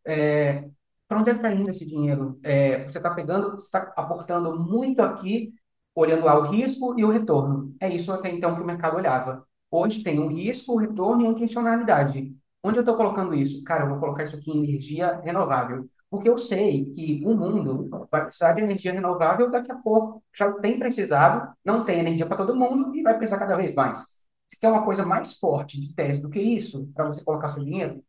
é, 0.05 0.69
para 1.07 1.19
onde 1.19 1.29
é 1.29 1.33
que 1.33 1.39
está 1.39 1.53
indo 1.53 1.69
esse 1.69 1.85
dinheiro? 1.85 2.39
É, 2.43 2.85
você 2.85 2.97
está 2.97 3.13
pegando, 3.13 3.55
está 3.55 3.93
aportando 3.95 4.57
muito 4.59 5.01
aqui, 5.01 5.53
olhando 5.95 6.25
lá 6.25 6.37
o 6.39 6.43
risco 6.43 6.97
e 6.99 7.03
o 7.05 7.11
retorno. 7.11 7.75
É 7.79 7.89
isso 7.93 8.11
até 8.11 8.29
então 8.29 8.55
que 8.55 8.61
o 8.61 8.65
mercado 8.65 8.97
olhava. 8.97 9.45
Hoje 9.69 10.03
tem 10.03 10.19
um 10.19 10.27
risco, 10.27 10.73
o 10.73 10.77
retorno 10.77 11.23
e 11.23 11.27
a 11.27 11.29
intencionalidade. 11.31 12.35
Onde 12.63 12.77
eu 12.79 12.81
estou 12.81 12.95
colocando 12.95 13.33
isso? 13.35 13.63
Cara, 13.63 13.83
eu 13.83 13.89
vou 13.89 13.99
colocar 13.99 14.23
isso 14.23 14.35
aqui 14.35 14.51
em 14.51 14.63
energia 14.63 15.19
renovável. 15.21 15.89
Porque 16.13 16.29
eu 16.29 16.37
sei 16.37 16.85
que 16.91 17.23
o 17.25 17.33
mundo 17.33 17.89
vai 18.11 18.25
precisar 18.25 18.53
de 18.53 18.61
energia 18.61 18.93
renovável 18.93 19.49
daqui 19.49 19.71
a 19.71 19.75
pouco. 19.75 20.23
Já 20.31 20.51
tem 20.59 20.77
precisado, 20.77 21.51
não 21.65 21.83
tem 21.83 22.01
energia 22.01 22.27
para 22.27 22.37
todo 22.37 22.55
mundo 22.55 22.95
e 22.95 23.01
vai 23.01 23.17
precisar 23.17 23.39
cada 23.39 23.57
vez 23.57 23.73
mais. 23.73 24.21
Você 24.47 24.55
quer 24.61 24.69
uma 24.69 24.85
coisa 24.85 25.03
mais 25.03 25.39
forte 25.39 25.79
de 25.81 25.95
tese 25.95 26.21
do 26.21 26.29
que 26.29 26.39
isso 26.39 26.87
para 26.93 27.07
você 27.07 27.23
colocar 27.23 27.49
seu 27.49 27.63
dinheiro? 27.63 28.03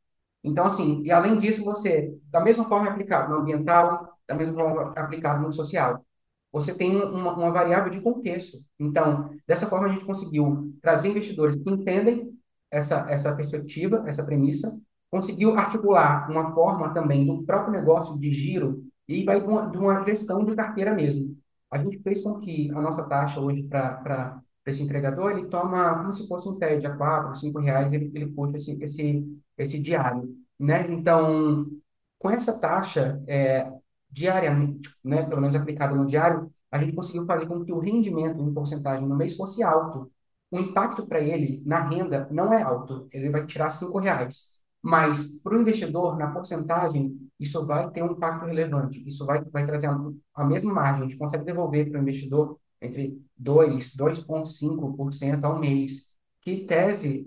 Então, 0.45 0.67
assim, 0.67 1.03
e 1.03 1.11
além 1.11 1.39
disso, 1.39 1.65
você, 1.65 2.15
da 2.31 2.43
mesma 2.43 2.69
forma 2.69 2.91
aplicado 2.91 3.33
no 3.33 3.41
ambiental, 3.41 4.19
da 4.29 4.35
mesma 4.35 4.53
forma 4.55 4.93
aplicado 4.95 5.43
no 5.43 5.51
social, 5.51 6.05
você 6.53 6.75
tem 6.75 6.95
uma, 6.95 7.33
uma 7.33 7.51
variável 7.51 7.89
de 7.91 8.03
contexto. 8.03 8.59
Então, 8.79 9.31
dessa 9.47 9.67
forma, 9.67 9.87
a 9.87 9.91
gente 9.91 10.05
conseguiu 10.05 10.75
trazer 10.83 11.09
investidores 11.09 11.57
que 11.57 11.71
entendem 11.71 12.39
essa, 12.71 13.07
essa 13.09 13.35
perspectiva, 13.35 14.05
essa 14.07 14.27
premissa, 14.27 14.79
conseguiu 15.15 15.57
articular 15.57 16.29
uma 16.29 16.53
forma 16.53 16.93
também 16.93 17.25
do 17.25 17.45
próprio 17.45 17.73
negócio 17.73 18.19
de 18.19 18.33
giro 18.33 18.85
e 19.07 19.25
vai 19.25 19.41
de 19.41 19.47
uma, 19.47 19.71
de 19.71 19.79
uma 19.79 20.03
gestão 20.03 20.45
de 20.45 20.57
carteira 20.57 20.93
mesmo. 20.93 21.37
A 21.71 21.79
gente 21.79 22.01
fez 22.01 22.21
com 22.21 22.41
que 22.41 22.69
a 22.73 22.81
nossa 22.81 23.05
taxa 23.05 23.41
hoje 23.41 23.63
para 23.63 24.43
esse 24.67 24.83
entregador, 24.83 25.31
ele 25.31 25.47
toma 25.47 26.01
como 26.01 26.13
se 26.13 26.27
fosse 26.27 26.49
um 26.49 26.59
TED 26.59 26.85
a 26.89 26.97
4, 26.97 27.33
5 27.33 27.61
reais, 27.61 27.93
ele, 27.93 28.11
ele 28.13 28.27
puxa 28.27 28.57
esse, 28.57 28.77
esse, 28.83 29.41
esse 29.57 29.81
diário, 29.81 30.37
né? 30.59 30.85
Então, 30.91 31.65
com 32.19 32.29
essa 32.29 32.59
taxa 32.59 33.23
é, 33.29 33.71
diariamente, 34.11 34.91
né, 35.05 35.23
pelo 35.23 35.41
menos 35.41 35.55
aplicada 35.55 35.95
no 35.95 36.07
diário, 36.07 36.51
a 36.73 36.79
gente 36.81 36.93
conseguiu 36.93 37.25
fazer 37.25 37.47
com 37.47 37.65
que 37.65 37.73
o 37.73 37.79
rendimento 37.79 38.43
em 38.43 38.53
porcentagem 38.53 39.07
no 39.07 39.15
mês 39.15 39.37
fosse 39.37 39.63
alto. 39.63 40.11
O 40.51 40.59
impacto 40.59 41.07
para 41.07 41.21
ele 41.21 41.63
na 41.65 41.89
renda 41.89 42.27
não 42.33 42.53
é 42.53 42.63
alto, 42.63 43.07
ele 43.13 43.31
vai 43.31 43.47
tirar 43.47 43.71
5 43.71 43.97
reais 44.01 44.54
mas 44.85 45.41
para 45.41 45.57
o 45.57 45.63
investidor, 45.63 46.19
na 46.19 46.31
porcentagem, 46.31 47.19
isso 47.41 47.65
vai 47.67 47.91
ter 47.91 48.03
um 48.03 48.13
impacto 48.13 48.45
relevante. 48.45 49.03
Isso 49.09 49.25
vai, 49.25 49.43
vai 49.43 49.65
trazer 49.65 49.87
a, 49.87 49.99
a 50.35 50.45
mesma 50.45 50.75
margem. 50.75 51.05
A 51.05 51.07
gente 51.07 51.19
consegue 51.19 51.43
devolver 51.43 51.91
para 51.91 51.99
o 51.99 52.03
investidor 52.03 52.59
entre 52.83 53.19
2%, 53.43 53.97
2,5% 53.97 55.43
ao 55.43 55.59
mês. 55.59 56.15
Que 56.43 56.67
tese 56.67 57.27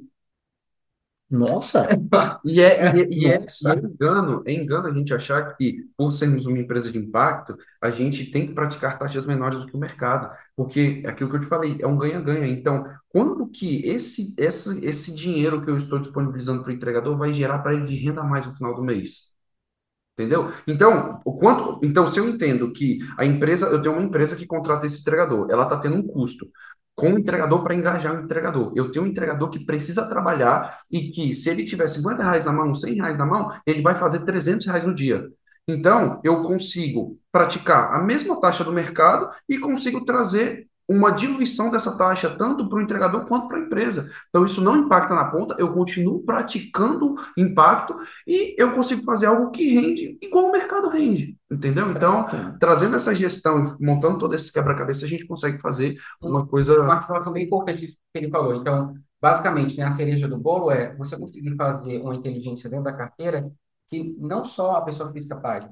nossa! 1.29 1.87
e 2.45 2.61
é, 2.61 2.95
e, 2.95 3.01
é, 3.01 3.07
e 3.09 3.25
é, 3.27 3.35
é 3.35 3.75
engano, 3.75 4.43
é 4.45 4.53
engano 4.53 4.87
a 4.87 4.93
gente 4.93 5.13
achar 5.13 5.55
que, 5.55 5.85
por 5.97 6.11
sermos 6.11 6.45
uma 6.45 6.57
empresa 6.57 6.91
de 6.91 6.97
impacto, 6.97 7.57
a 7.81 7.89
gente 7.89 8.31
tem 8.31 8.47
que 8.47 8.53
praticar 8.53 8.97
taxas 8.97 9.25
menores 9.25 9.59
do 9.59 9.67
que 9.67 9.75
o 9.75 9.79
mercado, 9.79 10.33
porque 10.55 11.01
é 11.05 11.09
aquilo 11.09 11.29
que 11.29 11.35
eu 11.35 11.41
te 11.41 11.47
falei, 11.47 11.77
é 11.81 11.87
um 11.87 11.97
ganha-ganha. 11.97 12.47
Então, 12.47 12.85
quando 13.09 13.47
que 13.49 13.85
esse, 13.85 14.33
esse, 14.37 14.85
esse 14.85 15.13
dinheiro 15.13 15.61
que 15.63 15.69
eu 15.69 15.77
estou 15.77 15.99
disponibilizando 15.99 16.63
para 16.63 16.71
o 16.71 16.75
entregador 16.75 17.17
vai 17.17 17.33
gerar 17.33 17.59
para 17.59 17.73
ele 17.73 17.85
de 17.85 17.95
renda 17.97 18.21
a 18.21 18.23
mais 18.23 18.47
no 18.47 18.55
final 18.55 18.73
do 18.75 18.83
mês? 18.83 19.27
Entendeu? 20.13 20.51
Então, 20.65 21.21
o 21.23 21.37
quanto, 21.37 21.79
então, 21.85 22.07
se 22.07 22.19
eu 22.19 22.27
entendo 22.27 22.73
que 22.73 22.97
a 23.17 23.23
empresa, 23.23 23.67
eu 23.67 23.79
tenho 23.79 23.93
uma 23.95 24.03
empresa 24.03 24.35
que 24.35 24.47
contrata 24.47 24.85
esse 24.85 25.01
entregador, 25.01 25.47
ela 25.51 25.63
está 25.63 25.77
tendo 25.77 25.95
um 25.95 26.07
custo 26.07 26.47
com 26.97 27.13
o 27.13 27.19
entregador 27.19 27.63
para 27.63 27.75
engajar 27.75 28.15
o 28.15 28.23
entregador. 28.23 28.73
Eu 28.75 28.91
tenho 28.91 29.05
um 29.05 29.07
entregador 29.07 29.51
que 29.51 29.63
precisa 29.63 30.09
trabalhar 30.09 30.79
e 30.89 31.11
que, 31.11 31.31
se 31.31 31.47
ele 31.47 31.63
tiver 31.63 31.87
50 31.87 32.23
reais 32.23 32.45
na 32.47 32.51
mão, 32.51 32.73
100 32.73 32.95
reais 32.95 33.17
na 33.19 33.25
mão, 33.25 33.51
ele 33.67 33.83
vai 33.83 33.93
fazer 33.93 34.25
300 34.25 34.65
reais 34.65 34.83
no 34.83 34.95
dia. 34.95 35.29
Então, 35.67 36.19
eu 36.23 36.41
consigo 36.41 37.19
praticar 37.31 37.93
a 37.93 38.01
mesma 38.01 38.41
taxa 38.41 38.63
do 38.63 38.73
mercado 38.73 39.29
e 39.47 39.59
consigo 39.59 40.03
trazer 40.03 40.66
uma 40.87 41.11
diluição 41.11 41.69
dessa 41.69 41.97
taxa 41.97 42.29
tanto 42.37 42.67
para 42.69 42.77
o 42.79 42.81
entregador 42.81 43.25
quanto 43.25 43.47
para 43.47 43.57
a 43.57 43.61
empresa. 43.61 44.09
Então, 44.29 44.45
isso 44.45 44.63
não 44.63 44.77
impacta 44.77 45.13
na 45.13 45.25
ponta, 45.25 45.55
eu 45.59 45.73
continuo 45.73 46.23
praticando 46.23 47.15
impacto 47.37 47.95
e 48.25 48.55
eu 48.57 48.73
consigo 48.73 49.03
fazer 49.03 49.25
algo 49.25 49.51
que 49.51 49.69
rende 49.69 50.17
igual 50.21 50.45
o 50.45 50.51
mercado 50.51 50.89
rende, 50.89 51.37
entendeu? 51.51 51.91
Então, 51.91 52.27
trazendo 52.59 52.95
essa 52.95 53.13
gestão, 53.13 53.75
montando 53.79 54.19
todo 54.19 54.33
esse 54.33 54.51
quebra-cabeça, 54.51 55.05
a 55.05 55.09
gente 55.09 55.27
consegue 55.27 55.59
fazer 55.59 55.97
uma 56.21 56.47
coisa... 56.47 56.81
Uma 56.81 56.97
informação 56.97 57.33
bem 57.33 57.45
importante 57.45 57.87
que 57.87 57.97
ele 58.15 58.29
falou. 58.29 58.55
Então, 58.55 58.93
basicamente, 59.21 59.77
né, 59.77 59.83
a 59.83 59.91
cereja 59.91 60.27
do 60.27 60.37
bolo 60.37 60.71
é 60.71 60.95
você 60.95 61.17
conseguir 61.17 61.55
fazer 61.55 61.99
uma 61.99 62.15
inteligência 62.15 62.69
dentro 62.69 62.85
da 62.85 62.93
carteira 62.93 63.51
que 63.89 64.15
não 64.19 64.43
só 64.43 64.75
a 64.75 64.81
pessoa 64.81 65.11
física 65.11 65.35
pague, 65.35 65.69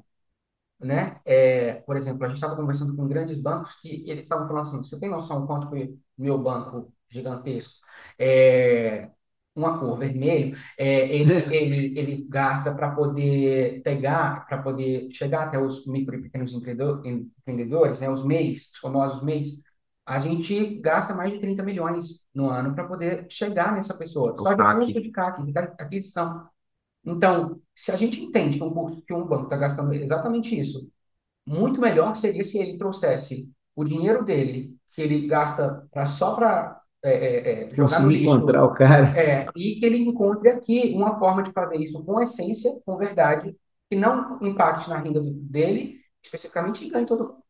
né? 0.80 1.20
É, 1.24 1.74
por 1.86 1.96
exemplo, 1.96 2.24
a 2.24 2.28
gente 2.28 2.36
estava 2.36 2.56
conversando 2.56 2.94
com 2.96 3.08
grandes 3.08 3.40
bancos 3.40 3.74
que 3.80 4.04
eles 4.08 4.24
estavam 4.24 4.46
falando 4.46 4.62
assim, 4.62 4.78
você 4.78 4.98
tem 4.98 5.08
noção 5.08 5.46
quanto 5.46 5.70
que 5.70 5.98
meu 6.18 6.38
banco 6.38 6.92
gigantesco, 7.08 7.74
é, 8.18 9.10
uma 9.54 9.78
cor 9.78 9.98
vermelho, 9.98 10.56
é, 10.78 11.08
ele, 11.08 11.32
ele, 11.54 11.98
ele 11.98 12.26
gasta 12.28 12.74
para 12.74 12.90
poder 12.94 13.82
pegar, 13.82 14.46
para 14.46 14.62
poder 14.62 15.08
chegar 15.10 15.44
até 15.44 15.58
os 15.58 15.86
micro 15.86 16.16
e 16.16 16.22
pequenos 16.22 16.52
empreendedores, 16.52 18.00
né, 18.00 18.10
os 18.10 18.24
MEIs, 18.24 18.72
os 18.72 18.78
famosos 18.78 19.22
MEIs, 19.22 19.60
a 20.04 20.20
gente 20.20 20.76
gasta 20.80 21.14
mais 21.14 21.32
de 21.32 21.40
30 21.40 21.64
milhões 21.64 22.24
no 22.32 22.48
ano 22.48 22.74
para 22.74 22.84
poder 22.86 23.26
chegar 23.28 23.74
nessa 23.74 23.96
pessoa. 23.96 24.36
Só 24.38 24.52
de 24.52 24.62
custo 24.78 25.02
de 25.02 25.10
CAC, 25.10 25.44
de 25.44 25.58
aquisição. 25.58 26.48
Então, 27.06 27.60
se 27.74 27.92
a 27.92 27.96
gente 27.96 28.20
entende 28.20 28.58
que 28.58 28.64
um, 28.64 28.70
curso, 28.70 29.00
que 29.02 29.14
um 29.14 29.24
banco 29.24 29.44
está 29.44 29.56
gastando 29.56 29.94
exatamente 29.94 30.58
isso, 30.58 30.90
muito 31.46 31.80
melhor 31.80 32.16
seria 32.16 32.42
se 32.42 32.58
ele 32.58 32.76
trouxesse 32.76 33.52
o 33.76 33.84
dinheiro 33.84 34.24
dele, 34.24 34.74
que 34.94 35.00
ele 35.00 35.28
gasta 35.28 35.86
pra, 35.92 36.06
só 36.06 36.34
para 36.34 36.80
é, 37.04 37.10
é, 37.10 37.68
é, 37.70 37.74
jogar 37.74 38.00
no 38.00 38.10
lixo, 38.10 38.36
encontrar 38.36 38.64
o 38.64 38.74
cara. 38.74 39.16
É, 39.16 39.46
e 39.54 39.76
que 39.76 39.86
ele 39.86 39.98
encontre 39.98 40.48
aqui 40.48 40.92
uma 40.94 41.18
forma 41.18 41.42
de 41.42 41.52
fazer 41.52 41.76
isso 41.76 42.02
com 42.02 42.20
essência, 42.20 42.72
com 42.84 42.96
verdade, 42.96 43.54
que 43.88 43.96
não 43.96 44.38
impacte 44.42 44.90
na 44.90 44.98
renda 44.98 45.20
dele, 45.22 46.00
especificamente, 46.22 46.84
e 46.84 46.90
ganhe 46.90 47.06
todo 47.06 47.24
mundo. 47.24 47.45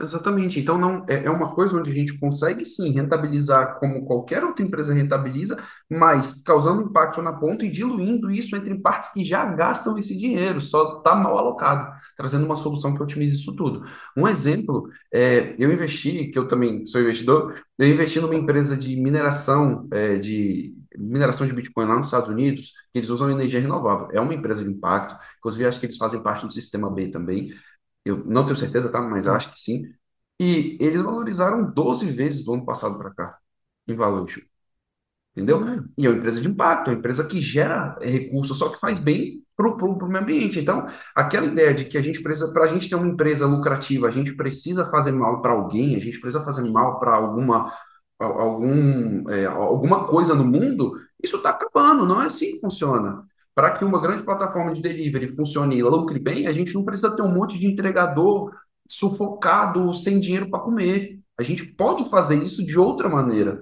Exatamente. 0.00 0.58
Então, 0.58 0.76
não 0.76 1.06
é, 1.08 1.24
é 1.24 1.30
uma 1.30 1.54
coisa 1.54 1.76
onde 1.78 1.88
a 1.88 1.94
gente 1.94 2.18
consegue 2.18 2.64
sim 2.64 2.90
rentabilizar 2.90 3.78
como 3.78 4.04
qualquer 4.04 4.42
outra 4.42 4.64
empresa 4.64 4.92
rentabiliza, 4.92 5.56
mas 5.88 6.42
causando 6.42 6.82
impacto 6.82 7.22
na 7.22 7.32
ponta 7.32 7.64
e 7.64 7.70
diluindo 7.70 8.28
isso 8.28 8.56
entre 8.56 8.74
partes 8.74 9.12
que 9.12 9.24
já 9.24 9.44
gastam 9.46 9.96
esse 9.96 10.18
dinheiro, 10.18 10.60
só 10.60 10.98
está 10.98 11.14
mal 11.14 11.38
alocado, 11.38 11.92
trazendo 12.16 12.44
uma 12.44 12.56
solução 12.56 12.92
que 12.92 13.02
otimize 13.04 13.36
isso 13.36 13.54
tudo. 13.54 13.84
Um 14.16 14.26
exemplo, 14.26 14.88
é, 15.12 15.54
eu 15.58 15.72
investi, 15.72 16.26
que 16.26 16.38
eu 16.38 16.48
também 16.48 16.84
sou 16.86 17.00
investidor, 17.00 17.54
eu 17.78 17.88
investi 17.88 18.18
numa 18.18 18.34
empresa 18.34 18.76
de 18.76 18.96
mineração 19.00 19.86
é, 19.92 20.16
de 20.18 20.74
mineração 20.96 21.46
de 21.46 21.52
Bitcoin 21.52 21.86
lá 21.86 21.96
nos 21.96 22.06
Estados 22.06 22.28
Unidos, 22.28 22.72
que 22.92 22.98
eles 22.98 23.10
usam 23.10 23.30
energia 23.30 23.60
renovável. 23.60 24.08
É 24.12 24.20
uma 24.20 24.34
empresa 24.34 24.62
de 24.64 24.70
impacto, 24.70 25.16
inclusive 25.38 25.66
acho 25.66 25.80
que 25.80 25.86
eles 25.86 25.96
fazem 25.96 26.22
parte 26.22 26.46
do 26.46 26.52
sistema 26.52 26.90
B 26.90 27.08
também. 27.08 27.52
Eu 28.04 28.24
não 28.26 28.44
tenho 28.44 28.56
certeza, 28.56 28.90
tá? 28.90 29.00
Mas 29.02 29.26
acho 29.28 29.52
que 29.52 29.60
sim. 29.60 29.82
E 30.40 30.76
eles 30.80 31.02
valorizaram 31.02 31.72
12 31.72 32.10
vezes 32.12 32.44
do 32.44 32.54
ano 32.54 32.64
passado 32.66 32.98
para 32.98 33.14
cá 33.14 33.38
em 33.86 33.94
valuation. 33.96 34.42
Entendeu? 35.32 35.60
E 35.98 36.06
é 36.06 36.10
uma 36.10 36.16
empresa 36.18 36.40
de 36.40 36.48
impacto, 36.48 36.88
é 36.88 36.92
uma 36.92 36.98
empresa 36.98 37.26
que 37.26 37.40
gera 37.42 37.98
recursos, 38.00 38.56
só 38.56 38.68
que 38.70 38.78
faz 38.78 39.00
bem 39.00 39.42
para 39.56 39.68
o 39.68 40.08
meio 40.08 40.22
ambiente. 40.22 40.60
Então, 40.60 40.86
aquela 41.14 41.46
ideia 41.46 41.74
de 41.74 41.86
que 41.86 41.98
a 41.98 42.02
gente 42.02 42.22
precisa, 42.22 42.52
para 42.52 42.64
a 42.64 42.68
gente 42.68 42.88
ter 42.88 42.94
uma 42.94 43.08
empresa 43.08 43.46
lucrativa, 43.46 44.06
a 44.06 44.10
gente 44.12 44.34
precisa 44.36 44.88
fazer 44.90 45.10
mal 45.12 45.42
para 45.42 45.52
alguém, 45.52 45.96
a 45.96 46.00
gente 46.00 46.20
precisa 46.20 46.44
fazer 46.44 46.70
mal 46.70 47.00
para 47.00 47.16
alguma, 47.16 47.72
algum, 48.18 49.28
é, 49.28 49.46
alguma 49.46 50.06
coisa 50.06 50.34
no 50.36 50.44
mundo, 50.44 50.94
isso 51.22 51.36
está 51.38 51.50
acabando, 51.50 52.06
não 52.06 52.22
é 52.22 52.26
assim 52.26 52.52
que 52.54 52.60
funciona. 52.60 53.24
Para 53.54 53.72
que 53.72 53.84
uma 53.84 54.00
grande 54.00 54.24
plataforma 54.24 54.72
de 54.72 54.82
delivery 54.82 55.28
funcione 55.28 55.76
e 55.76 55.82
lucre 55.82 56.18
bem, 56.18 56.46
a 56.46 56.52
gente 56.52 56.74
não 56.74 56.84
precisa 56.84 57.14
ter 57.14 57.22
um 57.22 57.32
monte 57.32 57.58
de 57.58 57.66
entregador 57.66 58.52
sufocado, 58.88 59.92
sem 59.94 60.18
dinheiro 60.18 60.50
para 60.50 60.60
comer. 60.60 61.20
A 61.38 61.42
gente 61.42 61.64
pode 61.64 62.08
fazer 62.10 62.42
isso 62.42 62.64
de 62.64 62.78
outra 62.78 63.08
maneira. 63.08 63.58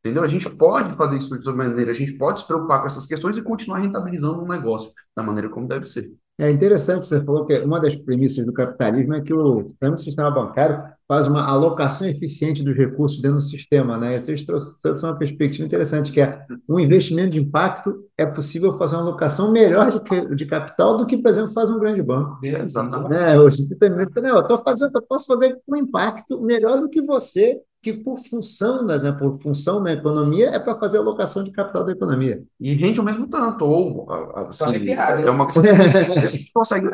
Entendeu? 0.00 0.22
A 0.22 0.28
gente 0.28 0.48
pode 0.48 0.94
fazer 0.96 1.18
isso 1.18 1.28
de 1.30 1.34
outra 1.34 1.52
maneira, 1.52 1.90
a 1.90 1.94
gente 1.94 2.12
pode 2.12 2.40
se 2.40 2.46
preocupar 2.46 2.80
com 2.80 2.86
essas 2.86 3.06
questões 3.06 3.36
e 3.36 3.42
continuar 3.42 3.80
rentabilizando 3.80 4.40
um 4.40 4.46
negócio 4.46 4.92
da 5.16 5.22
maneira 5.22 5.48
como 5.48 5.66
deve 5.66 5.86
ser. 5.86 6.12
É 6.38 6.48
interessante, 6.50 7.06
você 7.06 7.20
falou 7.24 7.44
que 7.44 7.58
uma 7.60 7.80
das 7.80 7.96
premissas 7.96 8.44
do 8.44 8.52
capitalismo 8.52 9.14
é 9.14 9.20
que 9.20 9.34
o, 9.34 9.66
sistema 9.96 10.30
bancário 10.30 10.80
faz 11.08 11.28
uma 11.28 11.46
alocação 11.46 12.08
eficiente 12.08 12.62
dos 12.62 12.76
recursos 12.76 13.20
dentro 13.20 13.38
do 13.38 13.42
sistema. 13.42 13.96
Né? 13.96 14.18
Vocês 14.18 14.42
trouxeram 14.42 15.10
uma 15.10 15.18
perspectiva 15.18 15.64
interessante, 15.64 16.10
que 16.10 16.20
é 16.20 16.44
um 16.68 16.80
investimento 16.80 17.30
de 17.30 17.40
impacto 17.40 18.04
é 18.18 18.26
possível 18.26 18.76
fazer 18.76 18.96
uma 18.96 19.02
alocação 19.02 19.52
melhor 19.52 19.90
de, 19.90 20.34
de 20.34 20.46
capital 20.46 20.96
do 20.96 21.06
que, 21.06 21.18
por 21.18 21.28
exemplo, 21.28 21.52
faz 21.52 21.70
um 21.70 21.78
grande 21.78 22.02
banco. 22.02 22.38
É, 22.44 22.62
exatamente. 22.62 23.10
Né? 23.10 23.36
Eu 23.36 24.40
estou 24.40 24.58
fazendo, 24.58 24.90
eu 24.94 25.02
posso 25.02 25.26
fazer 25.26 25.56
um 25.68 25.76
impacto 25.76 26.40
melhor 26.40 26.80
do 26.80 26.88
que 26.88 27.02
você 27.02 27.60
que 27.86 27.92
por 27.92 28.18
função, 28.18 28.84
das, 28.84 29.04
né, 29.04 29.12
por 29.12 29.40
função 29.40 29.78
na 29.78 29.92
economia 29.92 30.48
é 30.48 30.58
para 30.58 30.74
fazer 30.74 30.98
a 30.98 31.00
alocação 31.00 31.44
de 31.44 31.52
capital 31.52 31.84
da 31.84 31.92
economia. 31.92 32.42
E 32.58 32.74
rende 32.74 33.00
o 33.00 33.04
mesmo 33.04 33.28
tanto, 33.28 33.64
ou 33.64 34.10
assim, 34.34 34.88
é 34.88 35.30
uma 35.30 35.46
coisa 35.46 35.68
que 36.36 36.50
consegue. 36.52 36.88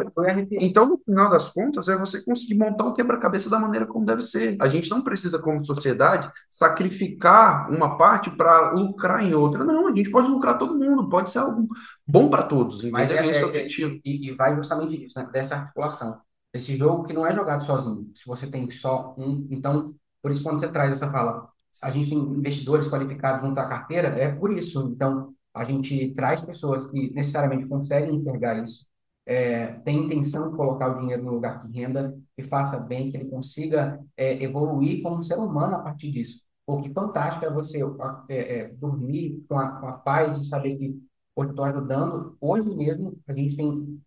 Então, 0.60 0.86
no 0.86 0.98
final 0.98 1.30
das 1.30 1.48
contas, 1.48 1.88
é 1.88 1.96
você 1.96 2.22
conseguir 2.22 2.58
montar 2.58 2.84
um 2.84 2.92
quebra-cabeça 2.92 3.48
da 3.48 3.58
maneira 3.58 3.86
como 3.86 4.01
deve 4.04 4.22
ser. 4.22 4.56
A 4.60 4.68
gente 4.68 4.90
não 4.90 5.02
precisa, 5.02 5.40
como 5.40 5.64
sociedade, 5.64 6.30
sacrificar 6.50 7.70
uma 7.70 7.96
parte 7.96 8.30
para 8.30 8.72
lucrar 8.72 9.22
em 9.24 9.34
outra. 9.34 9.64
Não, 9.64 9.88
a 9.88 9.94
gente 9.94 10.10
pode 10.10 10.28
lucrar 10.28 10.58
todo 10.58 10.78
mundo, 10.78 11.08
pode 11.08 11.30
ser 11.30 11.38
algo 11.38 11.68
bom 12.06 12.28
para 12.28 12.42
todos. 12.42 12.82
Mas 12.90 13.10
é, 13.10 13.26
esse 13.26 13.40
é, 13.40 13.44
objetivo. 13.44 14.00
E, 14.04 14.28
e 14.28 14.34
vai 14.34 14.54
justamente 14.54 14.96
disso, 14.96 15.18
né, 15.18 15.28
dessa 15.32 15.56
articulação. 15.56 16.20
Esse 16.52 16.76
jogo 16.76 17.04
que 17.04 17.12
não 17.12 17.26
é 17.26 17.34
jogado 17.34 17.64
sozinho. 17.64 18.10
Se 18.14 18.26
você 18.26 18.46
tem 18.46 18.70
só 18.70 19.14
um, 19.16 19.46
então 19.50 19.94
por 20.22 20.30
isso, 20.30 20.44
quando 20.44 20.60
você 20.60 20.68
traz 20.68 20.92
essa 20.92 21.10
fala, 21.10 21.48
a 21.82 21.90
gente 21.90 22.10
tem 22.10 22.18
investidores 22.18 22.88
qualificados 22.88 23.42
junto 23.42 23.58
à 23.58 23.66
carteira, 23.66 24.08
é 24.08 24.32
por 24.32 24.56
isso. 24.56 24.88
Então, 24.88 25.34
a 25.52 25.64
gente 25.64 26.14
traz 26.14 26.42
pessoas 26.42 26.86
que 26.90 27.12
necessariamente 27.12 27.66
conseguem 27.66 28.14
enxergar 28.14 28.62
isso, 28.62 28.86
é, 29.26 29.66
tem 29.84 30.04
intenção 30.06 30.48
de 30.48 30.56
colocar 30.56 30.88
o 30.88 31.00
dinheiro 31.00 31.22
no 31.22 31.32
lugar 31.32 31.66
de 31.66 31.78
renda, 31.78 32.16
que 32.36 32.42
faça 32.42 32.78
bem, 32.80 33.10
que 33.10 33.16
ele 33.16 33.28
consiga 33.28 34.00
é, 34.16 34.42
evoluir 34.42 35.02
como 35.02 35.22
ser 35.22 35.36
humano 35.38 35.76
a 35.76 35.80
partir 35.80 36.10
disso. 36.10 36.42
O 36.66 36.80
que 36.80 36.92
fantástico 36.92 37.44
é 37.44 37.50
você 37.50 37.82
é, 38.28 38.58
é, 38.60 38.68
dormir 38.68 39.44
com 39.48 39.58
a, 39.58 39.68
com 39.80 39.86
a 39.88 39.92
paz 39.92 40.38
e 40.38 40.44
saber 40.46 40.76
que 40.78 41.02
eu 41.36 41.44
estou 41.50 41.64
ajudando. 41.64 42.36
Hoje 42.40 42.68
mesmo, 42.74 43.18
a 43.26 43.32
gente 43.32 43.56
tem 43.56 44.02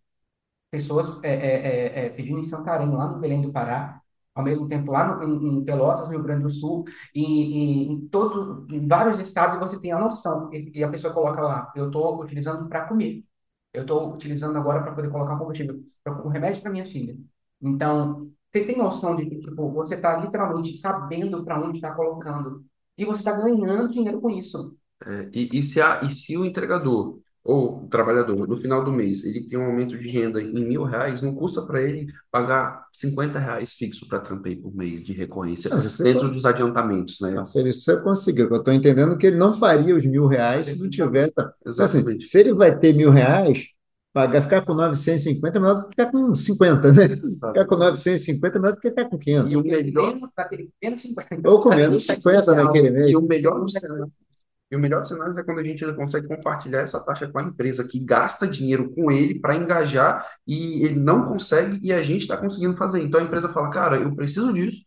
pessoas 0.70 1.18
é, 1.22 1.32
é, 1.34 2.06
é, 2.06 2.10
pedindo 2.10 2.38
em 2.38 2.44
Santarém, 2.44 2.90
lá 2.90 3.08
no 3.08 3.18
Belém 3.20 3.42
do 3.42 3.52
Pará, 3.52 4.00
ao 4.34 4.44
mesmo 4.44 4.68
tempo 4.68 4.92
lá 4.92 5.16
no, 5.16 5.22
em, 5.24 5.58
em, 5.60 5.64
Pelotas, 5.64 6.06
no 6.06 6.10
Rio 6.12 6.22
Grande 6.22 6.42
do 6.44 6.50
Sul, 6.50 6.84
e, 7.14 7.22
e, 7.22 7.92
em 7.92 8.08
todos, 8.08 8.68
em 8.72 8.86
vários 8.86 9.18
estados 9.18 9.58
você 9.58 9.80
tem 9.80 9.92
a 9.92 9.98
noção 9.98 10.52
e, 10.52 10.72
e 10.78 10.84
a 10.84 10.90
pessoa 10.90 11.14
coloca 11.14 11.40
lá, 11.40 11.72
eu 11.74 11.86
estou 11.86 12.20
utilizando 12.22 12.68
para 12.68 12.86
comer, 12.86 13.24
eu 13.72 13.82
estou 13.82 14.12
utilizando 14.12 14.58
agora 14.58 14.82
para 14.82 14.92
poder 14.94 15.10
colocar 15.10 15.36
combustível, 15.38 15.82
o 16.24 16.28
remédio 16.28 16.62
para 16.62 16.70
minha 16.72 16.86
filha. 16.86 17.16
Então, 17.62 18.30
você 18.52 18.64
tem 18.64 18.78
noção 18.78 19.16
de 19.16 19.26
que 19.26 19.38
tipo, 19.38 19.70
você 19.70 19.96
está 19.96 20.16
literalmente 20.16 20.76
sabendo 20.76 21.44
para 21.44 21.60
onde 21.60 21.78
está 21.78 21.92
colocando 21.92 22.64
e 22.96 23.04
você 23.04 23.20
está 23.20 23.32
ganhando 23.32 23.90
dinheiro 23.90 24.20
com 24.20 24.30
isso. 24.30 24.76
É, 25.04 25.28
e, 25.32 25.58
e, 25.58 25.62
se 25.62 25.80
a, 25.80 26.00
e 26.02 26.10
se 26.10 26.36
o 26.36 26.44
entregador 26.44 27.18
ou 27.44 27.84
o 27.84 27.88
trabalhador, 27.88 28.48
no 28.48 28.56
final 28.56 28.84
do 28.84 28.90
mês, 28.90 29.22
ele 29.24 29.46
tem 29.46 29.56
um 29.56 29.66
aumento 29.66 29.96
de 29.96 30.08
renda 30.08 30.42
em 30.42 30.66
mil 30.66 30.82
reais, 30.82 31.22
não 31.22 31.32
custa 31.32 31.62
para 31.62 31.80
ele 31.80 32.06
pagar 32.28 32.86
50 32.92 33.38
reais 33.38 33.72
fixo 33.72 34.08
para 34.08 34.18
Trampei 34.18 34.56
por 34.56 34.74
mês 34.74 35.04
de 35.04 35.12
recorrência, 35.12 35.70
dentro 36.02 36.22
pode... 36.22 36.32
dos 36.32 36.44
adiantamentos, 36.44 37.20
né? 37.20 37.44
se 37.44 37.60
ele 37.60 37.72
só 37.72 38.02
conseguir, 38.02 38.50
eu 38.50 38.56
estou 38.56 38.74
entendendo 38.74 39.16
que 39.16 39.28
ele 39.28 39.36
não 39.36 39.54
faria 39.54 39.94
os 39.94 40.04
mil 40.04 40.26
reais 40.26 40.66
se 40.66 40.82
não 40.82 40.90
tivesse. 40.90 41.34
Então, 41.64 41.84
assim, 41.84 42.20
se 42.20 42.40
ele 42.40 42.52
vai 42.52 42.76
ter 42.76 42.92
mil 42.94 43.10
reais, 43.10 43.68
pagar, 44.16 44.40
ficar 44.40 44.64
com 44.64 44.72
950 44.72 45.58
é 45.58 45.60
melhor 45.60 45.74
do 45.74 45.82
que 45.82 45.90
ficar 45.90 46.10
com 46.10 46.34
50, 46.34 46.92
né? 46.94 47.04
Exato. 47.04 47.52
Ficar 47.52 47.66
com 47.66 47.76
950 47.76 48.56
é 48.56 48.60
melhor 48.60 48.74
do 48.74 48.80
que 48.80 48.88
ficar 48.88 49.04
com 49.04 49.18
500. 49.18 49.52
E 49.52 49.56
o 49.58 49.62
melhor... 49.62 50.18
Ou 51.44 51.60
com 51.60 51.68
menos 51.68 52.06
50 52.06 52.54
naquele 52.54 52.90
mês. 52.90 53.10
E 53.10 53.16
o 53.16 53.20
melhor 53.20 53.66
e 54.68 54.74
o 54.74 54.80
melhor 54.80 55.04
cenário 55.04 55.38
é 55.38 55.44
quando 55.44 55.60
a 55.60 55.62
gente 55.62 55.84
consegue 55.92 56.26
compartilhar 56.26 56.80
essa 56.80 56.98
taxa 56.98 57.28
com 57.28 57.38
a 57.38 57.42
empresa 57.44 57.86
que 57.86 58.00
gasta 58.00 58.48
dinheiro 58.48 58.90
com 58.92 59.12
ele 59.12 59.38
para 59.38 59.54
engajar 59.54 60.26
e 60.44 60.84
ele 60.84 60.98
não 60.98 61.22
consegue 61.22 61.78
e 61.80 61.92
a 61.92 62.02
gente 62.02 62.22
está 62.22 62.36
conseguindo 62.36 62.74
fazer. 62.74 63.00
Então 63.00 63.20
a 63.20 63.22
empresa 63.22 63.48
fala, 63.50 63.70
cara, 63.70 63.96
eu 63.96 64.12
preciso 64.16 64.52
disso, 64.52 64.82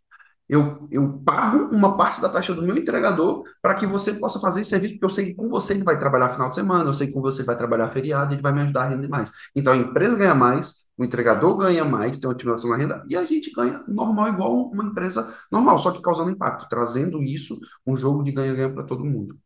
eu, 0.50 0.88
eu 0.90 1.22
pago 1.24 1.70
uma 1.72 1.96
parte 1.96 2.20
da 2.20 2.28
taxa 2.28 2.56
do 2.56 2.64
meu 2.64 2.76
entregador 2.76 3.44
para 3.62 3.76
que 3.76 3.86
você 3.86 4.14
possa 4.14 4.40
fazer 4.40 4.62
esse 4.62 4.72
serviço, 4.72 4.96
porque 4.96 5.06
eu 5.06 5.10
sei 5.12 5.26
que 5.28 5.36
com 5.36 5.48
você 5.48 5.74
ele 5.74 5.84
vai 5.84 6.00
trabalhar 6.00 6.34
final 6.34 6.50
de 6.50 6.56
semana, 6.56 6.90
eu 6.90 6.94
sei 6.94 7.06
que 7.06 7.14
com 7.14 7.22
você 7.22 7.44
vai 7.44 7.56
trabalhar 7.56 7.88
feriado, 7.90 8.34
ele 8.34 8.42
vai 8.42 8.52
me 8.52 8.62
ajudar 8.62 8.86
a 8.86 8.90
render 8.90 9.08
mais. 9.08 9.32
Então 9.56 9.72
a 9.72 9.78
empresa 9.78 10.16
ganha 10.16 10.34
mais, 10.34 10.90
o 10.98 11.04
entregador 11.04 11.56
ganha 11.56 11.86
mais, 11.86 12.18
tem 12.18 12.28
uma 12.28 12.34
otimização 12.34 12.72
na 12.72 12.78
renda, 12.78 13.06
e 13.08 13.16
a 13.16 13.24
gente 13.26 13.52
ganha 13.52 13.84
normal, 13.88 14.30
igual 14.30 14.72
uma 14.72 14.84
empresa 14.84 15.32
normal, 15.52 15.78
só 15.78 15.92
que 15.92 16.02
causando 16.02 16.32
impacto, 16.32 16.68
trazendo 16.68 17.22
isso, 17.22 17.60
um 17.86 17.96
jogo 17.96 18.24
de 18.24 18.32
ganha-ganha 18.32 18.74
para 18.74 18.84
todo 18.84 19.06
mundo. 19.06 19.38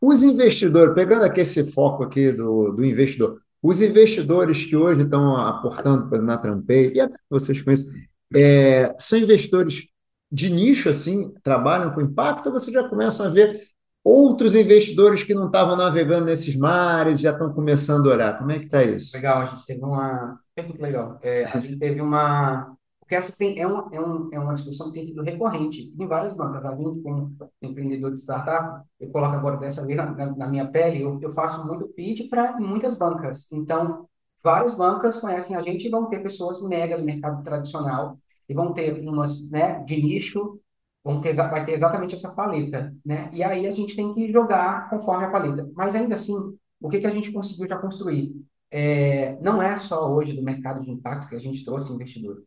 Os 0.00 0.22
investidores, 0.22 0.94
pegando 0.94 1.24
aqui 1.24 1.40
esse 1.40 1.72
foco 1.72 2.04
aqui 2.04 2.30
do, 2.30 2.70
do 2.70 2.84
investidor, 2.84 3.40
os 3.60 3.82
investidores 3.82 4.64
que 4.64 4.76
hoje 4.76 5.02
estão 5.02 5.36
aportando 5.36 6.22
na 6.22 6.38
Trampei, 6.38 6.92
e 6.94 7.00
até 7.00 7.16
vocês 7.28 7.60
conhecem, 7.60 7.92
é, 8.32 8.94
são 8.96 9.18
investidores 9.18 9.88
de 10.30 10.50
nicho, 10.50 10.88
assim, 10.88 11.32
trabalham 11.42 11.92
com 11.92 12.00
impacto, 12.00 12.46
ou 12.46 12.52
vocês 12.52 12.72
já 12.72 12.88
começam 12.88 13.26
a 13.26 13.30
ver 13.30 13.66
outros 14.06 14.54
investidores 14.54 15.24
que 15.24 15.34
não 15.34 15.46
estavam 15.46 15.76
navegando 15.76 16.26
nesses 16.26 16.56
mares 16.56 17.18
já 17.18 17.32
estão 17.32 17.52
começando 17.52 18.08
a 18.08 18.14
olhar? 18.14 18.38
Como 18.38 18.52
é 18.52 18.60
que 18.60 18.66
está 18.66 18.84
isso? 18.84 19.16
Legal, 19.16 19.42
a 19.42 19.46
gente 19.46 19.66
teve 19.66 19.82
uma. 19.82 20.38
Pergunta 20.54 20.82
legal. 20.82 21.18
É, 21.22 21.44
a 21.44 21.58
gente 21.58 21.76
teve 21.76 22.00
uma. 22.00 22.76
Porque 23.00 23.14
essa 23.14 23.36
tem, 23.36 23.60
é, 23.60 23.66
uma, 23.66 23.88
é, 23.92 24.00
um, 24.00 24.28
é 24.32 24.38
uma 24.38 24.54
discussão 24.54 24.88
que 24.88 24.94
tem 24.94 25.04
sido 25.04 25.22
recorrente 25.22 25.92
em 25.96 26.06
várias 26.06 26.34
bancas. 26.34 26.64
A 26.64 26.74
gente, 26.74 27.00
como 27.02 27.36
empreendedor 27.62 28.12
de 28.12 28.18
startup, 28.18 28.84
eu 28.98 29.10
coloco 29.10 29.34
agora 29.34 29.56
dessa 29.56 29.84
vez 29.84 29.96
na, 29.96 30.12
na 30.36 30.48
minha 30.48 30.66
pele, 30.66 31.02
eu, 31.02 31.18
eu 31.20 31.30
faço 31.30 31.64
muito 31.66 31.86
pitch 31.88 32.28
para 32.28 32.58
muitas 32.58 32.96
bancas. 32.96 33.50
Então, 33.52 34.08
várias 34.42 34.74
bancas 34.74 35.18
conhecem 35.18 35.56
a 35.56 35.60
gente 35.60 35.86
e 35.86 35.90
vão 35.90 36.06
ter 36.06 36.20
pessoas 36.20 36.62
mega 36.62 36.96
do 36.96 37.04
mercado 37.04 37.42
tradicional 37.42 38.18
e 38.48 38.54
vão 38.54 38.72
ter 38.72 39.00
umas 39.00 39.50
né, 39.50 39.82
de 39.84 39.96
nicho, 40.02 40.60
vão 41.02 41.20
ter, 41.20 41.34
vai 41.34 41.64
ter 41.64 41.72
exatamente 41.72 42.14
essa 42.14 42.34
paleta. 42.34 42.94
Né? 43.04 43.30
E 43.32 43.42
aí 43.42 43.66
a 43.66 43.70
gente 43.70 43.94
tem 43.94 44.12
que 44.12 44.28
jogar 44.28 44.88
conforme 44.90 45.24
a 45.24 45.30
paleta. 45.30 45.68
Mas 45.74 45.94
ainda 45.94 46.14
assim, 46.14 46.34
o 46.80 46.88
que, 46.88 47.00
que 47.00 47.06
a 47.06 47.10
gente 47.10 47.32
conseguiu 47.32 47.68
já 47.68 47.76
construir? 47.76 48.34
É, 48.70 49.38
não 49.40 49.62
é 49.62 49.78
só 49.78 50.12
hoje 50.12 50.32
do 50.32 50.42
mercado 50.42 50.80
de 50.80 50.90
impacto 50.90 51.28
que 51.28 51.36
a 51.36 51.40
gente 51.40 51.64
trouxe 51.64 51.92
investidores. 51.92 52.42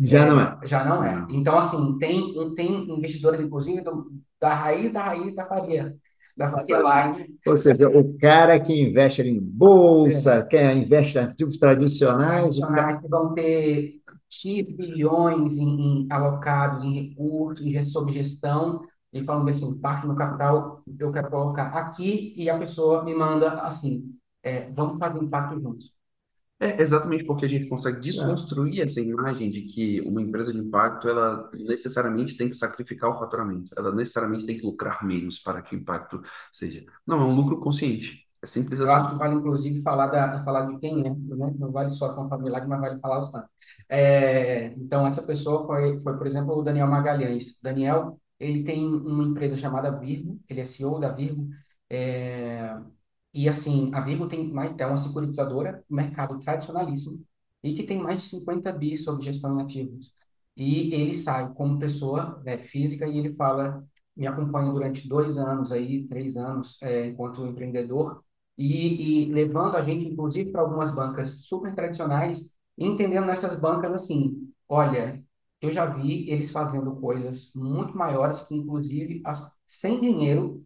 Já 0.00 0.24
é, 0.24 0.28
não 0.28 0.40
é. 0.40 0.58
Já 0.64 0.84
não 0.84 1.04
é. 1.04 1.26
Então, 1.30 1.58
assim, 1.58 1.98
tem, 1.98 2.34
tem 2.54 2.90
investidores, 2.90 3.40
inclusive, 3.40 3.82
do, 3.82 4.10
da 4.40 4.54
raiz 4.54 4.90
da 4.90 5.02
raiz 5.02 5.34
da 5.34 5.46
Faria. 5.46 5.94
Da. 6.36 6.64
Ou 7.46 7.56
seja, 7.56 7.86
o 7.88 8.16
cara 8.16 8.58
que 8.58 8.72
investe 8.72 9.20
em 9.20 9.38
bolsa, 9.38 10.36
é. 10.36 10.42
que 10.42 10.72
investe 10.72 11.18
em 11.18 11.20
ativos 11.20 11.58
tradicionais. 11.58 12.56
Tradicionais 12.56 13.00
que 13.00 13.08
vão 13.08 13.34
ter 13.34 13.99
X 14.30 14.70
bilhões 14.70 15.58
em, 15.58 16.04
em 16.04 16.08
alocados 16.10 16.84
em 16.84 17.08
recursos, 17.08 17.66
em, 17.66 17.82
sob 17.82 18.12
gestão, 18.12 18.86
e 19.12 19.24
falando 19.24 19.48
assim, 19.50 19.78
parte 19.80 20.06
do 20.06 20.14
capital 20.14 20.82
eu 20.98 21.12
quero 21.12 21.30
colocar 21.30 21.66
aqui, 21.68 22.32
e 22.36 22.48
a 22.48 22.58
pessoa 22.58 23.04
me 23.04 23.14
manda 23.14 23.60
assim, 23.62 24.14
é, 24.42 24.70
vamos 24.70 24.98
fazer 24.98 25.22
impacto 25.22 25.60
juntos. 25.60 25.92
É 26.62 26.82
exatamente 26.82 27.24
porque 27.24 27.46
a 27.46 27.48
gente 27.48 27.66
consegue 27.68 28.00
desconstruir 28.00 28.80
é. 28.80 28.84
essa 28.84 29.00
imagem 29.00 29.50
de 29.50 29.62
que 29.62 30.02
uma 30.02 30.20
empresa 30.20 30.52
de 30.52 30.58
impacto 30.58 31.08
ela 31.08 31.50
necessariamente 31.54 32.36
tem 32.36 32.50
que 32.50 32.56
sacrificar 32.56 33.10
o 33.10 33.18
faturamento, 33.18 33.70
ela 33.76 33.90
necessariamente 33.94 34.44
tem 34.44 34.58
que 34.58 34.66
lucrar 34.66 35.02
menos 35.04 35.38
para 35.38 35.62
que 35.62 35.74
o 35.74 35.78
impacto 35.78 36.22
seja. 36.52 36.84
Não, 37.06 37.22
é 37.22 37.24
um 37.24 37.34
lucro 37.34 37.58
consciente. 37.58 38.29
É 38.42 38.46
simples 38.46 38.80
assim. 38.80 38.90
Eu 38.90 38.96
acho 38.96 39.10
que 39.12 39.18
vale, 39.18 39.34
inclusive, 39.34 39.82
falar, 39.82 40.06
da, 40.06 40.42
falar 40.44 40.66
de 40.66 40.78
quem 40.78 41.00
é, 41.06 41.10
né? 41.10 41.54
não 41.58 41.70
vale 41.70 41.90
só 41.90 42.06
a 42.06 42.14
contabilidade, 42.14 42.66
mas 42.66 42.80
vale 42.80 42.98
falar 43.00 43.22
o 43.22 43.30
tanto. 43.30 43.48
É, 43.88 44.66
então, 44.78 45.06
essa 45.06 45.22
pessoa 45.26 45.66
foi, 45.66 46.00
foi, 46.00 46.16
por 46.16 46.26
exemplo, 46.26 46.56
o 46.56 46.62
Daniel 46.62 46.86
Magalhães. 46.86 47.60
Daniel, 47.62 48.18
ele 48.38 48.64
tem 48.64 48.82
uma 48.86 49.24
empresa 49.24 49.56
chamada 49.56 49.90
Virgo, 49.98 50.40
ele 50.48 50.60
é 50.60 50.64
CEO 50.64 50.98
da 50.98 51.10
Virgo, 51.12 51.48
é, 51.90 52.78
e 53.34 53.48
assim, 53.48 53.90
a 53.94 54.00
Virgo 54.00 54.26
tem 54.28 54.50
mais, 54.52 54.74
é 54.78 54.86
uma 54.86 54.96
securitizadora, 54.96 55.84
mercado 55.88 56.38
tradicionalíssimo, 56.38 57.24
e 57.62 57.74
que 57.74 57.82
tem 57.84 57.98
mais 58.02 58.22
de 58.22 58.28
50 58.28 58.72
bi 58.72 58.96
sobre 58.96 59.24
gestão 59.24 59.56
de 59.56 59.62
ativos. 59.64 60.12
E 60.56 60.92
ele 60.94 61.14
sai 61.14 61.52
como 61.54 61.78
pessoa 61.78 62.40
né, 62.44 62.58
física 62.58 63.06
e 63.06 63.18
ele 63.18 63.34
fala, 63.34 63.84
me 64.16 64.26
acompanha 64.26 64.72
durante 64.72 65.08
dois 65.08 65.38
anos 65.38 65.72
aí, 65.72 66.06
três 66.08 66.36
anos, 66.36 66.78
é, 66.82 67.06
enquanto 67.08 67.46
empreendedor, 67.46 68.22
e, 68.60 69.28
e 69.28 69.32
levando 69.32 69.76
a 69.76 69.82
gente, 69.82 70.06
inclusive, 70.06 70.50
para 70.52 70.60
algumas 70.62 70.94
bancas 70.94 71.46
super 71.46 71.74
tradicionais, 71.74 72.52
entendendo 72.78 73.26
nessas 73.26 73.54
bancas 73.58 73.92
assim, 73.92 74.52
olha, 74.68 75.22
eu 75.60 75.70
já 75.70 75.86
vi 75.86 76.28
eles 76.30 76.50
fazendo 76.50 76.96
coisas 76.96 77.52
muito 77.54 77.96
maiores 77.96 78.40
que, 78.42 78.54
inclusive, 78.54 79.22
as, 79.24 79.50
sem 79.66 80.00
dinheiro, 80.00 80.64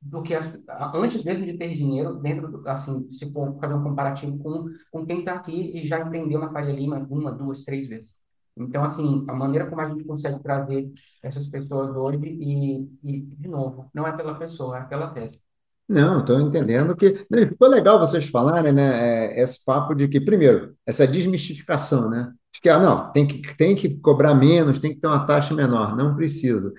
do 0.00 0.22
que 0.22 0.34
as, 0.34 0.46
antes 0.94 1.24
mesmo 1.24 1.44
de 1.46 1.56
ter 1.58 1.74
dinheiro, 1.74 2.14
dentro 2.16 2.48
do, 2.50 2.68
assim, 2.68 3.10
se 3.12 3.30
for 3.32 3.58
fazer 3.60 3.74
um 3.74 3.82
comparativo 3.82 4.38
com, 4.38 4.66
com 4.90 5.06
quem 5.06 5.20
está 5.20 5.34
aqui 5.34 5.72
e 5.78 5.86
já 5.86 6.00
empreendeu 6.00 6.38
na 6.40 6.52
Faria 6.52 6.72
Lima 6.74 6.98
uma, 7.10 7.32
duas, 7.32 7.64
três 7.64 7.88
vezes. 7.88 8.16
Então, 8.56 8.82
assim, 8.84 9.24
a 9.28 9.34
maneira 9.34 9.68
como 9.68 9.80
a 9.82 9.88
gente 9.88 10.04
consegue 10.04 10.42
trazer 10.42 10.90
essas 11.22 11.46
pessoas 11.48 11.94
hoje 11.96 12.18
e, 12.26 12.88
e 13.02 13.20
de 13.22 13.48
novo, 13.48 13.90
não 13.94 14.06
é 14.06 14.16
pela 14.16 14.34
pessoa, 14.38 14.78
é 14.78 14.84
pela 14.84 15.10
tese. 15.12 15.40
Não, 15.88 16.20
estou 16.20 16.40
entendendo 16.40 16.96
que. 16.96 17.24
Não, 17.30 17.46
Ficou 17.46 17.68
legal 17.68 17.98
vocês 17.98 18.28
falarem, 18.28 18.72
né? 18.72 19.30
é, 19.38 19.42
Esse 19.42 19.64
papo 19.64 19.94
de 19.94 20.08
que, 20.08 20.20
primeiro, 20.20 20.74
essa 20.84 21.06
desmistificação, 21.06 22.10
né? 22.10 22.32
De 22.52 22.60
que, 22.60 22.68
ah, 22.68 22.78
não, 22.78 23.12
tem 23.12 23.26
que, 23.26 23.56
tem 23.56 23.76
que 23.76 23.96
cobrar 24.00 24.34
menos, 24.34 24.78
tem 24.80 24.92
que 24.94 25.00
ter 25.00 25.06
uma 25.06 25.24
taxa 25.24 25.54
menor. 25.54 25.96
Não 25.96 26.16
precisa. 26.16 26.72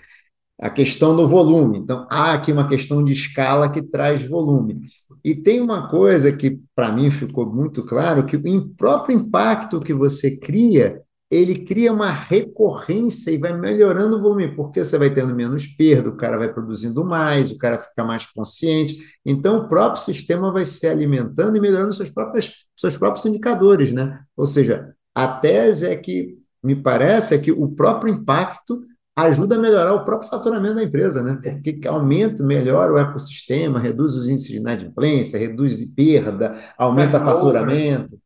A 0.59 0.69
questão 0.69 1.15
do 1.15 1.27
volume. 1.27 1.79
Então, 1.79 2.07
há 2.11 2.33
aqui 2.33 2.51
uma 2.51 2.67
questão 2.69 3.03
de 3.03 3.13
escala 3.13 3.69
que 3.71 3.81
traz 3.81 4.25
volume. 4.27 4.81
E 5.23 5.35
tem 5.35 5.61
uma 5.61 5.89
coisa 5.89 6.31
que, 6.35 6.59
para 6.75 6.91
mim, 6.91 7.11
ficou 7.11 7.45
muito 7.53 7.83
claro, 7.83 8.25
que 8.25 8.37
o 8.37 8.69
próprio 8.75 9.15
impacto 9.17 9.79
que 9.79 9.93
você 9.93 10.37
cria 10.39 11.01
ele 11.29 11.65
cria 11.65 11.91
uma 11.91 12.09
recorrência 12.09 13.31
e 13.31 13.37
vai 13.37 13.51
melhorando 13.57 14.15
o 14.15 14.21
volume, 14.21 14.55
porque 14.55 14.83
você 14.83 14.97
vai 14.97 15.09
tendo 15.09 15.35
menos 15.35 15.67
perda, 15.67 16.09
o 16.09 16.15
cara 16.15 16.37
vai 16.37 16.51
produzindo 16.51 17.03
mais, 17.03 17.51
o 17.51 17.57
cara 17.57 17.79
fica 17.79 18.03
mais 18.03 18.25
consciente. 18.25 18.97
Então, 19.25 19.59
o 19.59 19.67
próprio 19.67 20.01
sistema 20.01 20.51
vai 20.51 20.63
se 20.63 20.87
alimentando 20.87 21.57
e 21.57 21.59
melhorando 21.59 21.93
seus 21.93 22.09
próprios, 22.09 22.65
seus 22.75 22.97
próprios 22.97 23.25
indicadores, 23.25 23.91
né? 23.91 24.21
Ou 24.37 24.45
seja, 24.45 24.93
a 25.13 25.27
tese 25.27 25.87
é 25.87 25.95
que, 25.97 26.37
me 26.63 26.75
parece, 26.75 27.35
é 27.35 27.37
que 27.37 27.51
o 27.51 27.67
próprio 27.69 28.13
impacto 28.13 28.81
ajuda 29.13 29.55
a 29.55 29.59
melhorar 29.59 29.93
o 29.95 30.05
próprio 30.05 30.29
faturamento 30.29 30.75
da 30.75 30.83
empresa, 30.83 31.23
né? 31.23 31.39
Porque 31.41 31.87
aumenta, 31.87 32.41
melhora 32.43 32.93
o 32.93 32.97
ecossistema, 32.97 33.79
reduz 33.79 34.13
os 34.13 34.29
índices 34.29 34.51
de 34.51 34.57
inadimplência, 34.57 35.39
reduz 35.39 35.83
perda, 35.93 36.73
aumenta 36.77 37.19
faturamento. 37.19 38.17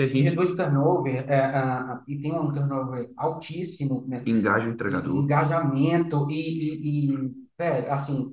E 0.00 0.04
a 0.04 0.08
gente 0.08 0.22
reduz 0.22 0.50
o 0.50 0.56
turnover 0.56 1.30
é, 1.30 2.00
e 2.08 2.16
tem 2.18 2.32
um 2.32 2.50
turnover 2.50 3.10
altíssimo, 3.16 4.04
né? 4.08 4.22
Engaja 4.26 4.68
o 4.68 4.72
entregador. 4.72 5.14
Engajamento 5.14 6.26
e, 6.30 6.34
e, 6.34 7.12
e 7.12 7.32
é, 7.58 7.90
assim, 7.90 8.32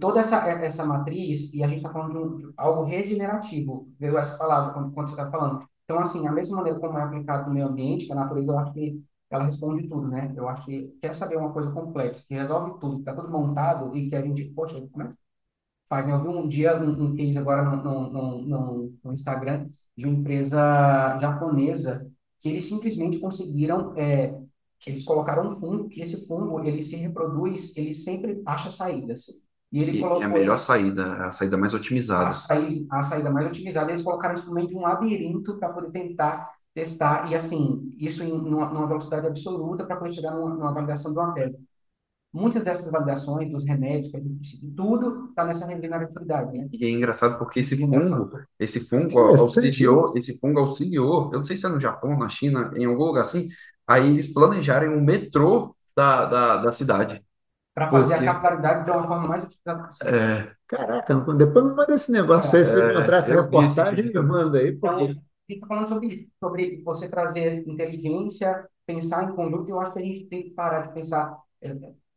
toda 0.00 0.20
essa, 0.20 0.36
essa 0.48 0.84
matriz, 0.84 1.52
e 1.52 1.62
a 1.62 1.68
gente 1.68 1.78
está 1.78 1.90
falando 1.90 2.12
de, 2.12 2.18
um, 2.18 2.36
de, 2.38 2.54
algo 2.56 2.84
regenerativo, 2.84 3.88
veio 3.98 4.16
essa 4.16 4.38
palavra 4.38 4.72
quando, 4.72 4.92
quando 4.92 5.08
você 5.08 5.14
está 5.14 5.30
falando. 5.30 5.66
Então, 5.84 5.98
assim, 5.98 6.26
a 6.26 6.32
mesma 6.32 6.56
maneira 6.56 6.78
como 6.78 6.98
é 6.98 7.02
aplicado 7.02 7.48
no 7.48 7.54
meio 7.54 7.68
ambiente, 7.68 8.06
que 8.06 8.12
a 8.12 8.16
natureza, 8.16 8.52
eu 8.52 8.58
acho 8.58 8.72
que 8.72 9.00
ela 9.30 9.44
responde 9.44 9.88
tudo, 9.88 10.08
né? 10.08 10.32
Eu 10.36 10.48
acho 10.48 10.64
que 10.64 10.96
quer 11.00 11.14
saber 11.14 11.36
uma 11.36 11.52
coisa 11.52 11.70
complexa, 11.70 12.24
que 12.26 12.34
resolve 12.34 12.78
tudo, 12.80 12.96
que 12.96 13.02
está 13.02 13.14
tudo 13.14 13.30
montado 13.30 13.96
e 13.96 14.08
que 14.08 14.16
a 14.16 14.22
gente, 14.22 14.44
poxa, 14.46 14.80
como 14.90 15.04
é 15.04 15.08
que 15.08 15.14
faz? 15.88 16.08
Eu 16.08 16.22
vi 16.22 16.28
um 16.28 16.48
dia 16.48 16.80
um, 16.80 17.04
um 17.04 17.14
case 17.14 17.38
agora 17.38 17.62
no, 17.62 18.10
no, 18.10 18.42
no, 18.42 18.94
no 19.04 19.12
Instagram, 19.12 19.68
de 19.96 20.06
uma 20.06 20.14
empresa 20.14 21.18
japonesa 21.18 22.06
que 22.38 22.48
eles 22.48 22.64
simplesmente 22.64 23.18
conseguiram, 23.18 23.94
é, 23.96 24.36
eles 24.86 25.04
colocaram 25.04 25.46
um 25.46 25.56
fungo, 25.56 25.88
que 25.88 26.00
esse 26.00 26.26
fungo, 26.26 26.62
ele 26.64 26.80
se 26.80 26.96
reproduz, 26.96 27.76
ele 27.76 27.94
sempre 27.94 28.42
acha 28.44 28.70
saídas. 28.70 29.42
E 29.72 29.82
ele 29.82 29.98
e 29.98 30.00
colocou... 30.00 30.22
É 30.22 30.26
a 30.26 30.28
melhor 30.28 30.58
saída, 30.58 31.26
a 31.26 31.32
saída 31.32 31.56
mais 31.56 31.74
otimizada. 31.74 32.28
A 32.28 32.32
saída, 32.32 32.86
a 32.90 33.02
saída 33.02 33.30
mais 33.30 33.46
otimizada, 33.46 33.90
eles 33.90 34.02
colocaram 34.02 34.34
isso 34.34 34.46
no 34.46 34.54
meio 34.54 34.68
de 34.68 34.76
um 34.76 34.82
labirinto 34.82 35.56
para 35.58 35.70
poder 35.70 35.90
tentar 35.90 36.50
testar, 36.74 37.32
e 37.32 37.34
assim, 37.34 37.90
isso 37.98 38.22
em 38.22 38.30
numa, 38.30 38.68
numa 38.68 38.86
velocidade 38.86 39.26
absoluta 39.26 39.86
para 39.86 39.96
poder 39.96 40.12
chegar 40.12 40.32
numa, 40.32 40.50
numa 40.50 40.74
validação 40.74 41.10
de 41.10 41.18
uma 41.18 41.32
tese 41.32 41.58
muitas 42.36 42.62
dessas 42.62 42.92
validações 42.92 43.50
dos 43.50 43.64
remédios 43.64 44.08
que 44.08 44.16
a 44.18 44.20
gente 44.20 44.36
precisa, 44.38 44.66
tudo 44.76 45.30
está 45.30 45.44
nessa 45.44 45.66
regeneratividade, 45.66 46.52
né? 46.56 46.68
E 46.70 46.84
é 46.84 46.90
engraçado 46.90 47.38
porque 47.38 47.60
esse 47.60 47.76
fungo, 47.78 48.30
esse 48.60 48.80
fungo 48.80 49.18
auxiliou, 49.18 50.12
esse 50.14 50.38
fungo 50.38 50.60
auxiliou, 50.60 51.30
eu 51.32 51.38
não 51.38 51.44
sei 51.44 51.56
se 51.56 51.64
é 51.64 51.68
no 51.70 51.80
Japão, 51.80 52.16
na 52.18 52.28
China, 52.28 52.70
em 52.76 52.84
algum 52.84 53.04
lugar 53.04 53.22
assim, 53.22 53.48
aí 53.86 54.10
eles 54.10 54.34
planejarem 54.34 54.90
um 54.90 55.02
metrô 55.02 55.74
da, 55.96 56.26
da, 56.26 56.56
da 56.58 56.72
cidade. 56.72 57.24
Para 57.74 57.90
fazer 57.90 58.14
porque... 58.14 58.28
a 58.28 58.34
capilaridade 58.34 58.84
de 58.84 58.90
uma 58.90 59.04
forma 59.04 59.28
mais 59.28 59.44
utilizada 59.44 59.84
possível. 59.84 60.14
É... 60.14 60.52
Caraca, 60.68 61.14
depois 61.14 61.64
me 61.64 61.74
manda 61.74 61.94
esse 61.94 62.12
negócio 62.12 62.58
aí, 62.58 62.64
se 62.64 62.80
é, 62.80 62.90
encontrar 62.90 63.16
essa 63.16 63.34
reportagem, 63.34 64.12
me 64.12 64.22
manda 64.22 64.58
aí. 64.58 64.72
Porque... 64.72 65.04
Então, 65.04 65.22
fica 65.46 65.66
falando 65.66 65.88
sobre, 65.88 66.28
sobre 66.38 66.82
você 66.84 67.08
trazer 67.08 67.66
inteligência, 67.66 68.66
pensar 68.84 69.24
em 69.24 69.34
conduta, 69.34 69.70
eu 69.70 69.80
acho 69.80 69.92
que 69.92 69.98
a 70.00 70.02
gente 70.02 70.26
tem 70.26 70.42
que 70.42 70.50
parar 70.50 70.88
de 70.88 70.94
pensar 70.94 71.38
é, 71.62 71.74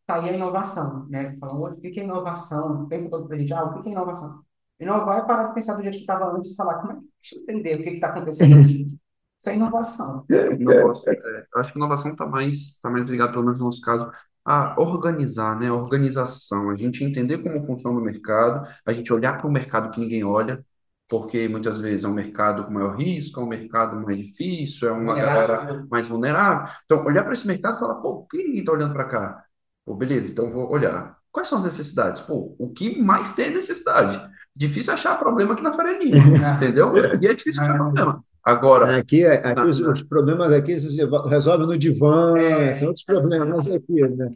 Tá 0.10 0.16
aí 0.16 0.30
a 0.32 0.34
inovação, 0.34 1.05
né? 1.07 1.36
Falando, 1.39 1.78
o 1.78 1.80
que 1.80 1.99
é 1.99 2.03
inovação? 2.03 2.82
O 2.82 2.88
tempo 2.88 3.12
todo 3.12 3.28
para 3.28 3.36
a 3.36 3.39
gente, 3.39 3.53
ah, 3.53 3.64
o 3.64 3.84
que 3.84 3.89
é 3.89 3.91
inovação? 3.91 4.41
Inovar 4.80 5.20
é 5.20 5.22
parar 5.22 5.49
de 5.49 5.53
pensar 5.53 5.76
do 5.76 5.84
jeito 5.84 5.97
que 5.97 6.01
estava 6.01 6.36
antes 6.36 6.51
e 6.51 6.55
falar, 6.55 6.80
como 6.80 6.93
é 6.93 6.95
que 6.95 7.01
deixa 7.22 7.36
eu 7.36 7.41
entender 7.43 7.76
o 7.76 7.84
que 7.84 7.89
está 7.91 8.07
acontecendo 8.07 8.60
aqui? 8.60 8.86
Isso 8.86 9.49
é 9.49 9.53
inovação. 9.53 10.26
Inovação, 10.28 11.14
é, 11.14 11.45
acho 11.57 11.72
que 11.72 11.78
inovação 11.78 12.12
está 12.12 12.26
mais, 12.26 12.80
tá 12.82 12.89
mais 12.89 13.05
ligado, 13.05 13.34
pelo 13.34 13.43
menos 13.43 13.60
no 13.60 13.66
nosso 13.68 13.82
caso, 13.82 14.10
a 14.43 14.82
organizar, 14.82 15.60
né? 15.60 15.72
Organização, 15.72 16.72
a 16.72 16.76
gente 16.76 17.03
entender 17.03 17.38
como 17.43 17.62
funciona 17.62 17.99
o 17.99 18.01
mercado, 18.01 18.68
a 18.84 18.91
gente 18.91 19.14
olhar 19.14 19.38
para 19.38 19.45
o 19.45 19.51
mercado 19.51 19.91
que 19.91 19.99
ninguém 19.99 20.24
olha, 20.24 20.66
porque 21.07 21.47
muitas 21.47 21.80
vezes 21.80 22.03
é 22.03 22.07
um 22.07 22.14
mercado 22.14 22.66
com 22.66 22.72
maior 22.72 22.95
risco, 22.95 23.39
é 23.39 23.43
um 23.43 23.47
mercado 23.47 23.95
mais 23.95 24.18
difícil, 24.18 24.89
é 24.89 24.91
uma 24.91 25.14
vulnerável. 25.14 25.57
galera 25.57 25.88
mais 25.88 26.07
vulnerável. 26.07 26.74
Então, 26.86 27.05
olhar 27.05 27.24
para 27.24 27.34
esse 27.34 27.45
mercado 27.45 27.76
e 27.76 27.80
falar, 27.80 27.95
pô, 28.01 28.22
por 28.22 28.28
que 28.28 28.38
ninguém 28.38 28.62
está 28.62 28.72
olhando 28.72 28.93
para 28.93 29.05
cá? 29.05 29.45
Pô, 29.90 29.96
beleza, 29.96 30.30
então 30.30 30.52
vou 30.52 30.72
olhar. 30.72 31.18
Quais 31.32 31.48
são 31.48 31.58
as 31.58 31.64
necessidades? 31.64 32.22
Pô, 32.22 32.56
o 32.60 32.70
que 32.70 33.02
mais 33.02 33.34
tem 33.34 33.48
é 33.48 33.50
necessidade? 33.50 34.22
Difícil 34.56 34.94
achar 34.94 35.18
problema 35.18 35.54
aqui 35.54 35.64
na 35.64 35.74
Farelinha, 35.74 36.22
entendeu? 36.56 36.94
E 37.20 37.26
é 37.26 37.34
difícil 37.34 37.64
achar 37.64 37.76
problema. 37.76 38.24
Agora. 38.44 38.98
Aqui, 38.98 39.26
aqui 39.26 39.56
na, 39.56 39.66
os, 39.66 39.80
os, 39.80 40.04
problemas 40.04 40.54
aqui 40.54 40.80
se 40.80 40.96
resolvem 41.28 41.66
no 41.66 41.76
divã, 41.76 42.38
é, 42.38 42.72
são 42.74 42.90
outros 42.90 43.04
problemas 43.04 43.68
aqui, 43.68 44.08
né? 44.08 44.32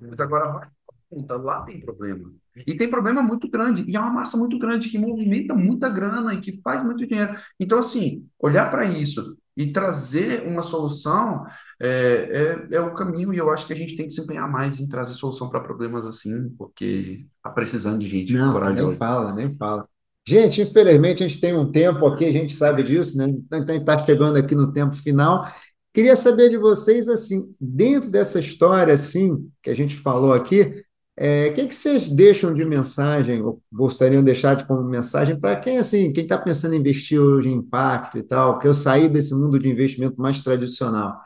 Mas 0.00 0.20
agora 0.20 0.52
vai. 0.52 0.68
Então, 1.12 1.36
lá 1.42 1.60
tem 1.64 1.82
problema. 1.82 2.32
E 2.66 2.74
tem 2.74 2.88
problema 2.88 3.20
muito 3.20 3.46
grande, 3.50 3.84
e 3.86 3.94
é 3.94 4.00
uma 4.00 4.10
massa 4.10 4.38
muito 4.38 4.58
grande 4.58 4.88
que 4.88 4.96
movimenta 4.96 5.54
muita 5.54 5.90
grana 5.90 6.32
e 6.32 6.40
que 6.40 6.62
faz 6.62 6.82
muito 6.82 7.06
dinheiro. 7.06 7.36
Então, 7.60 7.78
assim, 7.78 8.26
olhar 8.40 8.70
para 8.70 8.86
isso 8.86 9.36
e 9.54 9.70
trazer 9.70 10.46
uma 10.46 10.62
solução 10.62 11.44
é, 11.80 12.66
é, 12.70 12.76
é, 12.76 12.80
o 12.80 12.94
caminho, 12.94 13.32
e 13.32 13.38
eu 13.38 13.50
acho 13.50 13.66
que 13.66 13.72
a 13.72 13.76
gente 13.76 13.96
tem 13.96 14.06
que 14.06 14.12
se 14.12 14.20
empenhar 14.20 14.50
mais 14.50 14.80
em 14.80 14.88
trazer 14.88 15.14
solução 15.14 15.48
para 15.48 15.60
problemas 15.60 16.04
assim, 16.04 16.48
porque 16.58 17.26
está 17.36 17.50
precisando 17.50 18.00
de 18.00 18.08
gente 18.08 18.32
Não, 18.32 18.58
nem 18.72 18.96
fala, 18.96 19.32
nem 19.32 19.54
fala. 19.56 19.88
Gente, 20.26 20.60
infelizmente 20.60 21.24
a 21.24 21.28
gente 21.28 21.40
tem 21.40 21.56
um 21.56 21.70
tempo 21.70 22.04
aqui, 22.06 22.24
a 22.24 22.32
gente 22.32 22.52
sabe 22.52 22.82
disso, 22.82 23.16
né? 23.16 23.26
Então 23.28 23.74
está 23.74 23.96
chegando 23.96 24.36
aqui 24.36 24.54
no 24.54 24.72
tempo 24.72 24.94
final. 24.96 25.50
Queria 25.94 26.14
saber 26.14 26.50
de 26.50 26.58
vocês, 26.58 27.08
assim, 27.08 27.54
dentro 27.60 28.10
dessa 28.10 28.38
história, 28.38 28.92
assim, 28.92 29.50
que 29.62 29.70
a 29.70 29.74
gente 29.74 29.96
falou 29.96 30.32
aqui, 30.32 30.84
é, 31.16 31.48
o 31.48 31.54
que, 31.54 31.66
que 31.66 31.74
vocês 31.74 32.08
deixam 32.08 32.54
de 32.54 32.64
mensagem, 32.64 33.42
ou 33.42 33.60
gostariam 33.72 34.20
de 34.20 34.26
deixar 34.26 34.54
de 34.54 34.66
como 34.66 34.82
mensagem 34.84 35.38
para 35.38 35.56
quem 35.56 35.78
assim, 35.78 36.12
quem 36.12 36.22
está 36.22 36.38
pensando 36.38 36.74
em 36.74 36.78
investir 36.78 37.18
hoje 37.18 37.48
em 37.48 37.54
impacto 37.54 38.18
e 38.18 38.22
tal, 38.22 38.58
que 38.58 38.68
eu 38.68 38.74
saí 38.74 39.08
desse 39.08 39.34
mundo 39.34 39.58
de 39.58 39.68
investimento 39.68 40.20
mais 40.20 40.40
tradicional. 40.40 41.20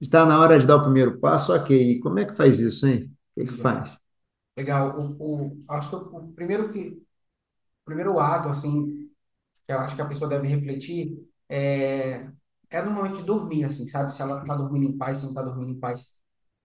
Está 0.00 0.26
na 0.26 0.38
hora 0.40 0.58
de 0.58 0.66
dar 0.66 0.76
o 0.76 0.82
primeiro 0.82 1.18
passo, 1.18 1.54
ok. 1.54 1.92
E 1.92 2.00
como 2.00 2.18
é 2.18 2.24
que 2.24 2.34
faz 2.34 2.60
isso, 2.60 2.86
hein? 2.86 3.10
O 3.36 3.40
que, 3.40 3.46
que 3.46 3.54
faz? 3.54 3.96
Legal. 4.56 4.98
O, 4.98 5.46
o, 5.46 5.64
acho 5.68 5.90
que 5.90 5.96
o 5.96 6.32
primeiro 6.32 6.70
que 6.72 6.88
o 6.88 7.84
primeiro 7.84 8.18
ato, 8.18 8.48
assim, 8.48 9.10
que 9.66 9.72
eu 9.72 9.78
acho 9.78 9.94
que 9.94 10.02
a 10.02 10.06
pessoa 10.06 10.28
deve 10.28 10.48
refletir 10.48 11.16
é, 11.48 12.28
é 12.70 12.82
no 12.82 12.90
momento 12.90 13.18
de 13.18 13.22
dormir, 13.24 13.64
assim, 13.64 13.86
sabe? 13.88 14.12
Se 14.12 14.22
ela 14.22 14.40
está 14.40 14.54
dormindo 14.56 14.86
em 14.86 14.98
paz, 14.98 15.18
se 15.18 15.22
não 15.24 15.30
está 15.30 15.42
dormindo 15.42 15.72
em 15.72 15.80
paz. 15.80 16.14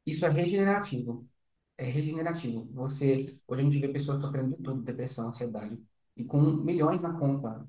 Isso 0.05 0.25
é 0.25 0.29
regenerativo 0.29 1.27
é 1.77 1.85
regenerativo. 1.85 2.69
Você, 2.73 3.37
hoje 3.47 3.61
a 3.61 3.63
gente 3.65 3.79
vê 3.79 3.87
pessoas 3.89 4.21
sofrendo 4.21 4.55
de 4.55 4.63
tudo, 4.63 4.81
depressão, 4.83 5.27
ansiedade, 5.27 5.79
e 6.15 6.23
com 6.23 6.39
milhões 6.41 7.01
na 7.01 7.13
conta, 7.17 7.67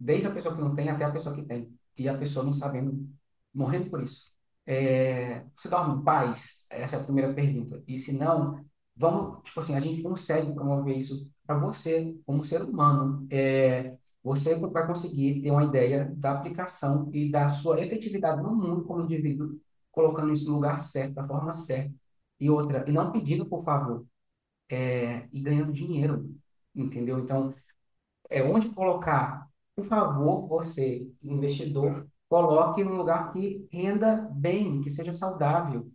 desde 0.00 0.28
a 0.28 0.32
pessoa 0.32 0.56
que 0.56 0.62
não 0.62 0.76
tem 0.76 0.90
até 0.90 1.04
a 1.06 1.12
pessoa 1.12 1.36
que 1.36 1.44
tem, 1.44 1.74
e 1.98 2.08
a 2.08 2.18
pessoa 2.18 2.44
não 2.46 2.54
sabendo, 2.54 3.08
morrendo 3.54 3.90
por 3.90 4.02
isso. 4.02 4.33
É, 4.66 5.44
você 5.56 5.68
dorme 5.68 6.00
em 6.00 6.04
paz? 6.04 6.66
Essa 6.70 6.96
é 6.96 7.00
a 7.00 7.04
primeira 7.04 7.32
pergunta. 7.34 7.82
E 7.86 7.96
se 7.98 8.12
não, 8.16 8.64
vamos, 8.96 9.42
tipo 9.44 9.60
assim, 9.60 9.74
a 9.74 9.80
gente 9.80 10.02
consegue 10.02 10.52
promover 10.54 10.96
isso 10.96 11.30
para 11.46 11.58
você, 11.58 12.16
como 12.26 12.44
ser 12.44 12.62
humano. 12.62 13.26
É, 13.30 13.96
você 14.22 14.54
vai 14.56 14.86
conseguir 14.86 15.42
ter 15.42 15.50
uma 15.50 15.64
ideia 15.64 16.10
da 16.16 16.32
aplicação 16.32 17.10
e 17.12 17.30
da 17.30 17.48
sua 17.48 17.80
efetividade 17.82 18.42
no 18.42 18.54
mundo 18.56 18.84
como 18.84 19.02
indivíduo, 19.02 19.60
colocando 19.92 20.32
isso 20.32 20.46
no 20.48 20.54
lugar 20.56 20.78
certo, 20.78 21.14
da 21.14 21.24
forma 21.24 21.52
certa 21.52 21.94
e 22.40 22.50
outra, 22.50 22.84
e 22.88 22.92
não 22.92 23.12
pedindo 23.12 23.46
por 23.46 23.62
favor, 23.64 24.04
é, 24.70 25.28
e 25.32 25.40
ganhando 25.42 25.72
dinheiro, 25.72 26.30
entendeu? 26.74 27.18
Então, 27.20 27.54
é 28.30 28.42
onde 28.42 28.68
colocar. 28.70 29.48
Por 29.76 29.84
favor, 29.84 30.46
você, 30.48 31.08
investidor, 31.22 32.08
coloque 32.34 32.82
num 32.82 32.96
lugar 32.96 33.32
que 33.32 33.64
renda 33.70 34.28
bem, 34.32 34.80
que 34.80 34.90
seja 34.90 35.12
saudável. 35.12 35.88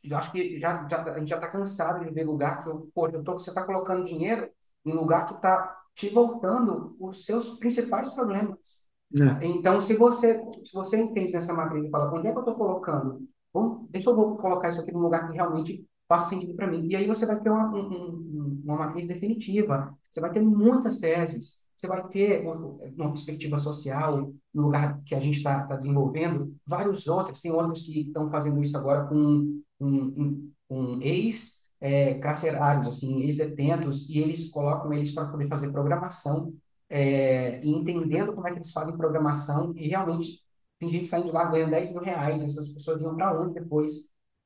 Eu 0.00 0.16
acho 0.16 0.30
que 0.30 0.60
já, 0.60 0.86
já, 0.88 1.02
a 1.02 1.18
gente 1.18 1.28
já 1.28 1.34
está 1.34 1.48
cansado 1.48 2.04
de 2.04 2.14
ver 2.14 2.22
lugar 2.22 2.62
que, 2.62 2.70
pô, 2.94 3.08
eu 3.08 3.24
tô, 3.24 3.32
você 3.32 3.50
está 3.50 3.64
colocando 3.64 4.04
dinheiro 4.04 4.48
em 4.84 4.92
lugar 4.92 5.26
que 5.26 5.34
está 5.34 5.76
te 5.92 6.08
voltando 6.08 6.96
os 7.00 7.24
seus 7.24 7.58
principais 7.58 8.08
problemas. 8.10 8.84
É. 9.12 9.44
Então, 9.44 9.80
se 9.80 9.96
você, 9.96 10.40
se 10.64 10.72
você 10.72 10.98
entende 11.00 11.32
nessa 11.32 11.52
matriz 11.52 11.84
e 11.84 11.90
fala, 11.90 12.12
onde 12.14 12.28
é 12.28 12.30
que 12.30 12.36
eu 12.36 12.42
estou 12.42 12.54
colocando? 12.54 13.28
Bom, 13.52 13.88
deixa 13.90 14.08
eu 14.08 14.36
colocar 14.36 14.68
isso 14.68 14.80
aqui 14.80 14.92
num 14.92 15.00
lugar 15.00 15.26
que 15.26 15.34
realmente 15.34 15.84
faça 16.06 16.30
sentido 16.30 16.54
para 16.54 16.68
mim. 16.68 16.86
E 16.86 16.94
aí 16.94 17.08
você 17.08 17.26
vai 17.26 17.40
ter 17.40 17.50
uma, 17.50 17.68
um, 17.74 18.62
uma 18.64 18.78
matriz 18.78 19.04
definitiva, 19.08 19.92
você 20.08 20.20
vai 20.20 20.30
ter 20.30 20.40
muitas 20.40 21.00
teses, 21.00 21.65
você 21.76 21.86
vai 21.86 22.08
ter 22.08 22.40
uma 22.46 23.12
perspectiva 23.12 23.58
social, 23.58 24.32
no 24.52 24.62
lugar 24.62 25.00
que 25.04 25.14
a 25.14 25.20
gente 25.20 25.36
está 25.36 25.66
tá 25.66 25.76
desenvolvendo, 25.76 26.54
vários 26.66 27.06
outros, 27.06 27.40
tem 27.40 27.52
outros 27.52 27.82
que 27.82 28.00
estão 28.00 28.28
fazendo 28.28 28.62
isso 28.62 28.76
agora 28.76 29.06
com 29.06 29.14
um, 29.14 29.62
um, 29.80 30.52
um 30.70 31.02
ex-carcerários, 31.02 32.86
é, 32.86 32.88
assim, 32.88 33.22
ex-detentos, 33.22 34.08
e 34.08 34.18
eles 34.18 34.50
colocam 34.50 34.92
eles 34.92 35.12
para 35.12 35.28
poder 35.28 35.48
fazer 35.48 35.70
programação 35.70 36.54
é, 36.88 37.60
e 37.62 37.70
entendendo 37.70 38.32
como 38.32 38.46
é 38.48 38.52
que 38.52 38.58
eles 38.58 38.72
fazem 38.72 38.96
programação, 38.96 39.74
e 39.76 39.88
realmente 39.88 40.40
tem 40.78 40.90
gente 40.90 41.06
saindo 41.06 41.26
de 41.26 41.32
lá 41.32 41.46
ganhando 41.50 41.70
10 41.70 41.90
mil 41.90 42.02
reais, 42.02 42.42
essas 42.42 42.68
pessoas 42.68 43.00
iam 43.00 43.16
para 43.16 43.38
onde 43.38 43.54
depois? 43.54 43.92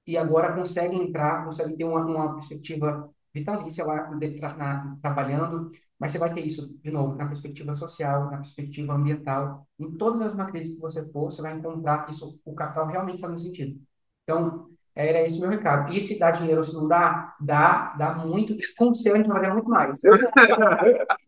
E 0.06 0.16
agora 0.16 0.54
conseguem 0.54 1.02
entrar, 1.08 1.44
conseguem 1.44 1.76
ter 1.76 1.84
uma, 1.84 2.04
uma 2.04 2.34
perspectiva 2.34 3.10
vitalícia 3.32 3.84
lá 3.84 4.02
de, 4.14 4.40
na, 4.40 4.96
trabalhando, 5.02 5.68
mas 6.00 6.12
você 6.12 6.18
vai 6.18 6.32
ter 6.32 6.40
isso, 6.40 6.74
de 6.82 6.90
novo, 6.90 7.14
na 7.14 7.26
perspectiva 7.26 7.74
social, 7.74 8.30
na 8.30 8.38
perspectiva 8.38 8.94
ambiental, 8.94 9.66
em 9.78 9.90
todas 9.98 10.22
as 10.22 10.34
matrizes 10.34 10.74
que 10.74 10.80
você 10.80 11.04
for, 11.12 11.30
você 11.30 11.42
vai 11.42 11.54
encontrar 11.54 12.08
isso, 12.08 12.40
o 12.42 12.54
capital 12.54 12.86
realmente 12.86 13.20
fazendo 13.20 13.38
sentido. 13.38 13.78
Então, 14.22 14.66
era 14.94 15.20
esse 15.20 15.38
meu 15.38 15.50
recado. 15.50 15.92
E 15.92 16.00
se 16.00 16.18
dá 16.18 16.30
dinheiro 16.30 16.58
ou 16.58 16.64
se 16.64 16.74
não 16.74 16.88
dá, 16.88 17.36
dá, 17.38 17.94
dá 17.98 18.14
muito. 18.14 18.56
Com 18.78 18.88
o 18.90 18.94
seu, 18.94 19.14
a 19.14 19.18
gente 19.18 19.28
vai 19.28 19.40
fazer 19.40 19.52
muito 19.52 19.68
mais. 19.68 20.00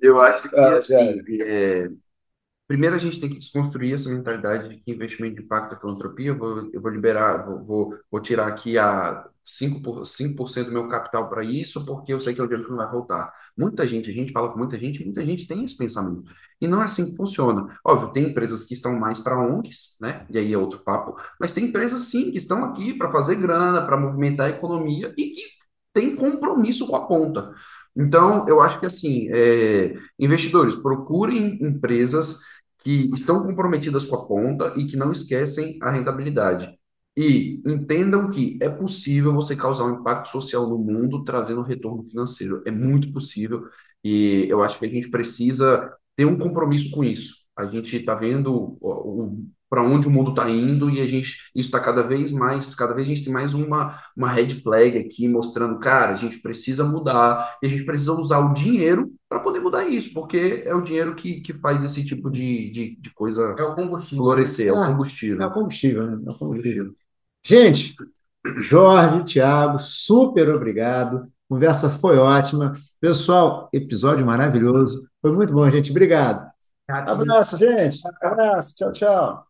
Eu 0.00 0.20
acho 0.20 0.48
que, 0.48 0.56
ah, 0.56 0.76
assim, 0.76 1.20
é, 1.42 1.88
primeiro 2.66 2.96
a 2.96 2.98
gente 2.98 3.20
tem 3.20 3.28
que 3.28 3.38
desconstruir 3.38 3.94
essa 3.94 4.10
mentalidade 4.10 4.68
de 4.68 4.76
que 4.82 4.92
investimento 4.92 5.36
de 5.36 5.42
impacto 5.42 5.74
é 5.74 5.80
filantropia. 5.80 6.28
Eu 6.28 6.38
vou, 6.38 6.70
eu 6.72 6.80
vou 6.80 6.90
liberar, 6.90 7.46
vou, 7.46 7.64
vou, 7.64 7.98
vou 8.10 8.20
tirar 8.20 8.46
aqui 8.48 8.78
a 8.78 9.28
5%, 9.44 9.82
por, 9.82 10.06
5 10.06 10.64
do 10.66 10.72
meu 10.72 10.88
capital 10.88 11.28
para 11.28 11.44
isso, 11.44 11.84
porque 11.84 12.12
eu 12.12 12.20
sei 12.20 12.34
que 12.34 12.40
é 12.40 12.44
o 12.44 12.46
dinheiro 12.46 12.64
que 12.64 12.70
não 12.70 12.78
vai 12.78 12.90
voltar. 12.90 13.32
Muita 13.56 13.86
gente, 13.86 14.10
a 14.10 14.12
gente 14.12 14.32
fala 14.32 14.50
com 14.50 14.58
muita 14.58 14.78
gente, 14.78 15.04
muita 15.04 15.24
gente 15.24 15.46
tem 15.46 15.64
esse 15.64 15.76
pensamento. 15.76 16.24
E 16.60 16.68
não 16.68 16.80
é 16.80 16.84
assim 16.84 17.10
que 17.10 17.16
funciona. 17.16 17.78
Óbvio, 17.84 18.12
tem 18.12 18.30
empresas 18.30 18.64
que 18.64 18.74
estão 18.74 18.98
mais 18.98 19.20
para 19.20 19.38
ONGs, 19.38 19.96
né? 20.00 20.26
E 20.30 20.38
aí 20.38 20.52
é 20.52 20.58
outro 20.58 20.78
papo, 20.80 21.16
mas 21.40 21.52
tem 21.52 21.64
empresas 21.64 22.02
sim 22.02 22.30
que 22.30 22.38
estão 22.38 22.64
aqui 22.64 22.94
para 22.94 23.10
fazer 23.10 23.36
grana, 23.36 23.84
para 23.84 23.96
movimentar 23.96 24.46
a 24.46 24.50
economia 24.50 25.12
e 25.16 25.30
que 25.30 25.42
têm 25.92 26.16
compromisso 26.16 26.86
com 26.86 26.96
a 26.96 27.06
ponta. 27.06 27.52
Então, 27.96 28.48
eu 28.48 28.60
acho 28.62 28.80
que 28.80 28.86
assim, 28.86 29.28
é, 29.30 29.94
investidores, 30.18 30.74
procurem 30.76 31.58
empresas 31.62 32.40
que 32.82 33.10
estão 33.14 33.42
comprometidas 33.42 34.06
com 34.06 34.16
a 34.16 34.26
ponta 34.26 34.74
e 34.76 34.86
que 34.86 34.96
não 34.96 35.12
esquecem 35.12 35.78
a 35.82 35.90
rentabilidade. 35.90 36.78
E 37.16 37.60
entendam 37.66 38.30
que 38.30 38.58
é 38.62 38.68
possível 38.70 39.32
você 39.34 39.54
causar 39.54 39.84
um 39.84 40.00
impacto 40.00 40.28
social 40.28 40.68
no 40.68 40.78
mundo 40.78 41.24
trazendo 41.24 41.62
retorno 41.62 42.02
financeiro. 42.04 42.62
É 42.66 42.70
muito 42.70 43.12
possível 43.12 43.64
e 44.02 44.46
eu 44.48 44.62
acho 44.62 44.78
que 44.78 44.86
a 44.86 44.88
gente 44.88 45.10
precisa 45.10 45.94
ter 46.16 46.24
um 46.24 46.38
compromisso 46.38 46.90
com 46.90 47.04
isso. 47.04 47.42
A 47.56 47.66
gente 47.66 47.96
está 47.96 48.14
vendo 48.14 48.78
o 48.80 49.44
para 49.72 49.82
onde 49.82 50.06
o 50.06 50.10
mundo 50.10 50.32
está 50.32 50.50
indo 50.50 50.90
e 50.90 51.00
a 51.00 51.06
gente 51.06 51.30
isso 51.56 51.68
está 51.68 51.80
cada 51.80 52.02
vez 52.02 52.30
mais, 52.30 52.74
cada 52.74 52.92
vez 52.92 53.06
a 53.06 53.08
gente 53.08 53.24
tem 53.24 53.32
mais 53.32 53.54
uma, 53.54 53.98
uma 54.14 54.28
red 54.28 54.50
flag 54.50 54.98
aqui 54.98 55.26
mostrando, 55.26 55.78
cara, 55.78 56.12
a 56.12 56.16
gente 56.16 56.42
precisa 56.42 56.84
mudar 56.84 57.56
e 57.62 57.66
a 57.66 57.70
gente 57.70 57.82
precisa 57.86 58.12
usar 58.12 58.40
o 58.40 58.52
dinheiro 58.52 59.10
para 59.30 59.40
poder 59.40 59.60
mudar 59.60 59.88
isso, 59.88 60.12
porque 60.12 60.62
é 60.66 60.74
o 60.74 60.82
dinheiro 60.82 61.14
que, 61.14 61.40
que 61.40 61.54
faz 61.54 61.82
esse 61.82 62.04
tipo 62.04 62.30
de, 62.30 62.70
de, 62.70 62.96
de 63.00 63.14
coisa 63.14 63.54
é 63.58 63.62
o 63.62 63.74
combustível. 63.74 64.18
florescer, 64.22 64.68
é 64.68 64.72
o 64.72 64.76
ah, 64.76 64.88
combustível. 64.88 65.40
É 65.40 65.46
o 65.46 65.50
combustível, 65.50 66.06
né? 66.06 66.22
É 66.26 66.30
o 66.30 66.34
combustível. 66.38 66.94
Gente, 67.42 67.96
Jorge, 68.58 69.24
Thiago, 69.24 69.78
super 69.78 70.50
obrigado. 70.50 71.32
Conversa 71.48 71.88
foi 71.88 72.18
ótima. 72.18 72.74
Pessoal, 73.00 73.70
episódio 73.72 74.26
maravilhoso. 74.26 75.00
Foi 75.22 75.32
muito 75.32 75.50
bom, 75.50 75.66
gente. 75.70 75.90
Obrigado. 75.90 76.51
Abraço, 76.92 77.56
gente. 77.56 78.00
Abraço. 78.22 78.74
Tchau, 78.76 78.92
tchau. 78.92 79.46